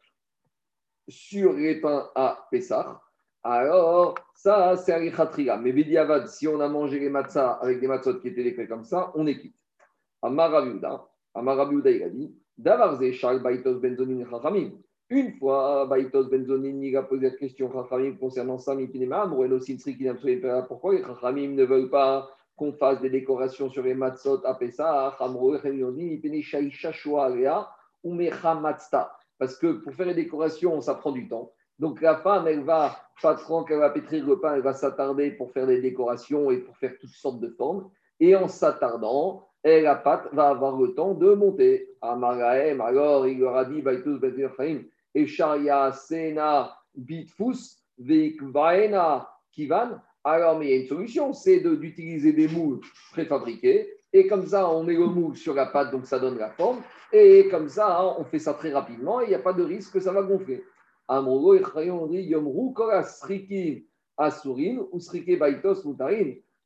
sur 1.08 1.52
les 1.54 1.80
pains 1.80 2.08
à 2.14 2.46
Pessah. 2.50 3.00
Alors, 3.42 4.14
ça, 4.34 4.76
c'est 4.76 4.92
Arichatria. 4.92 5.56
Mais 5.56 5.72
Vidiavad, 5.72 6.28
si 6.28 6.46
on 6.46 6.60
a 6.60 6.68
mangé 6.68 6.98
les 6.98 7.08
matzahs 7.08 7.58
avec 7.62 7.80
des 7.80 7.88
matzot 7.88 8.20
qui 8.20 8.28
étaient 8.28 8.44
décrits 8.44 8.68
comme 8.68 8.84
ça, 8.84 9.10
on 9.14 9.26
est 9.26 9.40
quitte. 9.40 9.56
Amarabiuda, 10.22 11.08
Amarabiuda, 11.34 11.90
il 11.90 12.02
a 12.02 12.08
dit 12.10 12.34
Davarze, 12.58 13.10
Shal, 13.12 13.42
Baitos, 13.42 13.80
Benzonin, 13.80 14.28
Chachamim. 14.28 14.72
Une 15.12 15.32
fois, 15.32 15.86
Baitos, 15.86 16.28
Benzonin, 16.28 16.96
a 16.96 17.02
posé 17.02 17.30
la 17.30 17.36
question 17.36 17.68
Chachamim 17.72 18.14
concernant 18.14 18.58
ça, 18.58 18.76
Mipinema, 18.76 19.26
Morel 19.26 19.52
aussi, 19.54 19.76
pourquoi 20.68 20.94
les 20.94 21.02
Chachamim 21.02 21.48
ne 21.56 21.64
veulent 21.64 21.90
pas 21.90 22.30
qu'on 22.54 22.72
fasse 22.72 23.00
des 23.00 23.10
décorations 23.10 23.68
sur 23.70 23.82
les 23.82 23.94
matzot 23.94 24.40
à 24.46 24.54
Pessah, 24.54 25.16
parce 29.38 29.56
que 29.56 29.72
pour 29.72 29.94
faire 29.94 30.06
les 30.06 30.14
décorations, 30.14 30.80
ça 30.80 30.94
prend 30.94 31.10
du 31.10 31.26
temps. 31.26 31.50
Donc 31.80 32.00
la 32.02 32.14
femme, 32.18 32.46
elle 32.46 32.62
va, 32.62 32.94
pas 33.20 33.34
trop 33.34 33.64
qu'elle 33.64 33.80
va 33.80 33.90
pétrir 33.90 34.24
le 34.24 34.38
pain, 34.38 34.54
elle 34.54 34.62
va 34.62 34.74
s'attarder 34.74 35.32
pour 35.32 35.50
faire 35.50 35.66
des 35.66 35.80
décorations 35.80 36.52
et 36.52 36.58
pour 36.58 36.76
faire 36.76 36.92
toutes 37.00 37.10
sortes 37.10 37.40
de 37.40 37.48
formes. 37.48 37.90
Et 38.20 38.36
en 38.36 38.46
s'attardant, 38.46 39.48
la 39.64 39.96
pâte 39.96 40.28
va 40.32 40.50
avoir 40.50 40.76
le 40.76 40.94
temps 40.94 41.14
de 41.14 41.34
monter. 41.34 41.88
À 42.00 42.14
Marahem, 42.14 42.80
alors 42.80 43.26
il 43.26 43.40
leur 43.40 43.56
a 43.56 43.64
dit, 43.64 43.82
et 45.14 45.26
Sharia 45.26 45.92
Sena 45.92 46.76
Bitfus, 46.94 47.78
Veikvaena 47.98 49.28
Kivan, 49.52 50.00
alors, 50.22 50.58
mais 50.58 50.66
il 50.66 50.70
y 50.70 50.74
a 50.74 50.76
une 50.82 50.86
solution, 50.86 51.32
c'est 51.32 51.60
d'utiliser 51.60 52.32
des 52.32 52.46
moules 52.46 52.80
préfabriqués. 53.12 53.88
Et 54.12 54.26
comme 54.26 54.44
ça, 54.46 54.68
on 54.68 54.84
met 54.84 54.94
le 54.94 55.06
moule 55.06 55.36
sur 55.36 55.54
la 55.54 55.66
pâte, 55.66 55.92
donc 55.92 56.04
ça 56.06 56.18
donne 56.18 56.36
la 56.36 56.50
forme. 56.50 56.82
Et 57.12 57.48
comme 57.48 57.68
ça, 57.68 58.00
hein, 58.00 58.16
on 58.18 58.24
fait 58.24 58.38
ça 58.38 58.54
très 58.54 58.72
rapidement 58.72 59.20
et 59.20 59.24
il 59.24 59.28
n'y 59.28 59.34
a 59.34 59.40
pas 59.40 59.52
de 59.52 59.62
risque 59.62 59.94
que 59.94 60.00
ça 60.00 60.12
va 60.12 60.22
gonfler. 60.22 60.64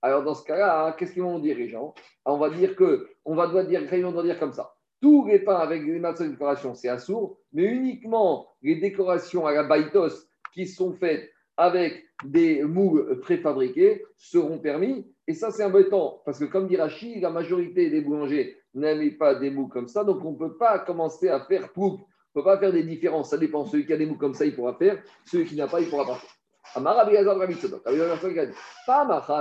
Alors 0.02 0.22
dans 0.22 0.34
ce 0.34 0.44
cas-là, 0.44 0.86
hein, 0.86 0.92
qu'est-ce 0.98 1.12
qu'ils 1.12 1.22
vont 1.22 1.38
dire 1.38 1.56
les 1.56 1.68
gens? 1.68 1.94
On 2.24 2.38
va 2.38 2.50
dire 2.50 2.74
que, 2.74 3.08
on 3.24 3.34
va 3.34 3.46
devoir 3.46 3.64
dire, 3.64 3.82
on 4.04 4.12
doit 4.12 4.22
dire 4.22 4.38
comme 4.38 4.52
ça. 4.52 4.73
Tous 5.04 5.26
les 5.26 5.40
pains 5.40 5.58
avec 5.58 5.84
des 5.84 5.98
matériaux 5.98 6.30
de 6.30 6.36
décoration, 6.36 6.72
c'est 6.72 6.88
assour, 6.88 7.36
mais 7.52 7.64
uniquement 7.64 8.48
les 8.62 8.76
décorations 8.76 9.44
à 9.46 9.52
la 9.52 9.62
baitos 9.62 10.30
qui 10.54 10.66
sont 10.66 10.94
faites 10.94 11.30
avec 11.58 12.06
des 12.24 12.62
moules 12.62 13.20
préfabriqués 13.20 14.02
seront 14.16 14.58
permis. 14.58 15.06
Et 15.26 15.34
ça, 15.34 15.50
c'est 15.50 15.62
embêtant, 15.62 16.22
parce 16.24 16.38
que 16.38 16.46
comme 16.46 16.68
dit 16.68 16.78
Rachid, 16.78 17.20
la 17.20 17.28
majorité 17.28 17.90
des 17.90 18.00
boulangers 18.00 18.56
n'aiment 18.72 19.18
pas 19.18 19.34
des 19.34 19.50
moules 19.50 19.68
comme 19.68 19.88
ça, 19.88 20.04
donc 20.04 20.24
on 20.24 20.32
ne 20.32 20.38
peut 20.38 20.56
pas 20.56 20.78
commencer 20.78 21.28
à 21.28 21.40
faire 21.40 21.70
pour. 21.74 22.08
On 22.34 22.40
ne 22.40 22.42
peut 22.42 22.44
pas 22.44 22.58
faire 22.58 22.72
des 22.72 22.84
différences. 22.84 23.28
Ça 23.28 23.36
dépend. 23.36 23.66
Celui 23.66 23.84
qui 23.84 23.92
a 23.92 23.98
des 23.98 24.06
moules 24.06 24.16
comme 24.16 24.32
ça, 24.32 24.46
il 24.46 24.56
pourra 24.56 24.72
faire. 24.78 25.02
Celui 25.26 25.44
qui 25.44 25.54
n'a 25.54 25.66
pas, 25.66 25.82
il 25.82 25.90
pourra 25.90 26.06
pas 26.06 26.14
faire. 26.14 26.30
Pas 26.74 27.06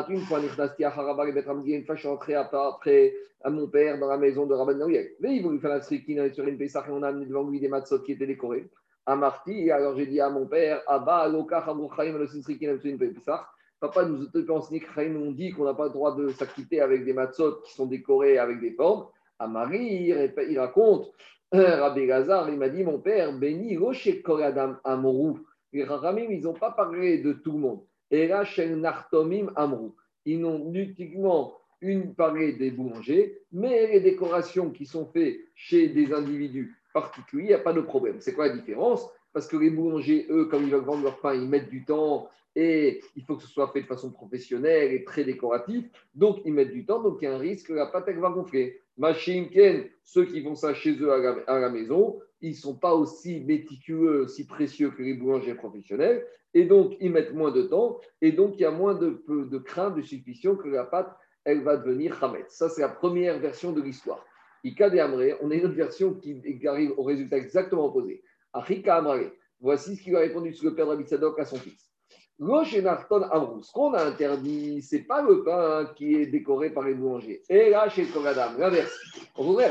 une 0.09 0.21
fois, 0.21 0.39
une 0.39 0.49
fois 0.49 0.69
je 1.95 1.99
suis 1.99 2.07
rentré 2.07 2.35
après 2.35 3.13
à 3.43 3.49
mon 3.49 3.67
père 3.67 3.99
dans 3.99 4.07
la 4.07 4.17
maison 4.17 4.45
de 4.45 4.53
Rabban 4.53 4.75
Naouyek. 4.75 5.17
Mais 5.19 5.35
il 5.35 5.43
voulait 5.43 5.59
faire 5.59 5.71
la 5.71 5.81
strictine 5.81 6.33
sur 6.33 6.47
une 6.47 6.57
Pessah 6.57 6.85
et 6.87 6.91
on 6.91 7.03
a 7.03 7.09
amené 7.09 7.25
devant 7.25 7.49
lui 7.49 7.59
des 7.59 7.67
matzot 7.67 7.99
qui 7.99 8.13
étaient 8.13 8.27
décorés 8.27 8.69
à 9.05 9.15
Marty. 9.15 9.71
Alors 9.71 9.97
j'ai 9.97 10.05
dit 10.05 10.21
à 10.21 10.29
mon 10.29 10.45
père, 10.45 10.81
Abba, 10.87 11.27
Papa 13.83 14.05
nous 14.05 14.23
a 14.23 14.51
enseigné 14.53 14.79
que 14.79 15.07
nous 15.09 15.33
dit 15.33 15.51
qu'on 15.51 15.65
n'a 15.65 15.73
pas 15.73 15.87
le 15.87 15.89
droit 15.89 16.15
de 16.15 16.29
s'acquitter 16.29 16.79
avec 16.79 17.03
des 17.03 17.11
matzot 17.11 17.59
qui 17.65 17.73
sont 17.73 17.85
décorés 17.85 18.37
avec 18.37 18.61
des 18.61 18.71
formes. 18.71 19.07
À 19.39 19.47
Marie, 19.47 20.13
il 20.49 20.57
raconte, 20.57 21.11
euh, 21.53 21.81
Rabbi 21.81 22.05
Gazar, 22.05 22.49
il 22.49 22.57
m'a 22.57 22.69
dit, 22.69 22.83
mon 22.83 22.99
père, 22.99 23.37
béni, 23.37 23.75
Rocher 23.75 24.21
Koradam 24.21 24.79
Amrou. 24.85 25.37
Les 25.73 25.83
Rahamim, 25.83 26.27
ils 26.29 26.41
n'ont 26.41 26.53
pas 26.53 26.71
parlé 26.71 27.17
de 27.17 27.33
tout 27.33 27.51
le 27.51 27.57
monde. 27.57 27.81
Et 28.11 28.27
là, 28.27 28.45
chez 28.45 28.69
Nartomim 28.69 29.51
Amrou. 29.55 29.95
Ils 30.25 30.39
n'ont 30.39 30.71
uniquement 30.71 31.57
une 31.81 32.15
parlé 32.15 32.53
des 32.53 32.71
boulangers, 32.71 33.41
mais 33.51 33.87
les 33.87 33.99
décorations 33.99 34.69
qui 34.69 34.85
sont 34.85 35.05
faites 35.07 35.37
chez 35.53 35.89
des 35.89 36.13
individus 36.13 36.77
particulier, 36.93 37.43
il 37.43 37.47
n'y 37.47 37.53
a 37.53 37.59
pas 37.59 37.73
de 37.73 37.81
problème. 37.81 38.21
C'est 38.21 38.33
quoi 38.33 38.47
la 38.47 38.55
différence? 38.55 39.09
Parce 39.33 39.47
que 39.47 39.57
les 39.57 39.69
boulangers, 39.69 40.27
eux, 40.29 40.45
comme 40.45 40.63
ils 40.63 40.69
veulent 40.69 40.85
vendre 40.85 41.03
leur 41.03 41.19
pain, 41.19 41.33
ils 41.33 41.49
mettent 41.49 41.69
du 41.69 41.83
temps 41.83 42.29
et 42.55 43.01
il 43.15 43.23
faut 43.23 43.35
que 43.35 43.41
ce 43.41 43.49
soit 43.49 43.69
fait 43.69 43.81
de 43.81 43.87
façon 43.87 44.11
professionnelle 44.11 44.93
et 44.93 45.03
très 45.03 45.23
décoratif. 45.23 45.85
Donc, 46.13 46.39
ils 46.45 46.53
mettent 46.53 46.71
du 46.71 46.85
temps, 46.85 47.01
donc 47.01 47.17
il 47.21 47.25
y 47.25 47.27
a 47.27 47.33
un 47.33 47.39
risque 47.39 47.67
que 47.67 47.73
la 47.73 47.87
pâte 47.87 48.09
va 48.09 48.29
gonfler. 48.29 48.79
Machinken, 48.97 49.85
ceux 50.03 50.25
qui 50.25 50.43
font 50.43 50.55
ça 50.55 50.75
chez 50.75 50.95
eux 51.01 51.11
à 51.11 51.59
la, 51.59 51.69
maison, 51.69 52.19
ils 52.43 52.51
ne 52.51 52.55
sont 52.55 52.75
pas 52.75 52.93
aussi 52.93 53.39
méticuleux, 53.39 54.21
aussi 54.21 54.45
précieux 54.45 54.91
que 54.91 55.01
les 55.01 55.15
boulangers 55.15 55.55
professionnels. 55.55 56.25
Et 56.53 56.65
donc, 56.65 56.95
ils 56.99 57.11
mettent 57.11 57.33
moins 57.33 57.51
de 57.51 57.63
temps. 57.63 57.99
Et 58.21 58.31
donc, 58.31 58.53
il 58.57 58.61
y 58.61 58.65
a 58.65 58.71
moins 58.71 58.93
de, 58.93 59.23
de 59.27 59.57
crainte, 59.57 59.95
de 59.95 60.03
suspicion 60.03 60.55
que 60.55 60.67
la 60.67 60.83
pâte, 60.83 61.11
elle 61.45 61.63
va 61.63 61.77
devenir 61.77 62.23
Hamet. 62.23 62.45
Ça, 62.49 62.69
c'est 62.69 62.81
la 62.81 62.89
première 62.89 63.39
version 63.39 63.71
de 63.71 63.81
l'histoire 63.81 64.23
on 64.65 65.51
a 65.51 65.55
une 65.55 65.65
autre 65.65 65.75
version 65.75 66.13
qui 66.13 66.67
arrive 66.67 66.93
au 66.97 67.03
résultat 67.03 67.37
exactement 67.37 67.85
opposé. 67.85 68.23
Voici 69.59 69.95
ce 69.95 70.01
qu'il 70.01 70.15
a 70.15 70.19
répondu 70.19 70.53
sur 70.53 70.69
le 70.69 70.75
père 70.75 70.87
d'Abitsadok 70.87 71.39
à 71.39 71.45
son 71.45 71.57
fils. 71.57 71.92
Ce 72.39 73.71
qu'on 73.71 73.93
a 73.93 74.05
interdit, 74.05 74.81
ce 74.81 74.95
n'est 74.95 75.03
pas 75.03 75.21
le 75.21 75.43
pain 75.43 75.85
qui 75.95 76.15
est 76.15 76.25
décoré 76.25 76.71
par 76.71 76.83
les 76.83 76.95
boulangers. 76.95 77.43
Et 77.47 77.69
là, 77.69 77.87
chez 77.89 78.05
Kogadam, 78.05 78.57
l'inverse. 78.57 78.97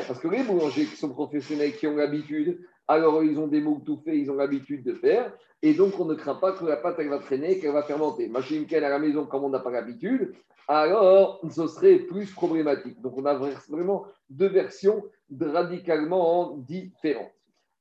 Parce 0.06 0.20
que 0.20 0.28
les 0.28 0.44
boulangers 0.44 0.84
qui 0.84 0.96
sont 0.96 1.10
professionnels, 1.10 1.76
qui 1.76 1.86
ont 1.86 1.96
l'habitude, 1.96 2.60
alors 2.86 3.24
ils 3.24 3.38
ont 3.38 3.48
des 3.48 3.60
mots 3.60 3.82
tout 3.84 4.00
faits, 4.04 4.14
ils 4.16 4.30
ont 4.30 4.36
l'habitude 4.36 4.84
de 4.84 4.94
faire. 4.94 5.32
Et 5.62 5.74
donc, 5.74 5.98
on 5.98 6.04
ne 6.04 6.14
craint 6.14 6.36
pas 6.36 6.52
que 6.52 6.64
la 6.64 6.76
pâte 6.76 6.96
elle 6.98 7.08
va 7.08 7.18
traîner, 7.18 7.58
qu'elle 7.58 7.72
va 7.72 7.82
fermenter. 7.82 8.28
Machine 8.28 8.66
à 8.72 8.80
la 8.80 8.98
maison, 8.98 9.26
comme 9.26 9.44
on 9.44 9.48
n'a 9.48 9.60
pas 9.60 9.70
l'habitude, 9.70 10.32
alors 10.68 11.40
ce 11.50 11.66
serait 11.66 11.98
plus 11.98 12.30
problématique. 12.32 13.00
Donc, 13.00 13.16
on 13.16 13.24
a 13.24 13.34
vraiment 13.68 14.06
deux 14.30 14.48
versions 14.48 15.04
radicalement 15.40 16.56
différentes. 16.58 17.32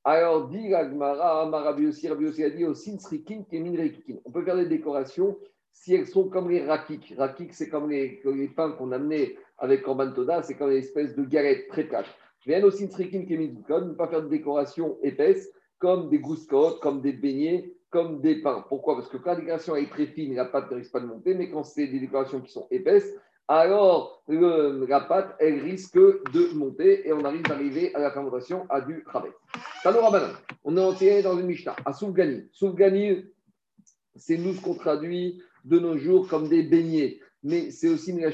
Alors, 0.04 0.48
dit 0.48 0.70
Gmara, 0.70 1.46
Marabi 1.48 1.86
aussi, 1.86 2.10
Rabbi 2.10 2.26
aussi 2.26 2.44
a 2.44 2.50
dit 2.50 2.66
aussi, 2.66 2.98
On 4.26 4.32
peut 4.32 4.44
faire 4.44 4.58
des 4.58 4.66
décorations 4.66 5.38
si 5.72 5.94
elles 5.94 6.08
sont 6.08 6.30
comme 6.30 6.50
les 6.50 6.66
rakik. 6.66 7.14
Rakik, 7.18 7.54
c'est 7.54 7.70
comme 7.70 7.90
les, 7.90 8.22
les 8.26 8.48
pains 8.48 8.72
qu'on 8.72 8.92
amenait 8.92 9.36
avec 9.58 9.84
Korban 9.84 10.12
Toda, 10.12 10.42
c'est 10.42 10.56
comme 10.56 10.72
une 10.72 10.78
espèce 10.78 11.16
de 11.16 11.24
galette 11.24 11.68
très 11.68 11.84
plate. 11.84 12.08
Viens 12.46 12.64
aussi 12.64 12.90
trikin 12.90 13.20
est 13.20 13.30
ne 13.38 13.94
pas 13.94 14.08
faire 14.08 14.24
de 14.24 14.28
décoration 14.28 14.98
épaisse, 15.04 15.52
comme 15.78 16.10
des 16.10 16.20
gouscottes, 16.20 16.80
comme 16.80 17.02
des 17.02 17.14
beignets, 17.14 17.72
comme 17.92 18.22
des 18.22 18.42
pains. 18.42 18.66
Pourquoi? 18.68 18.96
Parce 18.96 19.10
que 19.10 19.18
quand 19.18 19.32
la 19.32 19.36
décoration 19.36 19.76
est 19.76 19.90
très 19.90 20.08
fine, 20.08 20.34
la 20.36 20.46
pâte 20.46 20.72
ne 20.72 20.78
risque 20.78 20.92
pas 20.92 21.00
de 21.00 21.06
monter, 21.06 21.36
mais 21.36 21.52
quand 21.52 21.64
c'est 21.64 21.88
des 21.88 22.00
décorations 22.00 22.42
qui 22.42 22.52
sont 22.52 22.68
épaisses, 22.72 23.14
alors 23.48 24.24
la 24.28 25.02
pâte, 25.02 25.36
elle 25.40 25.60
risque 25.60 25.98
de 25.98 26.54
monter 26.54 27.08
et 27.08 27.14
on 27.14 27.26
arrive 27.26 27.44
d'arriver 27.44 27.94
à 27.96 28.00
la 28.00 28.12
fermentation 28.12 28.66
à 28.70 28.82
du 28.82 29.04
rabais. 29.06 29.34
on 30.64 30.78
est 30.78 30.82
entré 30.82 31.22
dans 31.22 31.38
une 31.38 31.48
Mishnah, 31.48 31.76
à 31.86 31.94
Soufgani. 31.94 32.48
Soufgani, 32.52 33.26
c'est 34.16 34.38
nous 34.38 34.54
ce 34.54 34.62
qu'on 34.62 34.76
traduit 34.76 35.42
de 35.66 35.80
nos 35.80 35.98
jours 35.98 36.28
comme 36.28 36.48
des 36.48 36.64
beignets, 36.64 37.20
mais 37.44 37.72
c'est 37.72 37.90
aussi 37.90 38.12
une 38.12 38.32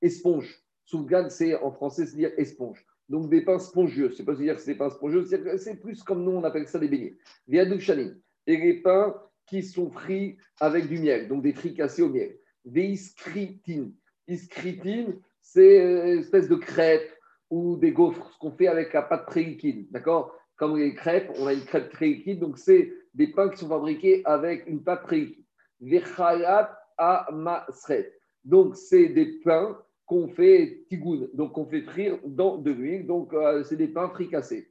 esponge. 0.00 0.62
Soufgan, 0.84 1.30
c'est 1.30 1.54
en 1.56 1.72
français, 1.72 2.06
c'est 2.06 2.16
dire 2.16 2.32
esponge. 2.36 2.84
Donc 3.08 3.30
des 3.30 3.42
pains 3.42 3.58
spongieux. 3.58 4.12
C'est 4.12 4.24
pas 4.24 4.34
dire 4.34 4.56
que 4.56 4.60
c'est 4.60 4.72
des 4.72 4.78
pains 4.78 4.90
spongieux, 4.90 5.24
c'est 5.24 5.80
plus 5.80 6.02
comme 6.02 6.24
nous 6.24 6.32
on 6.32 6.44
appelle 6.44 6.68
ça 6.68 6.78
des 6.78 6.88
beignets. 6.88 7.16
Viadouchanin. 7.48 8.14
Et 8.46 8.56
les 8.56 8.82
pains 8.82 9.14
qui 9.46 9.62
sont 9.62 9.90
frits 9.90 10.36
avec 10.60 10.88
du 10.88 10.98
miel, 10.98 11.28
donc 11.28 11.42
des 11.42 11.52
fricassés 11.52 12.02
au 12.02 12.08
miel. 12.08 12.36
Veiskritin. 12.64 13.90
Iskritin, 14.28 15.14
c'est 15.40 15.78
une 15.78 16.20
espèce 16.20 16.48
de 16.48 16.56
crêpe 16.56 17.10
ou 17.50 17.76
des 17.76 17.92
gaufres, 17.92 18.30
ce 18.32 18.38
qu'on 18.38 18.52
fait 18.52 18.68
avec 18.68 18.92
la 18.92 19.02
pâte 19.02 19.26
très 19.26 19.42
liquide. 19.42 19.90
D'accord? 19.90 20.34
Comme 20.56 20.76
les 20.76 20.94
crêpes, 20.94 21.30
on 21.38 21.46
a 21.46 21.52
une 21.52 21.64
crêpe 21.64 21.90
très 21.90 22.06
liquide, 22.06 22.40
donc 22.40 22.58
c'est 22.58 22.92
des 23.14 23.26
pains 23.26 23.48
qui 23.48 23.58
sont 23.58 23.68
fabriqués 23.68 24.22
avec 24.24 24.66
une 24.66 24.82
pâte 24.82 25.04
très 25.04 25.18
liquide. 25.18 25.44
Vechalat 25.80 26.78
amasret. 26.96 28.12
Donc, 28.44 28.76
c'est 28.76 29.08
des 29.08 29.40
pains 29.44 29.78
qu'on 30.06 30.28
fait 30.28 30.84
tigoun, 30.88 31.28
donc 31.34 31.52
qu'on 31.52 31.66
fait 31.66 31.82
frire 31.82 32.18
dans 32.24 32.56
de 32.56 32.70
l'huile. 32.70 33.06
Donc, 33.06 33.32
euh, 33.32 33.62
c'est 33.64 33.76
des 33.76 33.88
pains 33.88 34.08
fricassés. 34.08 34.68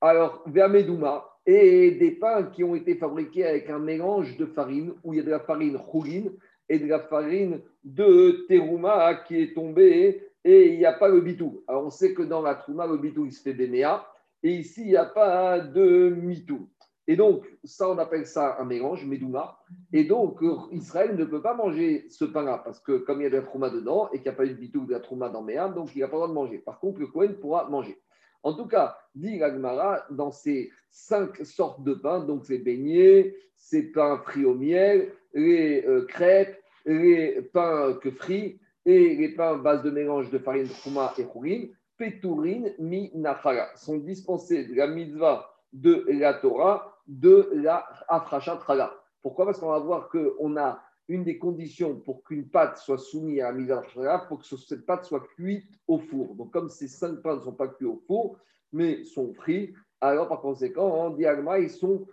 Alors, 0.00 0.42
vermedouma, 0.46 1.24
et 1.46 1.92
des 1.92 2.10
pains 2.10 2.44
qui 2.44 2.62
ont 2.62 2.74
été 2.74 2.96
fabriqués 2.96 3.46
avec 3.46 3.70
un 3.70 3.78
mélange 3.78 4.36
de 4.36 4.46
farine, 4.46 4.94
où 5.02 5.14
il 5.14 5.16
y 5.16 5.20
a 5.20 5.22
de 5.22 5.30
la 5.30 5.40
farine 5.40 5.76
rouline 5.76 6.32
et 6.68 6.78
de 6.78 6.86
la 6.86 7.00
farine 7.00 7.62
de 7.94 8.46
terouma 8.48 9.14
qui 9.14 9.40
est 9.40 9.54
tombée, 9.54 10.30
et 10.44 10.72
il 10.72 10.78
n'y 10.78 10.86
a 10.86 10.92
pas 10.92 11.08
le 11.08 11.20
bitou. 11.20 11.62
Alors, 11.66 11.84
on 11.86 11.90
sait 11.90 12.14
que 12.14 12.22
dans 12.22 12.42
la 12.42 12.54
trouma, 12.54 12.86
le 12.86 12.98
bitou, 12.98 13.26
il 13.26 13.32
se 13.32 13.42
fait 13.42 13.54
méas, 13.54 14.06
et 14.42 14.52
ici, 14.52 14.82
il 14.82 14.88
n'y 14.88 14.96
a 14.96 15.04
pas 15.04 15.58
de 15.58 16.10
mitou. 16.10 16.68
Et 17.06 17.16
donc, 17.16 17.46
ça, 17.64 17.88
on 17.88 17.96
appelle 17.96 18.26
ça 18.26 18.58
un 18.60 18.66
mélange, 18.66 19.06
Medouma. 19.06 19.58
Et 19.94 20.04
donc, 20.04 20.40
Israël 20.72 21.16
ne 21.16 21.24
peut 21.24 21.40
pas 21.40 21.54
manger 21.54 22.06
ce 22.10 22.26
pain-là, 22.26 22.60
parce 22.62 22.80
que 22.80 22.98
comme 22.98 23.20
il 23.20 23.24
y 23.24 23.26
a 23.26 23.30
de 23.30 23.36
la 23.36 23.42
trouma 23.42 23.70
dedans, 23.70 24.10
et 24.12 24.18
qu'il 24.18 24.30
n'y 24.30 24.34
a 24.34 24.36
pas 24.36 24.44
eu 24.44 24.50
de 24.50 24.54
bitou 24.54 24.84
de 24.84 24.92
la 24.92 25.00
trouma 25.00 25.30
dans 25.30 25.42
Méam, 25.42 25.74
donc 25.74 25.96
il 25.96 26.00
n'a 26.00 26.08
pas 26.08 26.16
le 26.16 26.18
droit 26.18 26.28
de 26.28 26.34
manger. 26.34 26.58
Par 26.58 26.78
contre, 26.78 27.00
le 27.00 27.06
Cohen 27.06 27.32
pourra 27.40 27.68
manger. 27.68 27.98
En 28.42 28.52
tout 28.52 28.66
cas, 28.66 28.98
dit 29.14 29.38
Gagmara, 29.38 30.04
dans 30.10 30.30
ces 30.30 30.70
cinq 30.90 31.44
sortes 31.44 31.82
de 31.82 31.94
pains, 31.94 32.20
donc 32.20 32.44
ces 32.44 32.58
beignets, 32.58 33.34
ces 33.56 33.90
pains 33.90 34.18
frits 34.18 34.44
au 34.44 34.54
miel, 34.54 35.10
les 35.32 35.84
euh, 35.86 36.04
crêpes, 36.04 36.58
les 36.84 37.42
pains 37.52 37.94
que 38.02 38.10
frits, 38.10 38.60
et 38.84 39.16
les 39.16 39.28
pains 39.30 39.58
base 39.58 39.82
de 39.82 39.90
mélange 39.90 40.30
de 40.30 40.38
farine, 40.38 40.68
trouma 40.68 41.12
et 41.18 41.24
chourine, 41.24 41.70
pétourine, 41.98 42.74
mi, 42.78 43.10
nachara, 43.14 43.66
sont 43.76 43.98
dispensés 43.98 44.64
de 44.64 44.74
la 44.74 44.86
mitzvah 44.86 45.50
de 45.72 46.06
la 46.08 46.34
Torah 46.34 46.96
de 47.06 47.50
la 47.54 47.84
Afrachat 48.08 48.56
Trala. 48.56 48.94
Pourquoi? 49.20 49.46
Parce 49.46 49.58
qu'on 49.58 49.70
va 49.70 49.78
voir 49.78 50.08
qu'on 50.08 50.56
a 50.56 50.80
une 51.08 51.24
des 51.24 51.38
conditions 51.38 51.96
pour 51.96 52.22
qu'une 52.22 52.48
pâte 52.48 52.78
soit 52.78 52.98
soumise 52.98 53.40
à 53.40 53.50
la 53.50 53.52
mise 53.52 53.70
à 53.70 53.82
la 53.96 54.18
pour 54.20 54.40
que 54.40 54.46
cette 54.46 54.86
pâte 54.86 55.04
soit 55.04 55.26
cuite 55.34 55.68
au 55.86 55.98
four. 55.98 56.34
Donc, 56.34 56.52
comme 56.52 56.68
ces 56.68 56.88
cinq 56.88 57.20
pains 57.22 57.36
ne 57.36 57.40
sont 57.40 57.54
pas 57.54 57.68
cuits 57.68 57.86
au 57.86 58.02
four, 58.06 58.38
mais 58.72 59.04
sont 59.04 59.32
frits, 59.32 59.74
alors 60.00 60.28
par 60.28 60.40
conséquent, 60.40 60.86
en 60.86 61.10
diagma, 61.10 61.58
ils 61.58 61.70
sont 61.70 62.06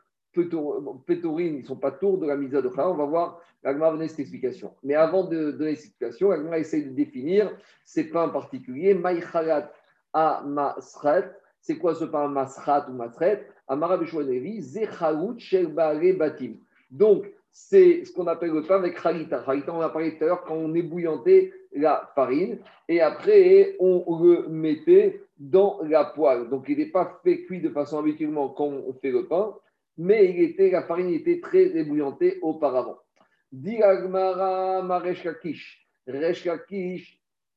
pétorines, 1.05 1.55
ils 1.55 1.61
ne 1.61 1.67
sont 1.67 1.75
pas 1.75 1.91
tours 1.91 2.17
de 2.17 2.27
la 2.27 2.35
mise 2.35 2.51
de 2.51 2.61
On 2.77 2.93
va 2.93 3.05
voir, 3.05 3.41
l'agma 3.63 3.91
donner 3.91 4.07
cette 4.07 4.19
explication. 4.19 4.73
Mais 4.83 4.95
avant 4.95 5.23
de 5.23 5.51
donner 5.51 5.75
cette 5.75 5.85
explication, 5.85 6.29
l'agma 6.29 6.57
essaye 6.59 6.85
de 6.85 6.91
définir 6.91 7.51
ces 7.83 8.05
pains 8.05 8.29
particuliers. 8.29 8.93
Maïchalat 8.93 9.71
à 10.13 10.43
masret. 10.45 11.31
C'est 11.61 11.77
quoi 11.77 11.95
ce 11.95 12.05
pain 12.05 12.27
masrat 12.27 12.87
ou 12.89 12.93
masret? 12.93 13.47
Donc, 16.91 17.31
c'est 17.51 18.05
ce 18.05 18.13
qu'on 18.13 18.27
appelle 18.27 18.51
le 18.51 18.61
pain 18.61 18.75
avec 18.75 19.01
Khalita. 19.01 19.43
Khalita, 19.43 19.73
on 19.73 19.81
a 19.81 19.89
parlé 19.89 20.15
tout 20.15 20.23
à 20.23 20.27
l'heure 20.27 20.43
quand 20.43 20.55
on 20.55 20.73
ébouillantait 20.75 21.51
la 21.73 22.11
farine 22.13 22.59
et 22.87 23.01
après 23.01 23.75
on 23.79 24.03
le 24.21 24.47
mettait 24.47 25.21
dans 25.39 25.79
la 25.81 26.05
poêle. 26.05 26.49
Donc, 26.49 26.65
il 26.67 26.77
n'est 26.77 26.85
pas 26.85 27.19
fait 27.23 27.41
cuit 27.43 27.61
de 27.61 27.69
façon 27.69 27.97
habituellement 27.97 28.49
quand 28.49 28.67
on 28.67 28.93
fait 28.93 29.11
le 29.11 29.25
pain, 29.25 29.55
mais 29.97 30.29
il 30.29 30.41
était, 30.41 30.71
la 30.71 30.83
farine 30.83 31.13
était 31.13 31.39
très 31.39 31.65
ébouillantée 31.77 32.39
auparavant. 32.41 32.97
Diragmara 33.51 34.81
Maresh 34.83 35.23
Kakish. 35.23 35.87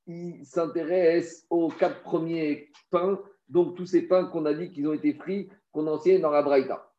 il 0.07 0.45
s'intéresse 0.45 1.47
aux 1.51 1.69
quatre 1.69 2.03
premiers 2.03 2.71
pains, 2.91 3.21
donc 3.49 3.77
tous 3.77 3.87
ces 3.87 4.03
pains 4.03 4.27
qu'on 4.27 4.47
a 4.47 4.55
dit 4.55 4.71
qu'ils 4.71 4.89
ont 4.89 4.95
été 4.95 5.15
frits 5.15 5.49
qu'on 5.73 5.87
enseigne 5.87 6.21
dans 6.21 6.31
la 6.31 6.43
Braïta, 6.43 6.91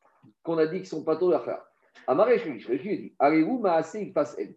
qu'on 0.43 0.57
a 0.57 0.67
dit 0.67 0.77
qu'ils 0.77 0.87
sont 0.87 1.03
pas 1.03 1.15
tous 1.15 1.29
d'affaires. 1.29 1.63
Amaré 2.07 2.39
je 2.39 2.73
dit 2.73 3.13
Allez-vous 3.19 3.63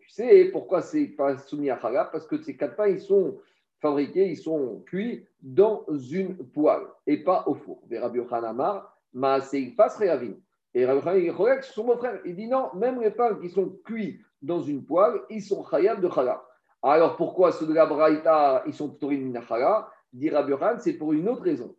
Tu 0.00 0.10
sais 0.10 0.46
pourquoi 0.46 0.80
c'est 0.80 1.06
pas 1.08 1.36
soumis 1.38 1.70
à 1.70 1.76
Parce 1.76 2.26
que 2.26 2.40
ces 2.42 2.56
quatre 2.56 2.76
pains, 2.76 2.88
ils 2.88 3.00
sont 3.00 3.38
fabriqués, 3.80 4.30
ils 4.30 4.38
sont 4.38 4.82
cuits 4.86 5.26
dans 5.42 5.84
une 6.10 6.36
poêle 6.36 6.86
et 7.06 7.18
pas 7.18 7.44
au 7.46 7.54
four. 7.54 7.82
Rabbi 7.90 8.20
Amar, 8.30 8.96
Maasei 9.12 9.74
Pas 9.76 9.88
Réavin. 9.88 10.34
Et 10.74 10.86
Rabbi 10.86 11.24
il 11.24 11.30
regarde 11.30 11.62
son 11.62 11.84
mon 11.84 11.96
frère. 11.96 12.20
Il 12.24 12.34
dit 12.36 12.48
non, 12.48 12.70
même 12.74 13.00
les 13.00 13.10
pains 13.10 13.34
qui 13.36 13.50
sont 13.50 13.68
cuits 13.84 14.20
dans 14.40 14.60
une 14.60 14.84
poêle, 14.84 15.20
ils 15.30 15.42
sont 15.42 15.64
Chayab 15.64 16.00
de 16.00 16.08
Chala. 16.08 16.42
Alors 16.82 17.16
pourquoi 17.16 17.52
ceux 17.52 17.66
de 17.66 17.74
la 17.74 17.86
Braïta, 17.86 18.64
ils 18.66 18.74
sont 18.74 18.88
Torin 18.88 19.32
Chala 19.46 19.88
Dit 20.12 20.28
Rabbi 20.28 20.52
c'est 20.80 20.94
pour 20.94 21.12
une 21.12 21.28
autre 21.28 21.42
raison. 21.42 21.74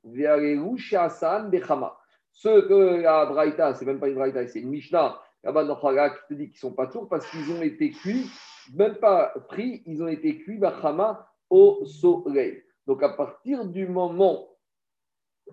Ceux 2.32 2.68
que 2.68 3.02
la 3.02 3.26
Braïta, 3.28 3.76
c'est 3.76 3.86
même 3.86 4.00
pas 4.00 4.08
une 4.08 4.16
Braïta, 4.16 4.48
c'est 4.48 4.62
une 4.62 4.70
Mishnah, 4.70 5.20
là-bas 5.44 5.66
dans 5.66 5.76
qui 5.76 6.28
te 6.30 6.34
dit 6.34 6.50
qu'ils 6.50 6.58
sont 6.58 6.74
pas 6.74 6.88
tours 6.88 7.08
parce 7.08 7.30
qu'ils 7.30 7.52
ont 7.52 7.62
été 7.62 7.92
cuits, 7.92 8.28
même 8.76 8.96
pas 8.96 9.34
pris, 9.50 9.84
ils 9.86 10.02
ont 10.02 10.08
été 10.08 10.40
cuits 10.40 10.58
Bachama 10.58 11.28
au 11.50 11.86
soleil. 11.86 12.64
Donc 12.88 13.04
à 13.04 13.10
partir 13.10 13.66
du 13.66 13.88
moment 13.88 14.50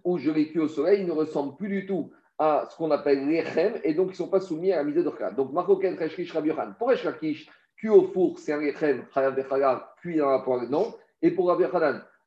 où 0.04 0.16
je 0.16 0.30
les 0.30 0.48
cuis 0.48 0.60
au 0.60 0.68
soleil, 0.68 1.02
ils 1.02 1.06
ne 1.06 1.12
ressemblent 1.12 1.56
plus 1.56 1.68
du 1.68 1.86
tout 1.86 2.10
à 2.40 2.66
ce 2.70 2.76
qu'on 2.76 2.90
appelle 2.90 3.28
l'echem 3.28 3.74
et 3.84 3.92
donc 3.92 4.08
ils 4.08 4.12
ne 4.12 4.16
sont 4.16 4.28
pas 4.28 4.40
soumis 4.40 4.72
à 4.72 4.76
la 4.76 4.84
mise 4.84 4.94
de 4.94 5.10
Khala. 5.10 5.32
Donc 5.32 5.52
Maroken 5.52 5.96
Reshkish 5.98 6.32
Rabbi 6.32 6.50
Pour 6.78 6.88
Reshkish, 6.88 7.46
cuit 7.76 7.90
au 7.90 8.04
four, 8.04 8.38
c'est 8.38 8.54
un 8.54 8.60
lechem, 8.60 9.04
Chayav 9.12 9.36
de 9.36 9.42
cuit 10.00 10.16
dans 10.16 10.30
la 10.30 10.38
poêle, 10.38 10.70
non. 10.70 10.94
Et 11.20 11.32
pour 11.32 11.48
Rabbi 11.48 11.64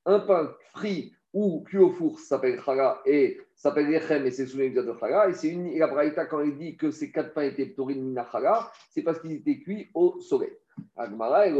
un 0.05 0.19
pain 0.19 0.51
frit 0.75 1.13
ou 1.33 1.63
cuit 1.63 1.79
au 1.79 1.89
four 1.89 2.19
s'appelle 2.19 2.61
chala 2.63 3.01
et 3.07 3.39
s'appelle 3.55 3.89
lechem 3.89 4.23
et 4.27 4.29
c'est 4.29 4.45
sous 4.45 4.57
les 4.57 4.69
de 4.69 4.95
chala. 4.99 5.29
Et 5.29 5.33
c'est 5.33 5.49
une 5.49 5.75
la 5.79 5.87
braïta 5.87 6.27
quand 6.27 6.41
il 6.41 6.59
dit 6.59 6.77
que 6.77 6.91
ces 6.91 7.11
quatre 7.11 7.33
pains 7.33 7.41
étaient 7.41 7.65
ptorin 7.65 7.95
mina 7.95 8.27
chala, 8.31 8.71
c'est 8.91 9.01
parce 9.01 9.19
qu'ils 9.19 9.33
étaient 9.33 9.61
cuits 9.61 9.89
au 9.95 10.19
soleil. 10.19 10.53
Agmara, 10.95 11.47
elle 11.47 11.55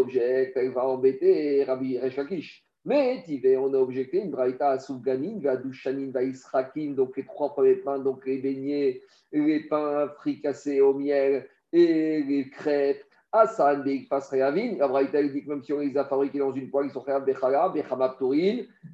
elle 0.56 0.72
va 0.72 0.86
embêter 0.86 1.64
Rabbi 1.64 1.98
Reshakish. 1.98 2.63
Mais 2.86 3.24
on 3.58 3.74
a 3.74 3.78
objecté 3.78 4.20
une 4.20 4.32
braïta 4.32 4.72
à 4.72 4.80
Soufganin, 4.80 5.44
à 5.46 5.56
Dushanin, 5.56 6.12
à 6.16 6.24
Israkin, 6.24 6.92
donc 6.92 7.16
les 7.16 7.26
trois 7.26 7.54
premiers 7.54 7.76
pains, 7.76 8.00
donc 8.00 8.26
les 8.26 8.40
beignets, 8.40 9.02
les 9.32 9.62
pains 9.62 10.10
fricassés 10.18 10.82
au 10.82 10.94
miel 10.94 11.48
et 11.72 12.24
les 12.24 12.50
crêpes 12.50 13.04
Asan 13.34 13.84
Beik 13.84 14.08
Réavin. 14.12 14.78
La 14.78 14.88
Braïta 14.88 15.22
dit 15.24 15.44
que 15.44 15.50
même 15.50 15.64
si 15.64 15.74
on 15.74 15.80
les 15.80 15.98
a 15.98 16.06
fabriqués 16.06 16.38
dans 16.38 16.52
une 16.52 16.70
poêle, 16.70 16.86
ils 16.86 16.92
sont 16.92 17.02
Réav 17.02 17.26
Bechala, 17.26 17.70
Bechamab 17.70 18.16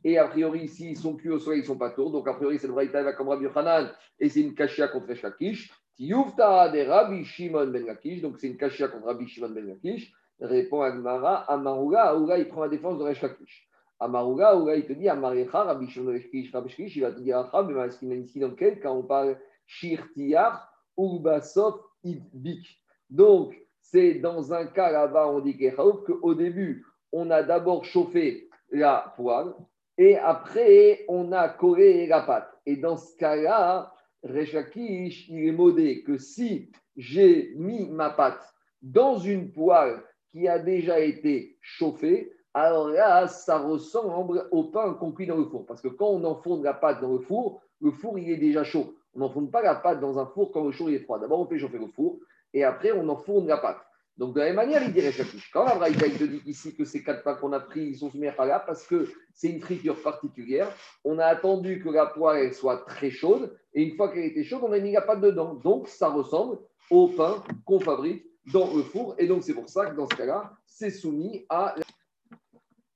Et 0.06 0.18
a 0.18 0.28
priori, 0.30 0.62
ici, 0.62 0.92
ils 0.92 0.98
sont 0.98 1.16
cuits 1.18 1.30
au 1.30 1.40
soleil, 1.40 1.60
ils 1.60 1.64
ne 1.64 1.68
sont 1.68 1.78
pas 1.78 1.90
tours. 1.90 2.10
Donc 2.12 2.26
a 2.28 2.34
priori, 2.34 2.58
cette 2.58 2.72
Braïta 2.72 3.04
va 3.04 3.12
comme 3.12 3.28
Rabbi 3.28 3.48
Hanan. 3.54 3.92
Et 4.18 4.30
c'est 4.30 4.40
une 4.40 4.56
kashia 4.56 4.88
contre 4.88 5.14
Shakish. 5.14 5.70
Tiyufta 5.96 6.70
de 6.70 6.88
Rabbi 6.88 7.26
Shimon 7.26 7.68
ben 7.68 7.86
Lakish. 7.86 8.22
Donc 8.22 8.40
c'est 8.40 8.48
une 8.48 8.58
kashia 8.58 8.88
contre 8.88 9.08
Rabbi 9.08 9.28
Shimon 9.28 9.50
ben 9.50 9.68
Lakish. 9.68 10.14
Répond 10.40 10.84
Agmara, 10.84 11.44
Amaruga, 11.52 12.04
Aouga, 12.12 12.38
il 12.38 12.48
prend 12.48 12.62
la 12.62 12.70
défense 12.70 12.98
de 12.98 13.04
Resh 13.04 13.22
Lakish. 13.22 13.69
Amaruga. 14.00 14.56
Donc, 23.10 23.56
c'est 23.82 24.14
dans 24.16 24.54
un 24.54 24.66
cas 24.68 24.92
là-bas, 24.92 25.28
on 25.28 25.40
dit 25.40 25.58
qu'au 25.58 26.36
début, 26.36 26.86
on 27.12 27.30
a 27.32 27.44
d'abord 27.44 27.86
chauffé 27.86 28.50
la 28.72 29.14
poêle 29.16 29.54
et 29.98 30.18
après, 30.18 31.04
on 31.10 31.34
a 31.34 31.50
collé 31.50 32.08
la 32.08 32.22
pâte. 32.22 32.50
Et 32.66 32.78
dans 32.78 32.96
ce 32.96 33.18
cas-là, 33.18 33.94
Rechakish, 34.24 35.28
il 35.28 35.48
est 35.48 35.52
modé 35.52 36.04
que 36.04 36.18
si 36.18 36.72
j'ai 36.96 37.54
mis 37.58 37.90
ma 37.90 38.10
pâte 38.10 38.42
dans 38.82 39.18
une 39.18 39.52
poêle 39.52 40.02
qui 40.32 40.48
a 40.48 40.58
déjà 40.58 41.00
été 41.00 41.58
chauffée, 41.62 42.32
alors 42.54 42.90
là, 42.90 43.28
ça 43.28 43.60
ressemble 43.60 44.48
au 44.52 44.64
pain 44.66 44.98
cuit 45.16 45.28
dans 45.28 45.38
le 45.38 45.46
four. 45.46 45.66
Parce 45.66 45.82
que 45.82 45.88
quand 45.88 46.08
on 46.08 46.24
enfourne 46.24 46.64
la 46.64 46.74
pâte 46.74 47.02
dans 47.02 47.14
le 47.14 47.20
four, 47.20 47.62
le 47.82 47.92
four, 47.92 48.18
il 48.18 48.30
est 48.32 48.38
déjà 48.38 48.64
chaud. 48.64 48.96
On 49.14 49.20
n'enfourne 49.20 49.50
pas 49.50 49.62
la 49.62 49.76
pâte 49.76 50.00
dans 50.00 50.20
un 50.20 50.26
four 50.26 50.52
quand 50.52 50.64
le 50.64 50.72
four 50.72 50.90
est 50.90 51.00
froid. 51.00 51.20
D'abord, 51.20 51.40
on 51.40 51.46
fait 51.46 51.60
chauffer 51.60 51.78
le 51.78 51.88
four 51.88 52.20
et 52.54 52.64
après, 52.64 52.92
on 52.92 53.08
enfourne 53.10 53.48
la 53.48 53.58
pâte. 53.58 53.80
Donc, 54.18 54.36
de 54.36 54.40
la 54.40 54.48
même 54.48 54.58
manière, 54.58 54.84
il 54.84 54.92
dirait 54.92 55.14
Shakish. 55.14 55.50
Quand 55.54 55.64
la 55.64 55.76
Braïta 55.76 56.10
te 56.10 56.26
dit 56.26 56.42
ici 56.46 56.76
que 56.76 56.84
ces 56.84 57.02
quatre 57.04 57.24
pâtes 57.24 57.40
qu'on 57.40 57.54
a 57.54 57.60
pris, 57.62 57.86
ils 57.86 57.98
sont 57.98 58.12
soumis 58.12 58.28
à 58.28 58.46
là 58.46 58.60
parce 58.60 58.86
que 58.86 59.08
c'est 59.34 59.48
une 59.48 59.62
friture 59.62 60.02
particulière, 60.02 60.70
on 61.06 61.20
a 61.20 61.26
attendu 61.26 61.82
que 61.82 61.90
la 61.90 62.08
poêle 62.08 62.54
soit 62.54 62.80
très 62.86 63.12
chaude 63.12 63.56
et 63.74 63.82
une 63.84 63.96
fois 63.96 64.10
qu'elle 64.10 64.26
était 64.26 64.44
chaude, 64.44 64.62
on 64.64 64.74
a 64.74 64.80
mis 64.80 64.92
la 64.92 65.02
pâte 65.02 65.22
dedans. 65.22 65.54
Donc, 65.54 65.88
ça 65.88 66.10
ressemble 66.10 66.60
au 66.92 67.08
pain 67.08 67.42
qu'on 67.64 67.80
fabrique 67.80 68.26
dans 68.52 68.76
le 68.76 68.84
four. 68.84 69.16
Et 69.20 69.28
donc, 69.28 69.44
c'est 69.44 69.54
pour 69.54 69.70
ça 69.70 69.86
que 69.86 69.96
dans 69.96 70.10
ce 70.10 70.16
cas-là, 70.16 70.52
c'est 70.66 70.92
soumis 70.92 71.46
à 71.48 71.76
la 71.78 71.84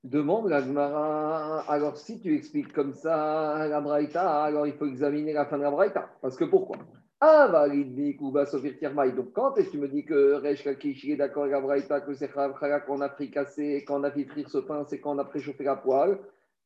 Demande 0.03 0.49
la 0.49 0.61
Gemara, 0.61 1.63
alors 1.69 1.95
si 1.95 2.19
tu 2.19 2.35
expliques 2.35 2.73
comme 2.73 2.91
ça 2.91 3.65
la 3.69 3.79
Braïta, 3.79 4.43
alors 4.43 4.67
il 4.67 4.73
faut 4.73 4.85
examiner 4.85 5.31
la 5.31 5.45
fin 5.45 5.57
de 5.57 5.63
la 5.63 5.71
Braïta. 5.71 6.09
Parce 6.21 6.35
que 6.35 6.43
pourquoi? 6.43 6.75
Ah, 7.21 7.47
donc, 7.47 9.33
quand 9.33 9.55
est-ce 9.55 9.67
que 9.67 9.71
tu 9.71 9.77
me 9.77 9.87
dis 9.87 10.03
que 10.03 10.41
Lakish 10.43 11.05
est 11.07 11.15
d'accord 11.15 11.43
avec 11.43 11.55
la 11.55 11.61
Braïta, 11.61 12.01
que 12.01 12.13
c'est 12.13 12.29
qu'on 12.29 12.99
a 12.99 13.07
pris 13.07 13.31
cassé, 13.31 13.85
quand 13.87 14.01
on 14.01 14.03
a 14.03 14.11
fait 14.11 14.25
frire 14.25 14.49
ce 14.49 14.57
pain, 14.57 14.83
c'est 14.89 14.99
quand 14.99 15.15
on 15.15 15.19
a 15.19 15.23
préchauffé 15.23 15.63
la 15.63 15.77
poêle 15.77 16.17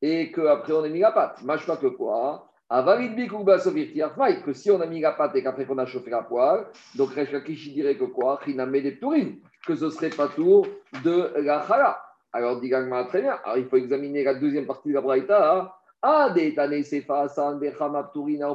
et 0.02 0.32
qu'après 0.32 0.74
on 0.74 0.84
a 0.84 0.90
mis 0.90 1.02
la 1.02 1.12
pâte? 1.12 1.44
Mâche 1.44 1.68
pas 1.68 1.78
que 1.78 1.86
quoi? 1.86 2.52
Que 2.70 4.54
si 4.54 4.72
on 4.72 4.82
a 4.82 4.88
mis 4.88 5.00
la 5.00 5.12
pâte 5.12 5.36
et 5.36 5.44
qu'après 5.44 5.66
qu'on 5.66 5.78
a 5.78 5.86
chauffé 5.86 6.10
la 6.10 6.24
poêle, 6.24 6.66
donc 6.96 7.16
Lakish 7.16 7.72
dirait 7.72 7.98
que 7.98 8.06
quoi? 8.06 8.40
Que 8.44 9.76
ce 9.76 9.90
serait 9.92 10.10
pas 10.10 10.28
tour 10.28 10.66
de 11.04 11.34
la 11.40 11.64
chala. 11.68 12.02
Alors, 12.38 12.62
dit 12.62 12.70
très 12.70 13.24
bien. 13.24 13.40
Il 13.56 13.66
faut 13.66 13.78
examiner 13.78 14.24
la 14.24 14.36
deuxième 14.36 14.68
partie 14.68 14.90
de 14.90 14.94
la 14.94 15.02
Braïta. 15.02 15.74
Ah, 16.04 16.32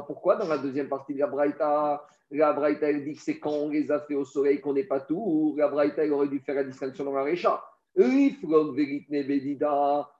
pourquoi 0.07 0.37
dans 0.37 0.47
la 0.47 0.57
deuxième 0.57 0.87
partie 0.87 1.13
de 1.13 1.19
la 1.19 1.27
Braïta, 1.27 2.01
la 2.31 2.53
Braïta, 2.53 2.89
elle 2.89 3.03
dit 3.03 3.15
que 3.15 3.21
c'est 3.21 3.39
quand 3.39 3.67
les 3.67 3.91
a 3.91 4.01
au 4.11 4.23
soleil 4.23 4.61
qu'on 4.61 4.71
n'est 4.71 4.85
pas 4.85 5.01
tout, 5.01 5.21
ou 5.21 5.55
la 5.57 5.67
Braïta, 5.67 6.05
elle 6.05 6.13
aurait 6.13 6.29
dû 6.29 6.39
faire 6.39 6.55
la 6.55 6.63
distinction 6.63 7.03
dans 7.03 7.11
la 7.11 7.23
Récha. 7.23 7.61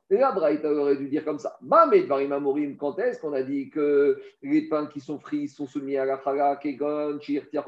La 0.09 0.31
Braïta 0.33 0.69
aurait 0.69 0.97
dû 0.97 1.07
dire 1.07 1.23
comme 1.23 1.39
ça. 1.39 1.57
Mais 1.61 2.05
quand 2.05 2.99
est-ce 2.99 3.21
qu'on 3.21 3.31
a 3.31 3.43
dit 3.43 3.69
que 3.69 4.21
les 4.41 4.67
pains 4.67 4.87
qui 4.87 4.99
sont 4.99 5.19
frits 5.19 5.47
sont 5.47 5.67
soumis 5.67 5.95
à 5.95 6.03
la 6.03 6.19
Chala, 6.21 6.57
Kegon, 6.57 7.17
Chir, 7.21 7.49
Tiar 7.49 7.65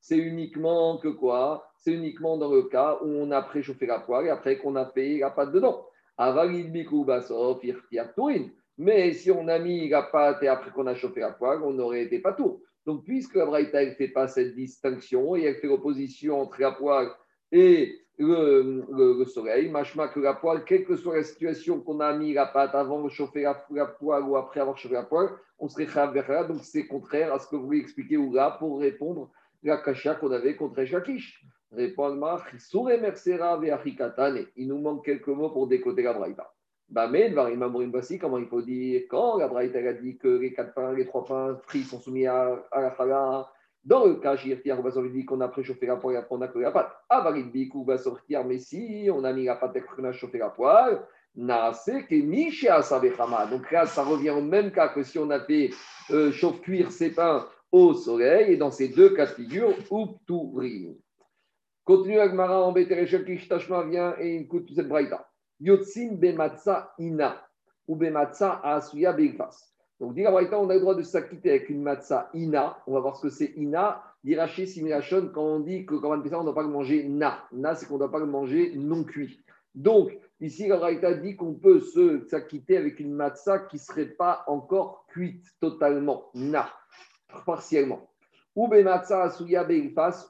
c'est 0.00 0.18
uniquement 0.18 0.98
que 0.98 1.08
quoi? 1.08 1.69
C'est 1.80 1.92
uniquement 1.92 2.36
dans 2.36 2.52
le 2.52 2.62
cas 2.64 2.98
où 3.02 3.08
on 3.08 3.30
a 3.30 3.40
préchauffé 3.42 3.86
la 3.86 4.00
poêle 4.00 4.26
et 4.26 4.30
après 4.30 4.58
qu'on 4.58 4.76
a 4.76 4.86
fait 4.86 5.18
la 5.18 5.30
pâte 5.30 5.52
dedans. 5.52 5.86
Mais 8.76 9.12
si 9.14 9.30
on 9.30 9.48
a 9.48 9.58
mis 9.58 9.88
la 9.88 10.02
pâte 10.02 10.42
et 10.42 10.48
après 10.48 10.70
qu'on 10.70 10.86
a 10.86 10.94
chauffé 10.94 11.20
la 11.20 11.32
poêle, 11.32 11.60
on 11.62 11.78
aurait 11.78 12.02
été 12.02 12.18
pas 12.18 12.34
tout. 12.34 12.62
Donc, 12.86 13.04
puisque 13.04 13.34
la 13.34 13.46
Braïta 13.46 13.84
ne 13.84 13.92
fait 13.92 14.08
pas 14.08 14.28
cette 14.28 14.54
distinction 14.54 15.36
et 15.36 15.44
elle 15.44 15.56
fait 15.56 15.68
l'opposition 15.68 16.40
entre 16.40 16.60
la 16.60 16.72
poêle 16.72 17.08
et 17.52 17.98
le, 18.18 19.24
soleil, 19.24 19.70
machma 19.70 20.08
que 20.08 20.20
la 20.20 20.34
poêle, 20.34 20.64
quelle 20.64 20.84
que 20.84 20.96
soit 20.96 21.16
la 21.16 21.24
situation 21.24 21.80
qu'on 21.80 22.00
a 22.00 22.12
mis 22.12 22.34
la 22.34 22.46
pâte 22.46 22.74
avant 22.74 23.02
de 23.02 23.08
chauffer 23.08 23.42
la, 23.42 23.86
poêle 23.86 24.24
ou 24.24 24.36
après 24.36 24.60
avoir 24.60 24.76
chauffé 24.76 24.94
la 24.94 25.04
poêle, 25.04 25.30
on 25.58 25.68
serait 25.68 25.86
là. 25.94 26.44
Donc, 26.44 26.62
c'est 26.62 26.86
contraire 26.86 27.32
à 27.32 27.38
ce 27.38 27.48
que 27.48 27.56
vous 27.56 27.64
voulez 27.64 27.80
expliquer 27.80 28.18
là 28.32 28.56
pour 28.58 28.80
répondre 28.80 29.30
la 29.62 29.78
kasha 29.78 30.14
qu'on 30.14 30.32
avait 30.32 30.56
contre 30.56 30.84
Shakish. 30.84 31.44
Il 31.72 31.94
nous 34.66 34.78
manque 34.78 35.04
quelques 35.04 35.28
mots 35.28 35.50
pour 35.50 35.68
décoder 35.68 36.02
la 36.02 36.12
braïta. 36.12 36.52
Voici 36.88 38.18
comment 38.18 38.38
il 38.38 38.46
faut 38.46 38.62
dire 38.62 39.02
quand 39.08 39.36
la 39.38 39.46
braïta 39.46 39.78
a 39.78 39.92
dit 39.92 40.18
que 40.18 40.28
les 40.28 40.52
quatre 40.52 40.74
pains, 40.74 40.92
les 40.92 41.06
trois 41.06 41.24
pains 41.24 41.56
frits 41.62 41.84
sont 41.84 42.00
soumis 42.00 42.26
à, 42.26 42.60
la 42.74 42.94
chala. 42.96 43.48
Dans 43.84 44.04
le 44.04 44.16
cas, 44.16 44.36
on 44.76 44.82
va 44.82 44.90
sortir 44.90 45.26
qu'on 45.26 45.40
a 45.40 45.48
préchauffé 45.48 45.86
la 45.86 45.96
poêle 45.96 46.16
et 46.16 46.18
après 46.18 46.34
on 46.34 46.40
a 46.42 46.48
collé 46.48 46.64
la 46.64 46.72
pâte. 46.72 46.92
Avaridbiku 47.08 47.84
va 47.84 47.96
sortir, 47.98 48.44
mais 48.44 48.58
si 48.58 49.08
on 49.12 49.22
a 49.24 49.32
mis 49.32 49.44
la 49.44 49.54
pâte 49.54 49.76
et 49.76 49.80
qu'on 49.80 50.04
a 50.04 50.12
chauffé 50.12 50.38
la 50.38 50.50
poêle, 50.50 51.00
donc 51.36 51.66
ça 53.86 54.02
revient 54.02 54.30
au 54.30 54.40
même 54.40 54.72
cas 54.72 54.88
que 54.88 55.02
si 55.04 55.18
on 55.18 55.30
a 55.30 55.38
fait 55.40 55.70
euh, 56.10 56.32
chauffe-cuire 56.32 56.90
ses 56.90 57.14
pains 57.14 57.46
au 57.70 57.94
soleil. 57.94 58.54
Et 58.54 58.56
dans 58.56 58.72
ces 58.72 58.88
deux 58.88 59.10
cas 59.10 59.26
de 59.26 59.30
figure, 59.30 59.70
Upturim. 59.90 60.96
Continue 61.90 62.20
Agmara 62.20 62.62
en 62.62 62.70
Betereshel 62.70 63.24
Kishtashma 63.24 63.82
vient 63.82 64.14
et 64.20 64.36
il 64.36 64.42
écoute 64.42 64.70
cette 64.72 64.86
braïta. 64.86 65.28
Yotzin 65.58 66.12
bematza 66.12 66.94
ina 67.00 67.44
ou 67.88 67.96
bematza 67.96 68.60
asuya 68.62 69.12
beifas. 69.12 69.74
Donc, 69.98 70.14
dit 70.14 70.22
la 70.22 70.30
braïta, 70.30 70.56
on 70.60 70.70
a 70.70 70.74
le 70.74 70.80
droit 70.80 70.94
de 70.94 71.02
s'acquitter 71.02 71.50
avec 71.50 71.68
une 71.68 71.82
matza 71.82 72.30
ina. 72.32 72.78
On 72.86 72.92
va 72.92 73.00
voir 73.00 73.16
ce 73.16 73.22
que 73.22 73.28
c'est 73.28 73.54
ina. 73.56 74.04
Diraché 74.22 74.66
similachon, 74.66 75.32
quand 75.34 75.42
on 75.42 75.58
dit 75.58 75.84
que 75.84 75.96
quand 75.96 76.12
on 76.12 76.16
ne 76.16 76.28
doit 76.28 76.54
pas 76.54 76.62
le 76.62 76.68
manger 76.68 77.02
na. 77.08 77.42
Na, 77.50 77.74
c'est 77.74 77.86
qu'on 77.86 77.94
ne 77.94 77.98
doit 77.98 78.12
pas 78.12 78.20
le 78.20 78.26
manger 78.26 78.72
non 78.76 79.02
cuit. 79.02 79.40
Donc, 79.74 80.16
ici, 80.40 80.68
la 80.68 80.76
braïta 80.76 81.14
dit 81.14 81.34
qu'on 81.34 81.54
peut 81.54 81.80
s'acquitter 82.28 82.76
avec 82.76 83.00
une 83.00 83.14
matza 83.14 83.58
qui 83.58 83.78
ne 83.78 83.80
serait 83.80 84.06
pas 84.06 84.44
encore 84.46 85.06
cuite 85.08 85.44
totalement. 85.60 86.26
Na 86.34 86.70
partiellement. 87.44 88.09
Ou 88.60 88.66
matzah 88.66 89.32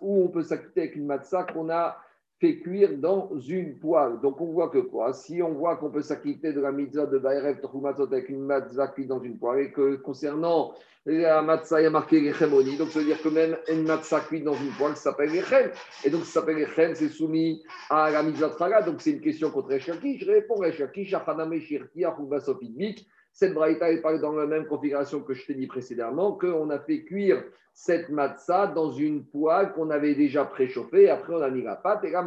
ou 0.01 0.25
on 0.25 0.29
peut 0.29 0.45
s'acquitter 0.45 0.83
avec 0.83 0.95
une 0.95 1.07
matzah 1.07 1.43
qu'on 1.43 1.69
a 1.69 1.97
fait 2.39 2.59
cuire 2.59 2.97
dans 2.97 3.29
une 3.41 3.77
poêle. 3.81 4.21
Donc 4.23 4.41
on 4.41 4.53
voit 4.53 4.69
que 4.69 4.79
quoi? 4.79 5.13
Si 5.13 5.43
on 5.43 5.55
voit 5.55 5.77
qu'on 5.77 5.91
peut 5.91 6.01
s'acquitter 6.01 6.53
de 6.53 6.61
la 6.61 6.71
mitzvah 6.71 7.07
de 7.07 7.19
Baerev 7.19 7.61
Tochumatot 7.61 8.05
avec 8.05 8.29
une 8.29 8.45
matzah 8.45 8.87
cuite 8.87 9.09
dans 9.09 9.21
une 9.21 9.37
poêle, 9.37 9.67
et 9.67 9.73
que 9.73 9.97
concernant 9.97 10.73
la 11.07 11.43
matzah, 11.43 11.81
il 11.81 11.85
y 11.85 11.87
a 11.87 11.91
marqué 11.91 12.21
Lechem 12.21 12.51
donc 12.79 12.91
ça 12.91 13.01
veut 13.01 13.05
dire 13.05 13.21
que 13.21 13.31
même 13.31 13.57
une 13.69 13.83
matzah 13.83 14.21
cuite 14.21 14.45
dans 14.45 14.55
une 14.55 14.71
poêle, 14.79 14.95
s'appelle 14.95 15.33
Lechem. 15.33 15.73
Et 16.05 16.11
donc 16.11 16.25
ça 16.25 16.41
s'appelle 16.41 16.59
Lechem, 16.59 16.95
c'est 16.95 17.09
soumis 17.09 17.65
à 17.91 18.13
la 18.13 18.23
mitzvah 18.23 18.51
Traga. 18.51 18.83
Donc 18.83 19.01
c'est 19.01 19.11
une 19.11 19.21
question 19.21 19.51
contre 19.51 19.73
Eshaki. 19.73 20.21
Je 20.21 20.31
réponds 20.31 20.63
Eshaki, 20.63 21.05
Shachaname 21.05 21.59
Shirti, 21.59 22.05
Achubasopidmik. 22.05 23.09
Cette 23.33 23.55
braïta, 23.55 23.91
est 23.91 24.19
dans 24.19 24.33
la 24.33 24.47
même 24.47 24.67
configuration 24.67 25.21
que 25.21 25.35
je 25.35 25.47
t'ai 25.47 25.55
dit 25.55 25.67
précédemment, 25.67 26.33
qu'on 26.33 26.71
a 26.71 26.79
fait 26.79 27.03
cuire 27.05 27.43
cette 27.73 28.11
matzah 28.11 28.67
dans 28.67 28.91
une 28.91 29.25
poêle 29.25 29.73
qu'on 29.73 29.91
avait 29.91 30.15
déjà 30.15 30.45
préchauffée. 30.45 31.09
Après, 31.09 31.33
on 31.33 31.41
a 31.41 31.51
mis 31.51 31.63
la 31.63 31.77
pâte. 31.77 32.05
Et 32.05 32.11
là, 32.11 32.23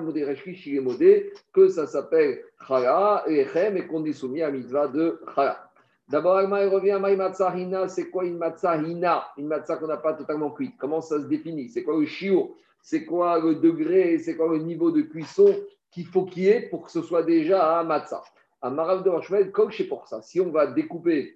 que 1.54 1.68
ça 1.68 1.86
s'appelle 1.86 2.42
chala, 2.68 3.24
echem, 3.28 3.78
et 3.78 3.86
qu'on 3.86 4.06
est 4.06 4.13
soumis 4.13 4.42
à 4.42 4.50
mitzvah 4.50 4.88
de 4.88 5.22
chala. 5.36 5.70
D'abord, 6.10 6.42
il 6.42 6.68
revient 6.68 6.92
à 6.92 7.00
matzah 7.00 7.56
hina. 7.56 7.88
C'est 7.88 8.10
quoi 8.10 8.26
une 8.26 8.38
matzah 8.38 8.78
hina? 8.78 9.26
Une 9.38 9.48
matzah 9.48 9.78
qu'on 9.78 9.88
n'a 9.88 9.98
pas 9.98 10.13
totalement 10.13 10.52
cuite. 10.52 10.76
Comment 10.78 11.02
ça 11.02 11.20
se 11.20 11.26
définit? 11.26 11.70
C'est 11.70 11.84
quoi 11.84 12.00
le 12.00 12.06
chiot 12.06 12.56
C'est 12.82 13.06
quoi 13.06 13.39
le 13.39 13.56
degré? 13.56 14.18
C'est 14.20 14.36
quoi 14.36 14.50
le 14.50 14.60
niveau 14.60 14.92
de 14.92 15.02
cuisson 15.02 15.54
qu'il 15.92 16.06
faut 16.06 16.26
qu'il 16.26 16.44
y 16.44 16.48
ait 16.50 16.62
pour 16.62 16.86
que 16.86 16.92
ce 16.92 17.02
soit 17.02 17.24
déjà 17.24 17.80
un 17.80 17.84
matzah? 17.84 18.24
Un 18.63 18.69
marav 18.71 19.04
de 19.04 19.10
Rochemel, 19.10 19.52
c'est 19.71 19.84
pour 19.84 20.08
ça. 20.08 20.21
Si 20.21 20.39
on 20.39 20.49
va 20.49 20.67
découper, 20.67 21.36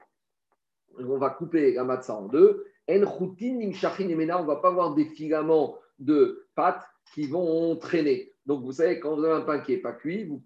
on 0.97 1.17
va 1.17 1.29
couper 1.29 1.73
la 1.73 1.83
matzah 1.83 2.15
en 2.15 2.27
deux, 2.27 2.65
en 2.89 2.93
on 2.93 4.45
va 4.45 4.55
pas 4.55 4.69
avoir 4.69 4.95
des 4.95 5.05
filaments 5.05 5.77
de 5.99 6.47
pâte 6.55 6.83
qui 7.13 7.27
vont 7.27 7.75
traîner. 7.75 8.33
Donc, 8.45 8.63
vous 8.63 8.71
savez, 8.71 9.01
quand 9.01 9.17
vous 9.17 9.25
avez 9.25 9.33
un 9.33 9.41
pain 9.41 9.59
qui 9.59 9.73
n'est 9.73 9.81
pas 9.81 9.91
cuit, 9.91 10.23
vous 10.23 10.41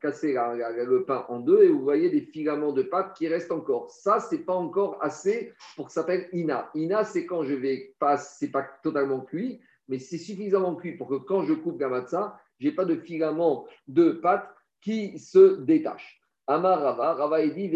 cassez 0.00 0.34
le 0.34 1.04
pain 1.04 1.26
en 1.28 1.40
deux 1.40 1.64
et 1.64 1.68
vous 1.68 1.82
voyez 1.82 2.08
des 2.08 2.20
filaments 2.20 2.72
de 2.72 2.82
pâte 2.82 3.16
qui 3.16 3.26
restent 3.26 3.50
encore. 3.50 3.90
Ça, 3.90 4.20
ce 4.20 4.36
n'est 4.36 4.42
pas 4.42 4.54
encore 4.54 4.98
assez 5.00 5.52
pour 5.74 5.86
que 5.86 5.92
ça 5.92 6.02
s'appelle 6.02 6.28
Ina. 6.32 6.70
Ina, 6.76 7.02
c'est 7.02 7.26
quand 7.26 7.42
je 7.42 7.54
vais 7.54 7.96
pas, 7.98 8.16
c'est 8.16 8.52
pas 8.52 8.64
totalement 8.84 9.22
cuit, 9.22 9.60
mais 9.88 9.98
c'est 9.98 10.18
suffisamment 10.18 10.76
cuit 10.76 10.92
pour 10.92 11.08
que 11.08 11.16
quand 11.16 11.42
je 11.42 11.54
coupe 11.54 11.80
la 11.80 11.88
matzah, 11.88 12.38
je 12.60 12.68
n'ai 12.68 12.74
pas 12.74 12.84
de 12.84 12.94
filaments 12.94 13.66
de 13.88 14.12
pâte 14.12 14.48
qui 14.82 15.18
se 15.18 15.60
détache. 15.62 16.20
Rava, 16.46 17.46
dit 17.46 17.70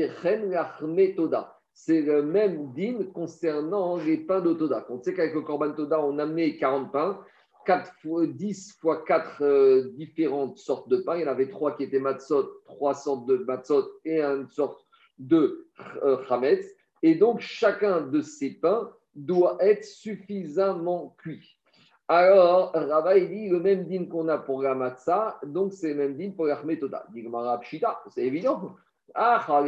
C'est 1.73 2.03
le 2.03 2.23
même 2.23 2.73
din 2.73 3.05
concernant 3.15 3.97
les 3.97 4.19
pains 4.19 4.41
de 4.41 4.53
Toda. 4.53 4.85
On 4.91 5.01
sait 5.01 5.15
qu'avec 5.15 5.35
le 5.35 5.43
Korban 5.43 5.73
Toda, 5.73 6.01
on 6.01 6.19
a 6.19 6.27
mis 6.27 6.59
40 6.59 6.93
pains, 6.93 7.21
4 7.65 7.93
fois, 8.03 8.27
10 8.27 8.79
fois 8.81 9.05
4 9.05 9.43
euh, 9.43 9.93
différentes 9.95 10.59
sortes 10.59 10.89
de 10.89 10.99
pains. 10.99 11.17
Il 11.17 11.23
y 11.23 11.25
en 11.25 11.29
avait 11.29 11.49
3 11.49 11.77
qui 11.77 11.85
étaient 11.85 12.01
matzot, 12.01 12.49
3 12.67 12.95
sortes 12.95 13.27
de 13.27 13.37
matzot 13.39 13.89
et 14.05 14.21
une 14.21 14.49
sorte 14.49 14.85
de 15.19 15.69
euh, 16.03 16.25
chametz. 16.29 16.67
Et 17.03 17.15
donc, 17.15 17.41
chacun 17.41 18.01
de 18.01 18.21
ces 18.21 18.51
pains 18.51 18.91
doit 19.15 19.57
être 19.61 19.85
suffisamment 19.85 21.17
cuit. 21.19 21.56
Alors, 22.09 22.71
Rava, 22.73 23.19
il 23.19 23.29
dit 23.29 23.49
le 23.49 23.59
même 23.59 23.85
din 23.85 24.05
qu'on 24.07 24.29
a 24.29 24.39
pour 24.39 24.63
la 24.63 24.77
matzah, 24.77 25.41
donc 25.45 25.73
c'est 25.73 25.89
le 25.89 25.97
même 25.97 26.17
din 26.17 26.31
pour 26.31 26.47
la 26.47 26.63
méthoda. 26.63 27.05
c'est 28.11 28.25
évident. 28.25 28.77
Dans 29.15 29.65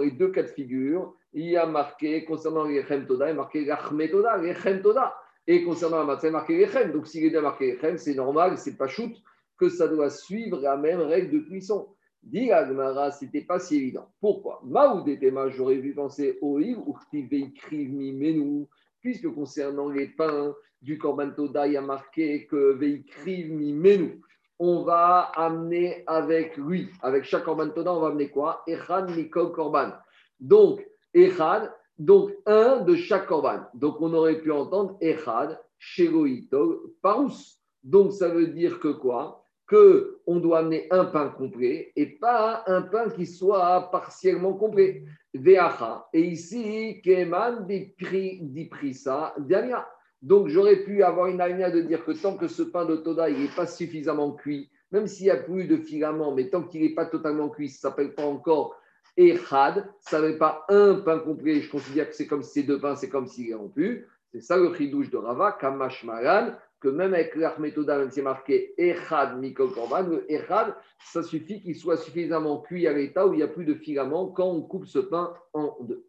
les 0.00 0.10
deux 0.12 0.30
cas 0.30 0.42
de 0.42 0.48
figure, 0.48 1.14
il 1.34 1.50
y 1.50 1.56
a 1.58 1.66
marqué, 1.66 2.24
concernant 2.24 2.64
les 2.64 2.82
Toda, 3.06 3.26
il 3.26 3.28
y 3.28 3.32
a 3.32 3.34
marqué 3.34 3.64
la 3.66 3.78
méthoda, 3.92 4.38
les 4.38 4.54
Toda. 4.80 5.14
Et 5.46 5.62
concernant 5.64 5.98
la 5.98 6.04
matzah, 6.04 6.30
marqué 6.30 6.56
Lechem. 6.56 6.92
Donc 6.92 7.06
s'il 7.06 7.26
est 7.26 7.30
bien 7.30 7.42
marqué 7.42 7.72
Lechem, 7.72 7.98
c'est 7.98 8.14
normal, 8.14 8.56
c'est 8.56 8.78
pas 8.78 8.86
shoot 8.86 9.12
que 9.58 9.68
ça 9.68 9.88
doit 9.88 10.08
suivre 10.10 10.58
la 10.60 10.78
même 10.78 11.00
règle 11.00 11.32
de 11.32 11.38
cuisson. 11.40 11.88
Dit 12.22 12.50
Agmara, 12.52 13.10
c'était 13.10 13.42
pas 13.42 13.58
si 13.58 13.76
évident. 13.76 14.08
Pourquoi? 14.20 14.60
Maoudetema, 14.64 15.48
j'aurais 15.50 15.76
vu 15.76 15.92
penser 15.92 16.38
au 16.40 16.60
ou 16.60 16.96
mi 17.12 18.12
menu, 18.12 18.66
puisque 19.02 19.28
concernant 19.34 19.88
les 19.88 20.08
pains 20.08 20.54
du 20.80 20.96
Korban 20.98 21.30
Toda, 21.30 21.66
il 21.66 21.74
y 21.74 21.76
a 21.76 21.82
marqué 21.82 22.46
que 22.46 22.72
veikriv 22.72 23.52
mi 23.52 23.72
menu. 23.72 24.20
On 24.58 24.82
va 24.82 25.32
amener 25.34 26.04
avec 26.06 26.56
lui, 26.56 26.88
avec 27.02 27.24
chaque 27.24 27.44
Korban 27.44 27.70
Toda, 27.70 27.92
on 27.92 28.00
va 28.00 28.08
amener 28.08 28.30
quoi? 28.30 28.62
Echad 28.66 29.10
Mikol 29.10 29.52
Korban. 29.52 29.92
Donc, 30.40 30.86
Echad, 31.14 31.72
donc 31.98 32.32
un 32.46 32.80
de 32.80 32.94
chaque 32.94 33.26
Korban. 33.26 33.60
Donc 33.74 34.00
on 34.00 34.12
aurait 34.14 34.40
pu 34.40 34.50
entendre 34.50 34.96
Echad, 35.00 35.58
Sheroitol, 35.78 36.78
Parous. 37.02 37.58
Donc 37.82 38.12
ça 38.12 38.28
veut 38.28 38.48
dire 38.48 38.78
que 38.78 38.88
quoi? 38.88 39.41
Qu'on 39.72 40.36
doit 40.36 40.58
amener 40.58 40.86
un 40.90 41.06
pain 41.06 41.28
complet 41.28 41.92
et 41.96 42.06
pas 42.06 42.62
un 42.66 42.82
pain 42.82 43.08
qui 43.08 43.24
soit 43.24 43.90
partiellement 43.90 44.52
complet. 44.52 45.04
Et 45.34 46.20
ici, 46.20 47.00
Keman 47.02 47.66
Diprisa 47.66 49.34
Diania. 49.38 49.88
Donc 50.20 50.48
j'aurais 50.48 50.84
pu 50.84 51.02
avoir 51.02 51.28
une 51.28 51.40
alinéa 51.40 51.70
de 51.70 51.80
dire 51.80 52.04
que 52.04 52.12
tant 52.12 52.36
que 52.36 52.48
ce 52.48 52.62
pain 52.62 52.84
de 52.84 52.96
Toda 52.96 53.30
n'est 53.30 53.48
pas 53.56 53.66
suffisamment 53.66 54.32
cuit, 54.32 54.70
même 54.92 55.06
s'il 55.06 55.24
n'y 55.24 55.30
a 55.30 55.36
plus 55.36 55.66
de 55.66 55.76
filament, 55.76 56.32
mais 56.34 56.48
tant 56.48 56.62
qu'il 56.62 56.82
n'est 56.82 56.94
pas 56.94 57.06
totalement 57.06 57.48
cuit, 57.48 57.70
ça 57.70 57.88
ne 57.88 57.90
s'appelle 57.90 58.14
pas 58.14 58.26
encore 58.26 58.76
Echad, 59.16 59.88
ça 60.00 60.20
n'est 60.20 60.38
pas 60.38 60.64
un 60.68 60.96
pain 60.96 61.18
complet. 61.18 61.60
Je 61.60 61.70
considère 61.70 62.08
que 62.08 62.14
c'est 62.14 62.26
comme 62.26 62.42
si 62.42 62.60
ces 62.60 62.62
deux 62.62 62.78
pains, 62.78 62.94
c'est 62.94 63.08
comme 63.08 63.26
s'il 63.26 63.50
est 63.50 63.54
rompu. 63.54 64.06
C'est 64.30 64.40
ça 64.40 64.56
le 64.56 64.72
chidouche 64.74 65.10
de 65.10 65.16
Rava, 65.16 65.56
Kamash 65.60 66.04
Maran, 66.04 66.52
que 66.82 66.88
même 66.88 67.14
avec 67.14 67.36
l'Armétoda, 67.36 67.96
même 67.96 68.10
si 68.10 68.16
c'est 68.16 68.22
marqué 68.22 68.74
Echad 68.76 69.38
Mikol 69.38 69.72
Korban, 69.72 70.02
le 70.02 70.30
Echad, 70.30 70.74
ça 70.98 71.22
suffit 71.22 71.62
qu'il 71.62 71.76
soit 71.76 71.96
suffisamment 71.96 72.58
cuit 72.58 72.88
à 72.88 72.92
l'état 72.92 73.26
où 73.26 73.32
il 73.32 73.36
n'y 73.36 73.42
a 73.42 73.48
plus 73.48 73.64
de 73.64 73.74
filament 73.74 74.26
quand 74.26 74.48
on 74.48 74.62
coupe 74.62 74.86
ce 74.86 74.98
pain 74.98 75.32
en 75.52 75.76
deux. 75.82 76.04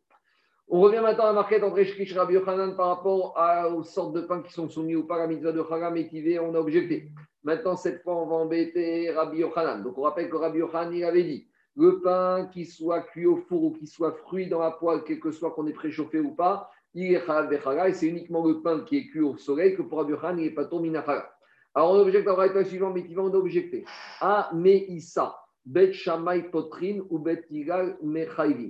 On 0.67 0.81
revient 0.81 1.01
maintenant 1.01 1.25
à 1.25 1.27
la 1.27 1.33
marquette 1.33 1.63
entre 1.63 1.77
Eshkish 1.77 2.15
Rabbi 2.15 2.33
Yochanan 2.33 2.75
par 2.75 2.87
rapport 2.87 3.35
aux 3.75 3.83
sortes 3.83 4.13
de 4.13 4.21
pains 4.21 4.41
qui 4.41 4.51
sont 4.51 4.67
soumis 4.67 4.95
au 4.95 5.03
paramitra 5.03 5.51
de 5.51 5.59
Haram 5.59 5.95
et 5.95 6.39
on 6.39 6.55
a 6.55 6.59
objecté. 6.59 7.11
Maintenant, 7.43 7.75
cette 7.75 8.01
fois, 8.01 8.15
on 8.15 8.25
va 8.25 8.35
embêter 8.35 9.11
Rabbi 9.11 9.39
Yochanan. 9.39 9.83
Donc, 9.83 9.97
on 9.97 10.01
rappelle 10.01 10.29
que 10.29 10.37
Rabbi 10.37 10.59
Yochanan, 10.59 10.93
il 10.93 11.03
avait 11.03 11.23
dit 11.23 11.47
le 11.75 12.01
pain 12.01 12.49
qui 12.51 12.65
soit 12.65 13.01
cuit 13.01 13.25
au 13.25 13.37
four 13.37 13.63
ou 13.63 13.71
qui 13.71 13.85
soit 13.85 14.13
fruit 14.13 14.47
dans 14.47 14.59
la 14.59 14.71
poêle, 14.71 15.03
quel 15.05 15.19
que 15.19 15.31
soit 15.31 15.51
qu'on 15.51 15.67
ait 15.67 15.73
préchauffé 15.73 16.19
ou 16.19 16.31
pas, 16.31 16.71
et 16.95 17.93
c'est 17.93 18.07
uniquement 18.07 18.45
le 18.45 18.61
pain 18.61 18.81
qui 18.81 18.97
est 18.97 19.07
cuit 19.07 19.21
au 19.21 19.35
soleil 19.37 19.75
que 19.75 19.81
pour 19.81 20.01
Abiochan, 20.01 20.37
il 20.37 20.43
n'est 20.43 20.51
pas 20.51 20.65
tombé 20.65 20.91
Alors 21.73 21.91
on 21.91 21.99
objecte 21.99 22.27
à 22.27 22.35
la 22.35 22.65
suivant, 22.65 22.91
mais 22.91 23.05
qui 23.05 23.15
va 23.15 23.23
on 23.23 23.33
objecter. 23.33 23.83
A 24.21 24.51
Meissa, 24.53 25.35
Bet 25.65 25.93
Shamay 25.93 26.43
Potrin 26.51 26.99
ou 27.09 27.17
Bet. 27.19 27.47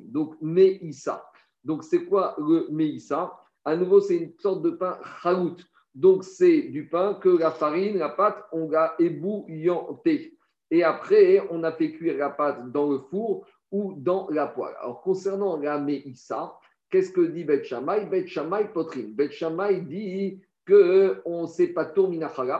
Donc 0.06 0.36
Meissa. 0.42 1.26
Donc 1.64 1.84
c'est 1.84 2.06
quoi 2.06 2.36
le 2.38 2.68
Meissa? 2.72 3.34
À 3.66 3.76
nouveau, 3.76 4.00
c'est 4.00 4.18
une 4.18 4.34
sorte 4.40 4.62
de 4.62 4.72
pain 4.72 5.00
chalout. 5.22 5.58
Donc 5.94 6.24
c'est 6.24 6.64
du 6.64 6.88
pain 6.88 7.16
que 7.16 7.30
la 7.30 7.52
farine, 7.52 7.98
la 7.98 8.10
pâte, 8.10 8.44
on 8.52 8.72
a 8.74 8.94
ébouillanté. 9.00 10.38
Et 10.72 10.84
après, 10.84 11.46
on 11.52 11.64
a 11.64 11.72
fait 11.72 11.92
cuire 11.92 12.18
la 12.18 12.30
pâte 12.30 12.72
dans 12.72 12.90
le 12.90 13.00
four 13.00 13.46
ou 13.70 13.96
dans 13.98 14.28
la 14.30 14.48
poêle. 14.48 14.76
Alors 14.80 15.02
concernant 15.02 15.58
la 15.58 15.78
Meissa, 15.78 16.58
Qu'est-ce 16.94 17.12
que 17.12 17.22
dit 17.22 17.44
Bet 17.44 17.64
Shammai? 17.64 18.06
Bet 18.06 18.28
Shammai 18.28 18.66
Potrin. 18.72 19.08
Bet 19.16 19.32
Shammai 19.32 19.82
dit 19.82 20.40
qu'on 20.68 21.42
ne 21.42 21.48
sait 21.48 21.70
pas 21.70 21.86
tour 21.86 22.12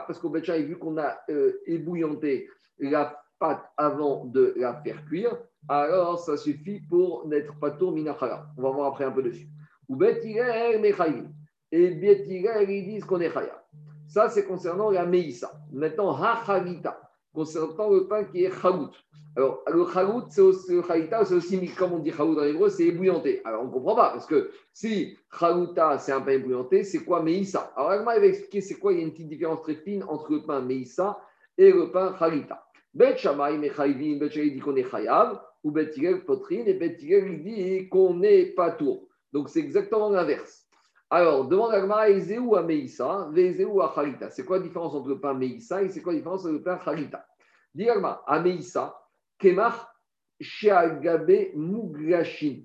parce 0.08 0.18
qu'au 0.18 0.28
Bet 0.28 0.40
vu 0.62 0.76
qu'on 0.76 0.98
a 0.98 1.20
euh, 1.30 1.60
ébouillanté 1.66 2.48
la 2.80 3.16
pâte 3.38 3.62
avant 3.76 4.24
de 4.24 4.52
la 4.56 4.74
faire 4.82 5.04
cuire, 5.06 5.38
alors 5.68 6.18
ça 6.18 6.36
suffit 6.36 6.80
pour 6.80 7.28
n'être 7.28 7.56
pas 7.60 7.70
tour. 7.70 7.94
On 7.96 8.62
va 8.62 8.70
voir 8.70 8.88
après 8.88 9.04
un 9.04 9.12
peu 9.12 9.22
dessus. 9.22 9.46
Ou 9.88 9.94
Bet 9.94 10.20
Et 11.70 11.90
Bet 11.90 12.24
ils 12.26 12.84
disent 12.86 13.04
qu'on 13.04 13.20
est 13.20 13.30
chaya. 13.30 13.64
Ça, 14.08 14.28
c'est 14.30 14.46
concernant 14.46 14.90
la 14.90 15.06
Meïssa. 15.06 15.52
Maintenant, 15.72 16.10
Ha 16.20 16.42
concernant 17.34 17.90
le 17.90 18.06
pain 18.06 18.24
qui 18.24 18.44
est 18.44 18.50
chagout. 18.50 18.90
Alors, 19.36 19.64
le 19.66 19.84
chagout, 19.92 20.22
c'est 20.30 20.40
aussi, 20.40 20.74
aussi, 20.76 21.68
comme 21.76 21.92
on 21.92 21.98
dit 21.98 22.12
chagout 22.12 22.38
en 22.38 22.44
hébreu, 22.44 22.68
c'est 22.70 22.84
ébouillanté. 22.84 23.42
Alors, 23.44 23.62
on 23.62 23.66
ne 23.66 23.72
comprend 23.72 23.96
pas, 23.96 24.10
parce 24.10 24.26
que 24.26 24.50
si 24.72 25.16
chagouta, 25.36 25.98
c'est 25.98 26.12
un 26.12 26.20
pain 26.20 26.32
ébouillanté, 26.32 26.84
c'est 26.84 27.04
quoi 27.04 27.20
meïssa? 27.20 27.72
Alors, 27.76 27.90
Agma 27.90 28.18
va 28.18 28.26
expliquer 28.26 28.60
c'est 28.60 28.76
quoi, 28.76 28.92
il 28.92 29.00
y 29.00 29.02
a 29.02 29.04
une 29.04 29.10
petite 29.10 29.28
différence 29.28 29.62
très 29.62 29.74
fine 29.74 30.04
entre 30.04 30.32
le 30.32 30.42
pain 30.44 30.60
meïssa 30.60 31.20
et 31.58 31.72
le 31.72 31.90
pain 31.90 32.14
chalita. 32.16 32.64
Bet 32.94 33.16
Shammai, 33.16 33.58
Mechayvin, 33.58 34.18
Bet 34.18 34.28
dit 34.28 34.60
qu'on 34.60 34.76
est 34.76 34.88
chayav, 34.88 35.40
ou 35.64 35.72
Bet 35.72 35.90
Potrine, 36.24 36.68
et 36.68 36.74
Bet 36.74 36.96
il 37.00 37.42
dit 37.42 37.88
qu'on 37.88 38.14
n'est 38.14 38.46
pas 38.46 38.70
tour. 38.70 39.08
Donc, 39.32 39.48
c'est 39.48 39.58
exactement 39.58 40.10
l'inverse. 40.10 40.63
Alors, 41.16 41.46
demande 41.46 41.72
à 41.72 41.80
Gmara, 41.80 42.10
Ezeu 42.10 42.56
à 42.56 42.62
Meïssa. 42.64 43.30
C'est 44.30 44.44
quoi 44.44 44.56
la 44.56 44.64
différence 44.64 44.96
entre 44.96 45.10
le 45.10 45.20
pain 45.20 45.32
Meïssa 45.32 45.84
et 45.84 45.88
c'est 45.88 46.02
quoi 46.02 46.12
la 46.12 46.18
différence 46.18 46.40
entre 46.40 46.54
le 46.54 46.62
pain 46.62 46.76
Khalita 46.76 47.24
Dis 47.72 47.88
à 47.88 48.40
Meïssa, 48.40 49.00
Kemach 49.38 49.76
Sheagabe 50.40 51.54
Mugrashin. 51.54 52.64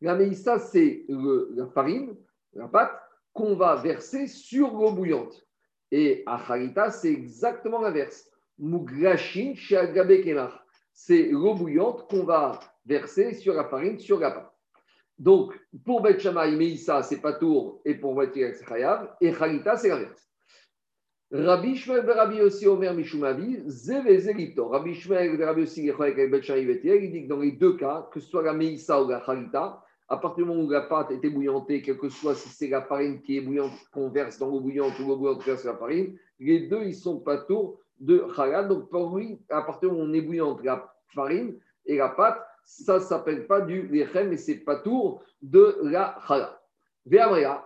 La 0.00 0.14
Meïssa, 0.14 0.58
c'est 0.58 1.04
la 1.10 1.66
farine, 1.66 2.16
la 2.54 2.68
pâte, 2.68 2.98
qu'on 3.34 3.54
va 3.54 3.76
verser 3.76 4.26
sur 4.26 4.72
l'eau 4.72 4.92
bouillante. 4.92 5.46
Et 5.90 6.22
à 6.24 6.42
Khalita, 6.42 6.90
c'est 6.90 7.12
exactement 7.12 7.82
l'inverse. 7.82 8.30
Mugrashin 8.58 9.52
Sheagabe 9.54 10.22
Kemach. 10.24 10.58
C'est 10.94 11.24
l'eau 11.24 11.54
bouillante 11.54 12.08
qu'on 12.08 12.24
va 12.24 12.58
verser 12.86 13.34
sur 13.34 13.52
la 13.52 13.64
farine, 13.64 13.98
sur 13.98 14.18
la 14.18 14.30
pâte. 14.30 14.57
Donc, 15.18 15.58
pour 15.84 16.00
Bet 16.00 16.18
Shammai, 16.18 16.56
Meïssa, 16.56 17.02
c'est 17.02 17.20
pas 17.20 17.32
tour, 17.32 17.80
et 17.84 17.94
pour 17.94 18.14
Bet 18.14 18.30
c'est 18.34 18.64
Chayav, 18.64 19.14
et 19.20 19.32
Khalita, 19.32 19.76
c'est 19.76 19.88
l'inverse. 19.88 20.28
Rabbi 21.30 21.76
Shmuel 21.76 22.08
et 22.08 22.12
Rabbi 22.12 22.40
aussi 22.40 22.66
Omer 22.66 22.94
Mishumavi, 22.94 23.62
Zevezerito. 23.66 24.68
Rabbi 24.68 24.94
Shmuel 24.94 25.38
et 25.38 25.44
Rabbi 25.44 25.62
aussi 25.62 25.90
avec 25.90 26.30
Bet 26.30 26.42
Shammai 26.42 26.80
il 26.82 27.12
dit 27.12 27.24
que 27.24 27.28
dans 27.28 27.40
les 27.40 27.52
deux 27.52 27.76
cas, 27.76 28.08
que 28.10 28.18
ce 28.18 28.30
soit 28.30 28.42
la 28.42 28.54
Meïssa 28.54 29.02
ou 29.02 29.08
la 29.08 29.20
Khalita, 29.20 29.84
à 30.08 30.16
partir 30.16 30.44
du 30.44 30.50
moment 30.50 30.62
où 30.62 30.70
la 30.70 30.82
pâte 30.82 31.10
est 31.10 31.22
ébouillantée, 31.22 31.82
quel 31.82 31.98
que 31.98 32.08
soit 32.08 32.34
si 32.34 32.48
c'est 32.48 32.68
la 32.68 32.80
farine 32.80 33.20
qui 33.20 33.36
est 33.36 33.40
bouillante, 33.42 33.72
qu'on 33.92 34.08
verse 34.08 34.38
dans 34.38 34.48
l'eau 34.48 34.60
bouillante 34.60 34.98
ou 35.00 35.08
l'eau 35.08 35.16
bouillante 35.16 35.44
verse 35.44 35.64
la 35.64 35.76
farine, 35.76 36.16
les 36.40 36.60
deux, 36.60 36.82
ils 36.84 36.94
sont 36.94 37.20
pas 37.20 37.36
tour 37.36 37.78
de 38.00 38.24
Khalat. 38.34 38.64
Donc, 38.64 38.88
pour 38.88 39.14
lui, 39.14 39.38
à 39.50 39.60
partir 39.60 39.90
du 39.90 39.96
moment 39.96 40.08
où 40.08 40.10
on 40.10 40.14
ébouillante 40.14 40.64
la 40.64 40.90
farine 41.14 41.58
et 41.84 41.98
la 41.98 42.08
pâte, 42.08 42.42
ça 42.68 42.94
ne 42.94 43.00
s'appelle 43.00 43.46
pas 43.46 43.62
du 43.62 43.88
lechem, 43.88 44.28
mais 44.28 44.36
c'est 44.36 44.58
pas 44.58 44.76
tour 44.76 45.22
de 45.40 45.78
la 45.82 46.18
chala. 46.28 46.60
Et 47.10 47.16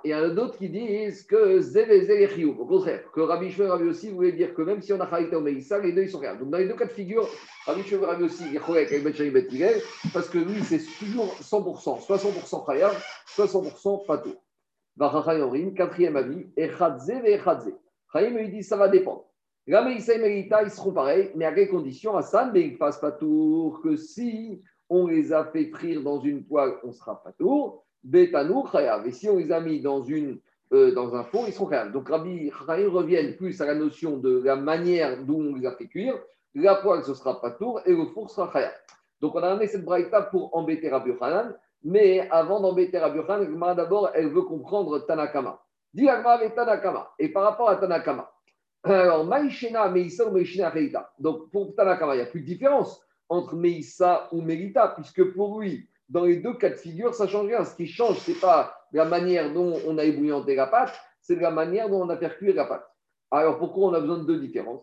il 0.05 0.11
y 0.11 0.15
en 0.15 0.23
a 0.23 0.29
d'autres 0.29 0.57
qui 0.57 0.69
disent 0.69 1.25
que 1.25 1.61
zévé 1.61 2.45
au 2.45 2.65
contraire, 2.65 3.11
que 3.11 3.21
Rabbi 3.21 3.51
Shmuel 3.51 3.73
Rabbi 3.73 3.89
aussi 3.89 4.11
voulait 4.11 4.31
dire 4.31 4.55
que 4.55 4.63
même 4.63 4.81
si 4.81 4.93
on 4.93 5.01
a 5.01 5.11
chalita 5.11 5.39
ou 5.39 5.41
meïssa, 5.41 5.81
les 5.81 5.93
deux 5.93 6.03
ils 6.03 6.11
sont 6.11 6.21
réels. 6.21 6.39
Donc 6.39 6.51
dans 6.51 6.59
les 6.59 6.69
deux 6.69 6.77
cas 6.77 6.85
de 6.85 6.93
figure, 6.93 7.29
Rabbi 7.67 7.83
Shmuel 7.83 8.05
Rabbi 8.05 8.23
aussi, 8.23 8.45
il 8.53 8.59
avec 8.59 9.03
Bet 9.03 9.49
Bet 9.51 9.83
parce 10.15 10.29
que 10.29 10.39
lui 10.39 10.63
c'est 10.63 10.79
toujours 11.01 11.35
100%, 11.41 12.01
soit 12.03 12.19
100% 12.19 12.67
chayab, 12.67 12.93
soit 13.27 13.47
100% 13.47 14.07
pato. 14.07 14.31
Vachachayorim, 14.97 15.75
quatrième 15.75 16.17
avis, 16.17 16.47
echadze 16.57 17.11
ve 17.11 17.27
echadze. 17.27 17.73
Chaim 18.13 18.31
lui 18.31 18.49
dit 18.49 18.63
ça 18.63 18.77
va 18.77 18.87
dépendre. 18.87 19.25
La 19.67 19.83
meïssa 19.83 20.15
et 20.15 20.19
meïta 20.19 20.63
ils 20.63 20.71
seront 20.71 20.93
pareils, 20.93 21.33
mais 21.35 21.47
à 21.47 21.53
quelles 21.53 21.69
conditions 21.69 22.17
Hassan, 22.17 22.53
mais 22.53 22.63
il 22.63 22.79
passe 22.79 22.99
pas 22.99 23.11
tour 23.11 23.81
que 23.83 23.97
si 23.97 24.63
on 24.93 25.07
les 25.07 25.33
a 25.33 25.47
fait 25.47 25.67
frire 25.69 26.03
dans 26.03 26.21
une 26.21 26.45
poêle, 26.45 26.75
on 26.85 26.93
sera 26.93 27.23
pas 27.23 27.33
tour. 27.33 27.83
Et 28.13 29.13
si 29.13 29.29
on 29.29 29.39
les 29.39 29.51
a 29.51 29.61
mis 29.61 29.81
dans, 29.81 30.05
une, 30.05 30.39
euh, 30.75 30.93
dans 30.93 31.15
un 31.15 31.25
four, 31.25 31.45
ils 31.47 31.55
seront 31.55 31.71
chayav. 31.71 31.93
Donc 31.93 32.11
Rabbi 32.11 32.51
Chayav 32.67 32.93
revient 32.93 33.33
plus 33.39 33.59
à 33.63 33.67
la 33.67 33.75
notion 33.75 34.19
de 34.19 34.43
la 34.45 34.57
manière 34.57 35.25
dont 35.25 35.41
on 35.41 35.55
les 35.55 35.67
a 35.67 35.73
fait 35.73 35.87
cuire. 35.87 36.19
La 36.55 36.75
poêle, 36.75 37.03
ce 37.05 37.15
sera 37.15 37.41
pas 37.41 37.53
tour 37.53 37.81
et 37.87 37.93
le 37.95 38.05
four 38.07 38.31
sera 38.31 38.53
chayav. 38.53 38.73
Donc 39.23 39.35
on 39.35 39.43
a 39.43 39.49
amené 39.49 39.67
cette 39.67 39.85
braïta 39.85 40.21
pour 40.21 40.55
embêter 40.55 40.91
Rabbi 40.91 41.13
Hanan. 41.19 41.57
Mais 41.85 42.29
avant 42.31 42.61
d'embêter 42.61 42.99
Rabbi 42.99 43.21
Hanan, 43.27 43.75
d'abord, 43.75 44.11
elle 44.15 44.29
veut 44.29 44.43
comprendre 44.43 44.99
Tanakama. 44.99 45.63
Dis 45.95 46.07
avec 46.07 46.55
Tanakama. 46.55 47.13
Et 47.19 47.31
par 47.31 47.45
rapport 47.45 47.71
à 47.71 47.77
Tanakama, 47.77 48.31
alors, 48.85 49.25
Maïshena, 49.25 49.89
Meïssa 49.89 50.27
ou 50.27 50.33
Maïshena, 50.33 50.73
Donc, 51.19 51.51
pour 51.51 51.75
Tanakama, 51.75 52.15
il 52.15 52.19
n'y 52.19 52.25
a 52.25 52.27
plus 52.27 52.41
de 52.41 52.47
différence 52.47 53.01
entre 53.33 53.57
Meïssa 53.57 54.29
ou 54.31 54.43
Mérita, 54.43 54.89
puisque 54.89 55.33
pour 55.33 55.59
lui, 55.59 55.89
dans 56.09 56.25
les 56.25 56.37
deux 56.37 56.55
cas 56.55 56.69
de 56.69 56.75
figure, 56.75 57.15
ça 57.15 57.25
ne 57.25 57.31
change 57.31 57.47
rien. 57.47 57.65
Ce 57.65 57.75
qui 57.75 57.87
change, 57.87 58.19
ce 58.19 58.31
n'est 58.31 58.37
pas 58.37 58.77
la 58.93 59.07
manière 59.07 59.53
dont 59.55 59.79
on 59.87 59.97
a 59.97 60.05
ébouillanté 60.05 60.55
la 60.55 60.67
pâte, 60.67 60.93
c'est 61.23 61.37
la 61.37 61.51
manière 61.51 61.89
dont 61.89 62.03
on 62.03 62.11
a 62.11 62.17
cuire 62.17 62.55
la 62.55 62.67
pâte. 62.67 62.87
Alors 63.31 63.59
pourquoi 63.59 63.89
on 63.89 63.95
a 63.95 64.01
besoin 64.01 64.19
de 64.19 64.25
deux 64.25 64.39
différences? 64.39 64.83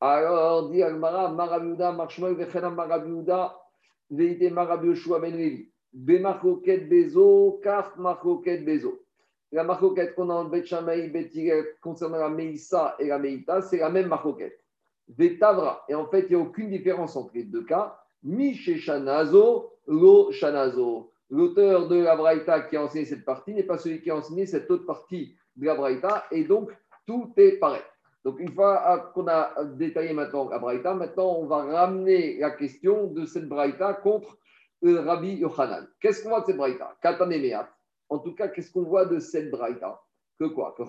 Alors, 0.00 0.70
dit 0.70 0.82
Almara, 0.82 1.30
Marabiuda, 1.30 1.92
Marshmal, 1.92 2.34
Vechena 2.34 2.70
Marabiuda, 2.70 3.54
Veite 4.08 4.50
Marabiushua 4.50 5.20
Ben 5.20 5.36
Levi. 5.36 5.70
Bezo, 5.92 7.60
Kaf 7.62 7.96
Marcoquet 7.98 8.58
Bezo. 8.58 8.98
la 9.52 9.64
marcoquette 9.64 10.14
qu'on 10.14 10.30
a 10.30 10.34
en 10.34 10.44
Bet 10.44 10.64
concernant 11.82 12.18
la 12.18 12.30
Meïssa 12.30 12.94
et 12.98 13.08
la 13.08 13.18
Meïta, 13.18 13.60
c'est 13.60 13.78
la 13.78 13.90
même 13.90 14.08
marcoquette. 15.10 15.18
Vetavra. 15.18 15.84
Et 15.88 15.94
en 15.94 16.06
fait, 16.06 16.26
il 16.28 16.36
n'y 16.36 16.42
a 16.42 16.44
aucune 16.44 16.70
différence 16.70 17.16
entre 17.16 17.32
les 17.34 17.44
deux 17.44 17.64
cas. 17.64 17.98
Mi 18.22 18.54
Shanazo, 18.54 19.72
Lo 19.86 20.30
Shanazo. 20.32 21.12
L'auteur 21.30 21.88
de 21.88 21.96
la 21.96 22.16
Braïta 22.16 22.62
qui 22.62 22.76
a 22.76 22.82
enseigné 22.82 23.04
cette 23.04 23.24
partie 23.24 23.54
n'est 23.54 23.62
pas 23.62 23.78
celui 23.78 24.02
qui 24.02 24.10
a 24.10 24.16
enseigné 24.16 24.46
cette 24.46 24.70
autre 24.70 24.84
partie 24.84 25.36
de 25.56 25.66
la 25.66 25.74
Braïta. 25.74 26.24
Et 26.32 26.44
donc, 26.44 26.70
tout 27.06 27.32
est 27.36 27.58
pareil. 27.58 27.82
Donc, 28.24 28.38
une 28.40 28.52
fois 28.52 29.12
qu'on 29.14 29.28
a 29.28 29.64
détaillé 29.64 30.12
maintenant 30.12 30.48
la 30.50 30.58
Braïta, 30.58 30.92
maintenant 30.92 31.38
on 31.38 31.46
va 31.46 31.62
ramener 31.64 32.38
la 32.38 32.50
question 32.50 33.06
de 33.06 33.24
cette 33.24 33.48
Braïta 33.48 33.94
contre 33.94 34.36
le 34.82 34.98
Rabbi 34.98 35.36
Yochanan. 35.36 35.86
Qu'est-ce 36.00 36.22
qu'on 36.22 36.30
voit 36.30 36.40
de 36.40 36.46
cette 36.46 36.56
Braïta? 36.56 36.96
En 38.08 38.18
tout 38.18 38.34
cas, 38.34 38.48
qu'est-ce 38.48 38.72
qu'on 38.72 38.82
voit 38.82 39.06
de 39.06 39.18
cette 39.20 39.50
Braïta? 39.50 40.00
Que 40.38 40.46
quoi? 40.46 40.74
Que 40.76 40.82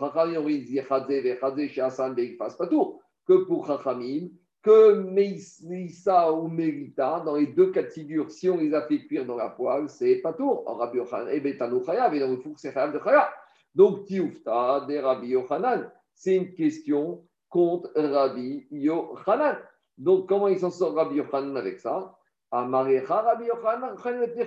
Que 3.31 3.45
pour 3.45 3.65
Chachamim, 3.65 4.27
que 4.61 4.93
Meissa 4.93 6.33
ou 6.33 6.49
Merita, 6.49 7.21
dans 7.25 7.37
les 7.37 7.47
deux 7.47 7.71
cas 7.71 7.83
de 7.83 7.87
figure, 7.87 8.29
si 8.29 8.49
on 8.49 8.57
les 8.57 8.73
a 8.73 8.81
fait 8.81 9.05
cuire 9.05 9.25
dans 9.25 9.37
la 9.37 9.47
poêle, 9.47 9.87
c'est 9.87 10.17
pas 10.17 10.33
tout. 10.33 10.63
Rabbi 10.65 10.97
Yochanan, 10.97 11.29
et 11.29 11.39
Betano 11.39 11.81
Chayav, 11.81 12.13
et 12.13 12.19
dans 12.19 12.27
le 12.27 12.35
four, 12.35 12.59
c'est 12.59 12.73
Chayav 12.73 12.91
de 12.91 12.99
Chayav. 12.99 13.29
Donc, 13.73 14.03
Tioufta, 14.03 14.83
des 14.85 14.99
Rabbi 14.99 15.29
Yochanan 15.29 15.89
c'est 16.13 16.35
une 16.35 16.53
question 16.53 17.23
contre 17.47 17.89
Rabbi 17.95 18.67
Yochanan. 18.69 19.55
Donc, 19.97 20.27
comment 20.27 20.49
il 20.49 20.59
s'en 20.59 20.69
sort 20.69 20.93
Rabbi 20.93 21.15
Yochanan 21.15 21.55
avec 21.55 21.79
ça? 21.79 22.17
Amarecha 22.51 23.21
Rabbi 23.21 23.45
Yochanan, 23.45 23.95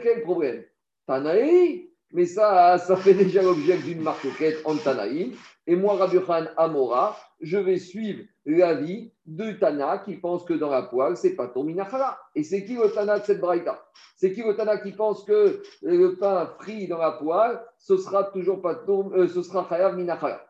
quel 0.03 0.23
problème 0.25 0.63
Tanaï, 1.07 1.91
mais 2.15 2.27
ça, 2.27 2.79
ça 2.79 2.97
fait 2.97 3.13
déjà 3.13 3.43
l'objet 3.43 3.77
d'une 3.77 4.01
marquette 4.01 4.63
en 4.65 4.77
Tanaï. 4.77 5.35
Et 5.67 5.75
moi, 5.75 5.97
Rabbi 5.97 6.19
Amora, 6.57 7.17
je 7.41 7.59
vais 7.59 7.79
suivre 7.79 8.23
l'avis 8.47 9.11
de 9.27 9.51
Tana 9.53 9.99
qui 9.99 10.15
pense 10.15 10.45
que 10.45 10.55
dans 10.55 10.71
la 10.71 10.83
poêle, 10.83 11.17
c'est 11.17 11.35
pas 11.35 11.49
ton 11.49 11.65
minachara. 11.65 12.17
Et 12.37 12.45
c'est 12.45 12.65
qui 12.65 12.77
le 12.77 12.89
Tana 12.93 13.19
de 13.19 13.25
cette 13.25 13.41
braïta? 13.41 13.85
C'est 14.17 14.33
qui 14.33 14.43
le 14.43 14.55
Tana 14.55 14.79
qui 14.79 14.93
pense 14.93 15.25
que 15.25 15.61
le 15.83 16.15
pain 16.15 16.47
frit 16.61 16.87
dans 16.87 16.99
la 16.99 17.11
poêle, 17.13 17.61
ce 17.79 17.97
sera 17.97 18.23
toujours 18.25 18.63
pas 18.63 18.77
ton, 18.77 19.11
euh, 19.13 19.27
ce 19.27 19.43
sera 19.43 19.67
chayav 19.69 19.97
minachara? 19.97 20.41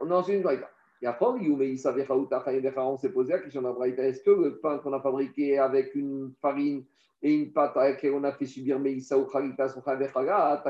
On 0.00 0.10
a 0.10 0.14
enseigné 0.16 0.36
une 0.36 0.42
braïta. 0.42 0.68
Et 1.04 1.06
après, 1.06 1.26
on 1.26 2.96
s'est 2.96 3.12
posé 3.12 3.32
la 3.34 3.38
question 3.40 3.60
de 3.60 3.66
la 3.66 3.74
braïta 3.74 4.04
est-ce 4.04 4.22
que 4.22 4.30
le 4.30 4.58
pain 4.58 4.78
qu'on 4.78 4.94
a 4.94 5.00
fabriqué 5.02 5.58
avec 5.58 5.94
une 5.94 6.32
farine 6.40 6.82
et 7.20 7.34
une 7.34 7.52
pâte 7.52 7.76
à 7.76 7.90
laquelle 7.90 8.14
on 8.14 8.24
a 8.24 8.32
fait 8.32 8.46
subir 8.46 8.78
Meïssa 8.78 9.18
ou 9.18 9.26
Khalitas 9.26 9.74
ou 9.76 9.82
Khavechala, 9.82 10.64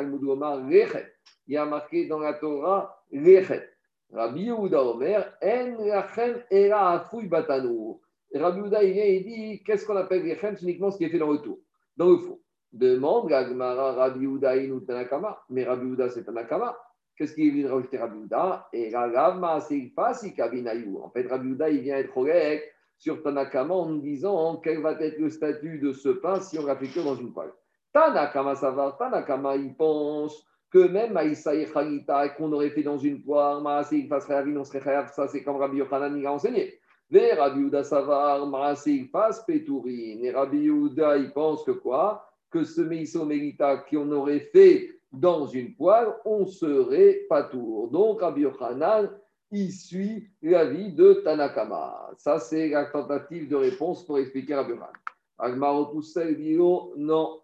il 1.47 1.55
y 1.55 1.57
a 1.57 1.65
marqué 1.67 2.09
dans 2.09 2.19
la 2.19 2.35
Torah 2.35 3.01
Lechet. 3.13 3.69
Rabbi 4.13 4.47
Yehuda 4.47 4.83
Omer, 4.83 5.37
En 5.41 5.85
Lachem 5.85 6.43
Era 6.51 6.95
Afouy 6.95 7.29
Batanour. 7.29 8.01
Rabbi 8.35 8.59
Yehuda, 8.59 8.83
il 8.83 8.93
vient 8.93 9.05
et 9.05 9.21
dit 9.21 9.63
qu'est-ce 9.63 9.87
qu'on 9.87 9.95
appelle 9.95 10.25
Lechem 10.25 10.57
C'est 10.57 10.65
uniquement 10.65 10.91
ce 10.91 10.99
qui 10.99 11.05
est 11.05 11.11
fait 11.11 11.19
dans 11.19 11.31
le 11.31 11.39
tour, 11.39 11.61
dans 11.97 12.11
le 12.11 12.17
four. 12.17 12.41
Demande 12.73 13.29
Gagmara 13.29 13.93
Rabbi 13.93 14.25
Yehuda 14.25 14.57
Inu 14.57 14.85
Tanakama. 14.85 15.45
Mais 15.49 15.63
Rabbi 15.63 15.87
Yehuda, 15.87 16.09
c'est 16.09 16.25
Tanakama. 16.25 16.77
Qu'est-ce 17.17 17.35
qu'il 17.35 17.55
vient 17.55 17.71
rajouter 17.73 17.99
Rabbi 17.99 18.25
Uda 18.25 18.69
Et 18.73 18.95
Ragama, 18.95 19.61
c'est 19.61 19.93
En 19.97 21.11
fait, 21.11 21.29
Rabbi 21.29 21.49
Uda, 21.49 21.71
il 21.71 21.81
vient 21.81 21.97
être 21.97 22.13
correct 22.13 22.65
sur 22.99 23.23
Tanakama 23.23 23.75
en 23.75 23.89
nous 23.89 24.01
disant 24.01 24.57
quel 24.57 24.81
va 24.81 24.93
être 24.93 25.19
le 25.19 25.31
statut 25.31 25.79
de 25.79 25.93
ce 25.93 26.09
pain 26.09 26.41
si 26.41 26.59
on 26.59 26.67
l'applique 26.67 26.97
dans 26.97 27.15
une 27.15 27.33
poêle. 27.33 27.53
Tanakama, 27.93 28.57
ça 28.57 28.71
va. 28.71 28.97
Tanakama, 28.99 29.57
il 29.57 29.75
pense 29.77 30.45
que 30.75 30.89
même 30.89 31.13
Maïsa 31.13 31.55
et 31.55 31.67
Khalita, 31.67 32.31
qu'on 32.31 32.53
aurait 32.53 32.71
fait 32.71 32.83
dans 32.83 32.99
une 32.99 33.23
poire, 33.23 33.63
Maasik 33.63 34.09
fasse 34.09 34.27
Réavin, 34.27 34.57
on 34.57 34.65
serait 34.65 34.81
Réav, 34.81 35.13
ça 35.13 35.29
c'est 35.29 35.45
comme 35.45 35.57
Rabbi 35.57 35.77
Yochanan, 35.77 36.17
il 36.19 36.27
a 36.27 36.33
enseigné. 36.33 36.81
Vers 37.09 37.39
Rabbi 37.39 37.61
Uda 37.61 37.85
Savar, 37.85 38.45
Maasik 38.49 39.09
fasse 39.13 39.45
Pétourine. 39.45 40.25
Et 40.25 40.33
Rabbi 40.33 40.67
Uda, 40.67 41.17
il 41.17 41.33
pense 41.33 41.63
que 41.63 41.71
quoi? 41.71 42.29
Que 42.51 42.65
ce 42.65 42.81
Maïso 42.81 43.25
Mérita 43.25 43.85
qu'on 43.89 44.11
aurait 44.11 44.49
fait 44.53 44.91
dans 45.19 45.47
une 45.47 45.75
poêle, 45.75 46.09
on 46.25 46.47
serait 46.47 47.27
pas 47.29 47.45
tour. 47.45 47.91
Donc, 47.91 48.21
Rabbi 48.21 48.43
Yochanan, 48.43 49.11
il 49.51 49.73
suit 49.73 50.29
l'avis 50.43 50.93
de 50.93 51.15
Tanakama. 51.25 52.11
Ça, 52.19 52.39
c'est 52.39 52.71
la 52.71 52.87
tentative 52.87 53.49
de 53.49 53.57
réponse 53.57 54.05
pour 54.05 54.19
expliquer 54.19 54.55
Rabbi 54.55 54.71
Yochanan. 54.71 54.93
Agmaro 55.39 56.01
dit 56.01 56.57
non, 56.97 57.41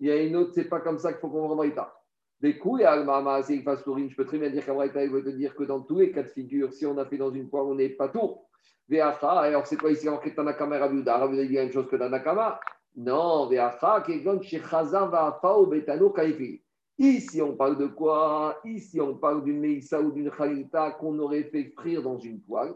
il 0.00 0.08
y 0.08 0.10
a 0.10 0.22
une 0.22 0.36
autre, 0.36 0.52
c'est 0.54 0.68
pas 0.68 0.80
comme 0.80 0.98
ça 0.98 1.12
qu'il 1.12 1.20
faut 1.20 1.28
comprendre 1.28 1.56
Braïta. 1.56 1.94
Des 2.40 2.56
coups, 2.56 2.82
Agmama, 2.84 3.42
c'est 3.42 3.56
je 3.58 4.16
peux 4.16 4.24
très 4.24 4.38
bien 4.38 4.50
dire 4.50 4.64
qu'Abraïta, 4.64 5.04
il 5.04 5.10
veut 5.10 5.22
te 5.22 5.28
dire 5.28 5.54
que 5.54 5.64
dans 5.64 5.82
tous 5.82 5.98
les 5.98 6.10
cas 6.10 6.22
de 6.22 6.28
figure, 6.28 6.72
si 6.72 6.86
on 6.86 6.96
a 6.96 7.04
fait 7.04 7.18
dans 7.18 7.30
une 7.30 7.50
poêle, 7.50 7.64
on 7.64 7.74
n'est 7.74 7.90
pas 7.90 8.08
tour. 8.08 8.48
alors 8.90 9.66
c'est 9.66 9.76
quoi 9.76 9.92
ici 9.92 10.08
en 10.08 10.16
Tanakama 10.16 10.76
et 10.76 10.78
Rabbi 10.78 10.96
Uda 11.00 11.18
Rabbi 11.18 11.34
Uda 11.34 11.44
dit 11.44 11.54
la 11.54 11.62
même 11.64 11.72
chose 11.72 11.86
que 11.88 11.96
Tanakama 11.96 12.58
Non, 12.96 13.46
Veacha, 13.46 14.02
qui 14.06 14.12
est 14.12 14.42
chez 14.42 14.62
Chazan, 14.62 15.08
Vafa, 15.08 15.54
Betano, 15.68 16.10
Kaifi. 16.10 16.62
Ici, 17.00 17.40
on 17.40 17.56
parle 17.56 17.78
de 17.78 17.86
quoi? 17.86 18.60
Ici, 18.62 19.00
on 19.00 19.14
parle 19.14 19.42
d'une 19.42 19.58
Meïssa 19.58 19.98
ou 20.02 20.12
d'une 20.12 20.30
Khalita 20.30 20.90
qu'on 20.90 21.18
aurait 21.18 21.44
fait 21.44 21.72
frire 21.74 22.02
dans 22.02 22.18
une 22.18 22.42
poêle. 22.42 22.74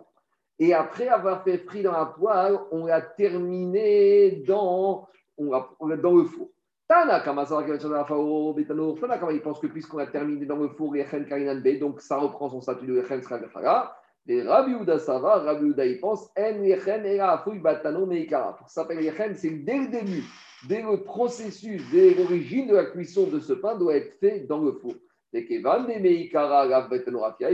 Et 0.59 0.72
après 0.72 1.09
avoir 1.09 1.45
fait 1.45 1.59
frire 1.59 1.93
dans 1.93 1.99
la 1.99 2.07
poêle, 2.07 2.59
on 2.72 2.87
l'a 2.87 3.03
terminé 3.03 4.43
dans, 4.49 5.07
dans 5.37 5.87
le 5.87 6.25
four. 6.25 6.49
Tanakama, 6.89 7.45
il 9.31 9.43
pense 9.43 9.61
que 9.61 9.66
puisqu'on 9.66 9.99
a 9.99 10.07
terminé 10.07 10.47
dans 10.47 10.57
le 10.57 10.68
four, 10.70 10.95
donc 11.79 12.01
ça 12.01 12.16
reprend 12.16 12.49
son 12.49 12.62
statut 12.62 12.87
de 12.87 13.03
Echen 13.03 13.22
Sragafara. 13.22 13.95
Et 14.27 14.41
Rabbi 14.41 14.72
Uda 14.72 14.99
Sava, 15.01 15.41
Rabbi 15.41 15.66
Uda, 15.66 15.85
il 15.85 16.01
pense, 16.01 16.31
En 16.39 16.62
Yechen 16.62 17.05
Era 17.05 17.45
Batano 17.62 18.07
Meikara. 18.07 18.57
Pour 18.57 18.70
ça 18.70 18.83
s'appelle 18.83 19.05
Yechen, 19.05 19.35
c'est 19.35 19.51
dès 19.51 19.81
le 19.81 19.89
début 19.89 20.25
dès 20.68 20.82
le 20.82 21.02
processus, 21.02 21.82
dès 21.90 22.14
l'origine 22.14 22.66
de 22.68 22.74
la 22.74 22.84
cuisson 22.86 23.26
de 23.26 23.40
ce 23.40 23.52
pain 23.52 23.76
doit 23.76 23.96
être 23.96 24.14
fait 24.18 24.40
dans 24.40 24.58
le 24.58 24.72
four. 24.72 24.94
Et 25.32 25.44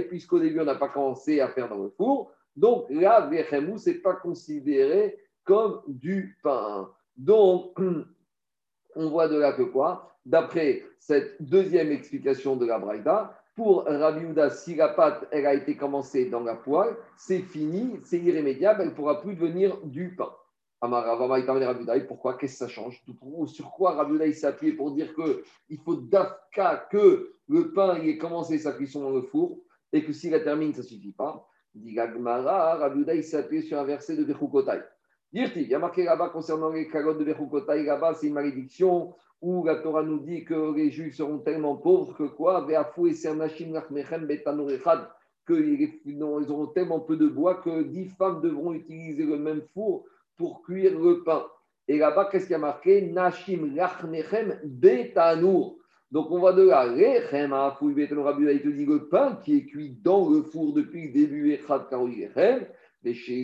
puisqu'au 0.08 0.38
début, 0.38 0.61
on 0.61 0.64
n'a 0.64 0.74
pas 0.74 0.88
commencé 0.88 1.40
à 1.40 1.48
faire 1.48 1.68
dans 1.68 1.82
le 1.82 1.88
four, 1.88 2.30
donc 2.56 2.86
là, 2.90 3.30
ce 3.30 3.90
n'est 3.90 3.96
pas 3.96 4.14
considéré 4.14 5.16
comme 5.44 5.80
du 5.86 6.38
pain. 6.42 6.90
Donc, 7.16 7.78
on 8.96 9.08
voit 9.08 9.28
de 9.28 9.36
là 9.36 9.52
que 9.52 9.62
quoi? 9.62 10.14
D'après 10.26 10.82
cette 10.98 11.40
deuxième 11.40 11.90
explication 11.90 12.56
de 12.56 12.66
la 12.66 12.78
Braïda, 12.78 13.34
pour 13.56 13.84
Rabbi 13.84 14.26
si 14.50 14.74
la 14.74 14.88
pâte 14.88 15.26
elle 15.30 15.46
a 15.46 15.54
été 15.54 15.76
commencée 15.76 16.28
dans 16.28 16.40
la 16.40 16.54
poêle, 16.54 16.96
c'est 17.16 17.40
fini, 17.40 17.98
c'est 18.04 18.18
irrémédiable, 18.18 18.82
elle 18.82 18.88
ne 18.88 18.94
pourra 18.94 19.20
plus 19.20 19.34
devenir 19.34 19.78
du 19.84 20.14
pain. 20.14 20.30
Pourquoi 20.81 22.39
Qu'est-ce 22.39 22.53
que 22.53 22.59
ça 22.59 22.68
change 22.68 23.03
Sur 23.47 23.70
quoi 23.70 23.93
Rabbi 23.93 24.33
s'est 24.33 24.47
appuyé 24.47 24.72
pour 24.72 24.93
dire 24.93 25.14
qu'il 25.14 25.78
faut 25.78 25.97
d'afka 25.97 26.89
que 26.91 27.35
le 27.49 27.72
pain 27.72 27.97
ait 27.97 28.16
commencé 28.16 28.59
sa 28.59 28.72
cuisson 28.72 29.03
dans 29.03 29.11
le 29.11 29.22
four 29.22 29.59
et 29.93 30.03
que 30.05 30.12
s'il 30.12 30.31
la 30.31 30.41
termine, 30.41 30.72
ça 30.72 30.81
ne 30.81 30.87
suffit 30.87 31.12
pas. 31.12 31.47
Dit 31.74 31.99
Rabbi 32.01 33.22
s'est 33.22 33.37
appuyé 33.37 33.62
sur 33.62 33.78
un 33.78 33.85
verset 33.85 34.16
de 34.16 34.24
Bechukotai. 34.24 34.81
il 35.33 35.68
y 35.68 35.74
a 35.74 35.78
marqué 35.78 36.05
là-bas 36.05 36.31
concernant 36.31 36.70
les 36.70 36.89
calottes 36.89 37.18
de 37.18 37.24
Bechukotai, 37.24 37.85
là-bas 37.85 38.14
c'est 38.14 38.28
une 38.28 38.35
malédiction 38.35 39.14
où 39.43 39.64
la 39.64 39.76
Torah 39.76 40.03
nous 40.03 40.20
dit 40.20 40.45
que 40.45 40.74
les 40.74 40.91
Juifs 40.91 41.16
seront 41.16 41.39
tellement 41.39 41.76
pauvres 41.76 42.14
que 42.14 42.24
quoi? 42.24 42.66
Qu'ils 45.47 46.22
auront 46.22 46.66
tellement 46.68 47.01
peu 47.01 47.16
de 47.16 47.26
bois 47.26 47.55
que 47.57 47.83
dix 47.83 48.09
femmes 48.11 48.41
devront 48.41 48.72
utiliser 48.72 49.24
le 49.24 49.39
même 49.39 49.62
four 49.74 50.05
pour 50.41 50.62
cuire 50.62 50.99
le 50.99 51.22
pain. 51.22 51.45
Et 51.86 51.99
là-bas, 51.99 52.30
qu'est-ce 52.32 52.45
qu'il 52.45 52.53
y 52.53 52.55
a 52.55 52.59
marqué? 52.59 53.03
Nashim 53.03 53.74
lachnechem 53.74 54.59
betanour. 54.64 55.76
Donc 56.11 56.30
on 56.30 56.38
voit 56.38 56.55
de 56.55 56.62
là, 56.62 56.84
rechem 56.84 57.53
afouy 57.53 57.93
betanour 57.93 58.34
il 58.41 58.62
te 58.62 58.68
dit 58.68 58.86
le 58.86 59.07
pain 59.09 59.38
qui 59.45 59.59
est 59.59 59.66
cuit 59.66 59.99
dans 60.03 60.30
le 60.30 60.43
four 60.43 60.72
depuis 60.72 61.09
le 61.09 61.12
début, 61.12 61.53
echad 61.53 61.91
karoui 61.91 62.26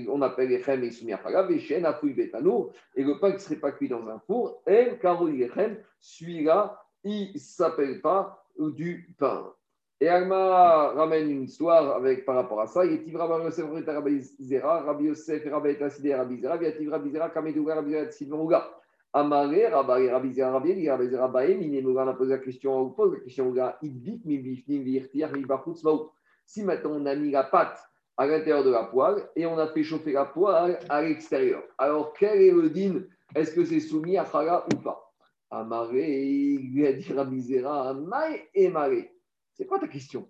on 0.09 0.22
appelle 0.22 0.53
echem 0.53 0.82
et 0.84 0.90
soumiachara, 0.90 1.42
veshen 1.42 1.84
afouy 1.84 2.14
betanour, 2.14 2.72
et 2.94 3.05
le 3.05 3.20
pain 3.20 3.28
qui 3.32 3.36
ne 3.36 3.40
serait 3.40 3.57
pas 3.57 3.72
cuit 3.72 3.88
dans 3.88 4.09
un 4.09 4.18
four, 4.26 4.62
el 4.66 4.99
karoui 4.99 5.42
echem, 5.42 5.76
celui-là, 6.01 6.80
il 7.05 7.34
ne 7.34 7.38
s'appelle 7.38 8.01
pas 8.01 8.42
du 8.59 9.14
pain. 9.18 9.53
Et 9.99 10.09
Alma 10.09 10.88
ramène 10.88 11.30
une 11.30 11.42
histoire 11.44 11.97
avec, 11.97 12.26
par 12.26 12.34
rapport 12.34 12.61
à 12.61 12.66
ça. 12.66 12.84
Il 12.84 12.92
est 12.92 13.16
Rabbi 13.16 13.44
Yosef, 13.44 13.64
Rabbi 13.86 14.20
Zera, 14.40 14.82
Rabbi 14.82 15.05
Yosef, 15.05 15.42
Rabbi 15.51 15.70
Etasside, 15.70 16.12
Rabbi 16.14 16.38
Zera, 16.38 16.59
Viativ 16.59 16.90
Rabbi 16.90 17.11
Zera, 17.11 17.30
Kamedouga, 17.30 17.76
Rabbi 17.76 17.92
Zera, 17.92 18.11
Sidmouga. 18.11 18.68
Amaré, 19.14 19.68
Rabbi 19.68 20.09
Rabbi 20.09 20.34
Zera, 20.34 20.53
Rabbi 20.53 20.86
Rabbi 20.86 21.09
Zera, 21.09 21.28
Baem, 21.28 21.62
Inemouga, 21.62 22.05
on 22.05 22.09
a 22.09 22.12
posé 22.12 22.32
la 22.32 22.38
question, 22.38 22.78
on 22.78 22.90
pose 22.90 23.14
la 23.14 23.20
question, 23.20 23.55
Idvik, 23.80 24.26
Mibifnim, 24.26 24.82
Virtir, 24.82 25.32
Mibachutz, 25.32 25.82
Maou. 25.82 26.11
Si 26.44 26.62
maintenant 26.62 26.92
on 26.92 27.07
a 27.07 27.14
mis 27.14 27.30
la 27.30 27.44
pâte 27.44 27.80
à 28.18 28.26
l'intérieur 28.26 28.64
de 28.64 28.70
la 28.70 28.84
poêle 28.84 29.28
et 29.34 29.47
on 29.47 29.57
a 29.59 29.66
fait 29.68 29.82
chauffer 29.82 30.12
la 30.12 30.26
poêle 30.26 30.78
à 30.90 31.03
l'extérieur, 31.03 31.62
alors 31.78 32.12
quel 32.12 32.40
est 32.40 32.53
le 32.53 32.68
din? 32.68 33.03
Est-ce 33.34 33.55
que 33.55 33.64
c'est 33.64 33.80
soumis 33.80 34.16
à 34.18 34.24
Chala 34.26 34.64
ou 34.72 34.76
pas? 34.76 35.11
Amaré, 35.51 36.22
il 36.22 36.72
lui 36.74 36.86
a 36.86 36.92
dit 36.92 37.12
Rabbi 37.12 37.40
Zera, 37.40 37.94
Maï 37.94 38.42
et 38.55 38.68
Maré. 38.68 39.11
C'est 39.57 39.64
quoi 39.66 39.78
ta 39.78 39.88
question? 39.88 40.28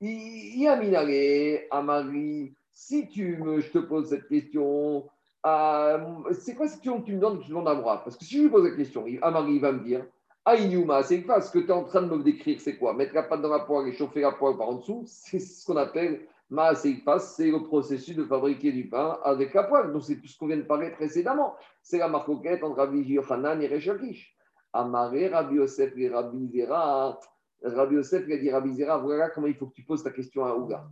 Yaminare, 0.00 1.66
Amari, 1.70 2.52
si 2.72 3.08
tu 3.08 3.36
me, 3.38 3.60
je 3.60 3.70
te 3.70 3.78
pose 3.78 4.08
cette 4.08 4.28
question, 4.28 5.08
euh, 5.46 5.98
c'est 6.32 6.54
quoi 6.54 6.66
cette 6.66 6.80
question 6.80 7.00
que 7.00 7.06
tu 7.06 7.14
me 7.14 7.20
donnes, 7.20 7.38
que 7.38 7.44
tu 7.44 7.50
demandes 7.50 7.68
à 7.68 7.74
moi 7.74 8.02
Parce 8.02 8.16
que 8.16 8.24
si 8.24 8.36
je 8.36 8.42
lui 8.42 8.50
pose 8.50 8.68
la 8.68 8.76
question, 8.76 9.04
Amari 9.22 9.60
va 9.60 9.72
me 9.72 9.84
dire, 9.84 10.04
Aïnouma, 10.44 11.02
c'est 11.02 11.22
quoi 11.22 11.40
ce 11.40 11.50
que 11.50 11.60
tu 11.60 11.68
es 11.68 11.72
en 11.72 11.84
train 11.84 12.02
de 12.02 12.14
me 12.14 12.22
décrire, 12.22 12.60
c'est 12.60 12.76
quoi? 12.76 12.92
Mettre 12.92 13.14
la 13.14 13.22
pâte 13.22 13.40
dans 13.40 13.50
la 13.50 13.60
poêle 13.60 13.88
et 13.88 13.92
chauffer 13.92 14.20
la 14.20 14.32
poêle 14.32 14.56
par 14.56 14.68
en 14.68 14.74
dessous, 14.74 15.04
c'est 15.06 15.38
ce 15.38 15.64
qu'on 15.64 15.76
appelle 15.76 16.26
Maaseikfas, 16.50 17.18
c'est 17.18 17.50
le 17.50 17.64
processus 17.64 18.14
de 18.14 18.24
fabriquer 18.24 18.70
du 18.70 18.88
pain 18.88 19.18
avec 19.24 19.54
la 19.54 19.64
poêle. 19.64 19.92
Donc 19.92 20.04
c'est 20.04 20.20
tout 20.20 20.28
ce 20.28 20.38
qu'on 20.38 20.46
vient 20.46 20.56
de 20.56 20.62
parler 20.62 20.90
précédemment. 20.90 21.56
C'est 21.82 21.98
la 21.98 22.08
marcoquette 22.08 22.62
entre 22.62 22.76
Rabbi 22.76 23.00
Yochanan 23.02 23.60
et 23.60 23.66
Rechakish. 23.66 24.36
Amaré, 24.72 25.28
Rabbi 25.28 25.56
Yosef 25.56 25.92
et 25.96 26.08
Rabbi 26.08 26.48
Zera. 26.52 27.18
Rabbi 27.62 27.94
Yosef 27.96 28.24
il 28.26 28.32
a 28.32 28.36
dit 28.38 28.50
Rabbi 28.50 28.74
Zera, 28.74 28.98
voilà 28.98 29.30
comment 29.30 29.46
il 29.46 29.54
faut 29.54 29.66
que 29.66 29.74
tu 29.74 29.82
poses 29.82 30.02
ta 30.02 30.10
question 30.10 30.44
à 30.44 30.54
Ouga. 30.54 30.84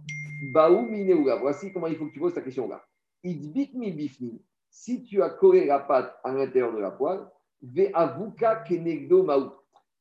Baou 0.52 0.82
mine 0.82 1.14
Ouga, 1.14 1.36
voici 1.36 1.72
comment 1.72 1.86
il 1.86 1.96
faut 1.96 2.06
que 2.06 2.12
tu 2.12 2.20
poses 2.20 2.34
ta 2.34 2.40
question 2.40 2.64
à 2.64 2.66
Ouga. 2.66 2.84
Mi 3.24 3.92
bifni, 3.92 4.42
si 4.70 5.02
tu 5.04 5.22
as 5.22 5.30
collé 5.30 5.66
la 5.66 5.78
pâte 5.78 6.14
à 6.24 6.32
l'intérieur 6.32 6.74
de 6.74 6.80
la 6.80 6.90
poêle, 6.90 7.20
ve 7.62 7.90
avuka 7.94 8.56
kenegdo 8.56 9.22
maou. 9.22 9.52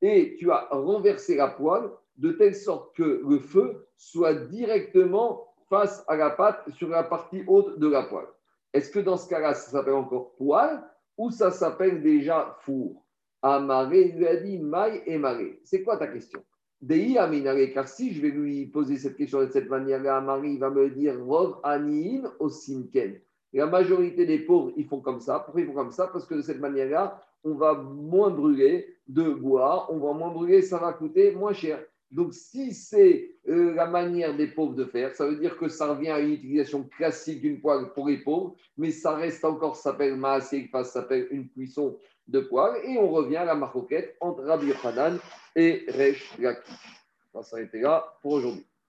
Et 0.01 0.35
tu 0.37 0.51
as 0.51 0.67
renversé 0.71 1.35
la 1.35 1.47
poêle 1.47 1.89
de 2.17 2.31
telle 2.31 2.55
sorte 2.55 2.95
que 2.95 3.21
le 3.27 3.39
feu 3.39 3.87
soit 3.97 4.33
directement 4.33 5.47
face 5.69 6.03
à 6.07 6.15
la 6.15 6.31
pâte 6.31 6.69
sur 6.71 6.89
la 6.89 7.03
partie 7.03 7.43
haute 7.47 7.79
de 7.79 7.87
la 7.87 8.03
poêle. 8.03 8.27
Est-ce 8.73 8.91
que 8.91 8.99
dans 8.99 9.17
ce 9.17 9.29
cas-là, 9.29 9.53
ça 9.53 9.71
s'appelle 9.71 9.93
encore 9.93 10.33
poêle 10.35 10.83
ou 11.17 11.31
ça 11.31 11.51
s'appelle 11.51 12.01
déjà 12.01 12.57
four? 12.61 13.05
Amaré 13.41 14.05
lui 14.09 14.27
a 14.27 14.35
dit 14.37 14.57
maille 14.57 15.01
et 15.05 15.17
maré. 15.17 15.61
C'est 15.63 15.83
quoi 15.83 15.97
ta 15.97 16.07
question? 16.07 16.43
Car 17.73 17.87
si 17.87 18.13
je 18.13 18.21
vais 18.21 18.29
lui 18.29 18.65
poser 18.65 18.97
cette 18.97 19.15
question 19.15 19.39
de 19.41 19.49
cette 19.49 19.69
manière-là, 19.69 20.21
Marie 20.21 20.57
va 20.57 20.69
me 20.69 20.89
dire 20.89 21.19
Rov 21.23 21.59
anin 21.63 22.23
osinken. 22.39 23.19
La 23.53 23.67
majorité 23.67 24.25
des 24.25 24.39
pauvres, 24.39 24.73
ils 24.75 24.85
font 24.85 24.99
comme 24.99 25.19
ça. 25.19 25.39
Pourquoi 25.39 25.61
ils 25.61 25.67
font 25.67 25.73
comme 25.73 25.91
ça? 25.91 26.07
Parce 26.07 26.25
que 26.25 26.35
de 26.35 26.41
cette 26.41 26.59
manière-là, 26.59 27.21
on 27.43 27.53
va 27.53 27.73
moins 27.75 28.31
brûler 28.31 28.87
de 29.07 29.29
bois, 29.29 29.87
on 29.91 29.99
va 29.99 30.13
moins 30.13 30.31
brûler, 30.31 30.61
ça 30.61 30.77
va 30.77 30.93
coûter 30.93 31.31
moins 31.35 31.53
cher. 31.53 31.83
Donc, 32.09 32.33
si 32.33 32.73
c'est 32.73 33.31
euh, 33.49 33.73
la 33.73 33.87
manière 33.87 34.35
des 34.35 34.47
pauvres 34.47 34.75
de 34.75 34.85
faire, 34.85 35.15
ça 35.15 35.27
veut 35.27 35.35
dire 35.37 35.57
que 35.57 35.67
ça 35.67 35.93
revient 35.93 36.09
à 36.09 36.19
une 36.19 36.33
utilisation 36.33 36.83
classique 36.83 37.41
d'une 37.41 37.59
poêle 37.59 37.91
pour 37.95 38.07
les 38.07 38.19
pauvres, 38.19 38.55
mais 38.77 38.91
ça 38.91 39.15
reste 39.15 39.43
encore, 39.43 39.75
ça 39.75 39.91
s'appelle 39.91 40.15
maasé, 40.15 40.69
ça 40.71 40.83
s'appelle 40.83 41.27
une 41.31 41.49
cuisson 41.49 41.97
poêle, 42.39 42.81
et 42.83 42.97
on 42.97 43.09
revient 43.09 43.37
à 43.37 43.45
la 43.45 43.55
maroquette 43.55 44.15
entre 44.19 44.43
Rabbi 44.43 44.71
Hanan 44.83 45.19
et 45.55 45.85
Resh 45.89 46.37
Lakish. 46.39 46.73
On 47.33 47.39
va 47.39 47.43
s'arrêter 47.43 47.81
là 47.81 48.05
pour 48.21 48.33
aujourd'hui. 48.33 48.65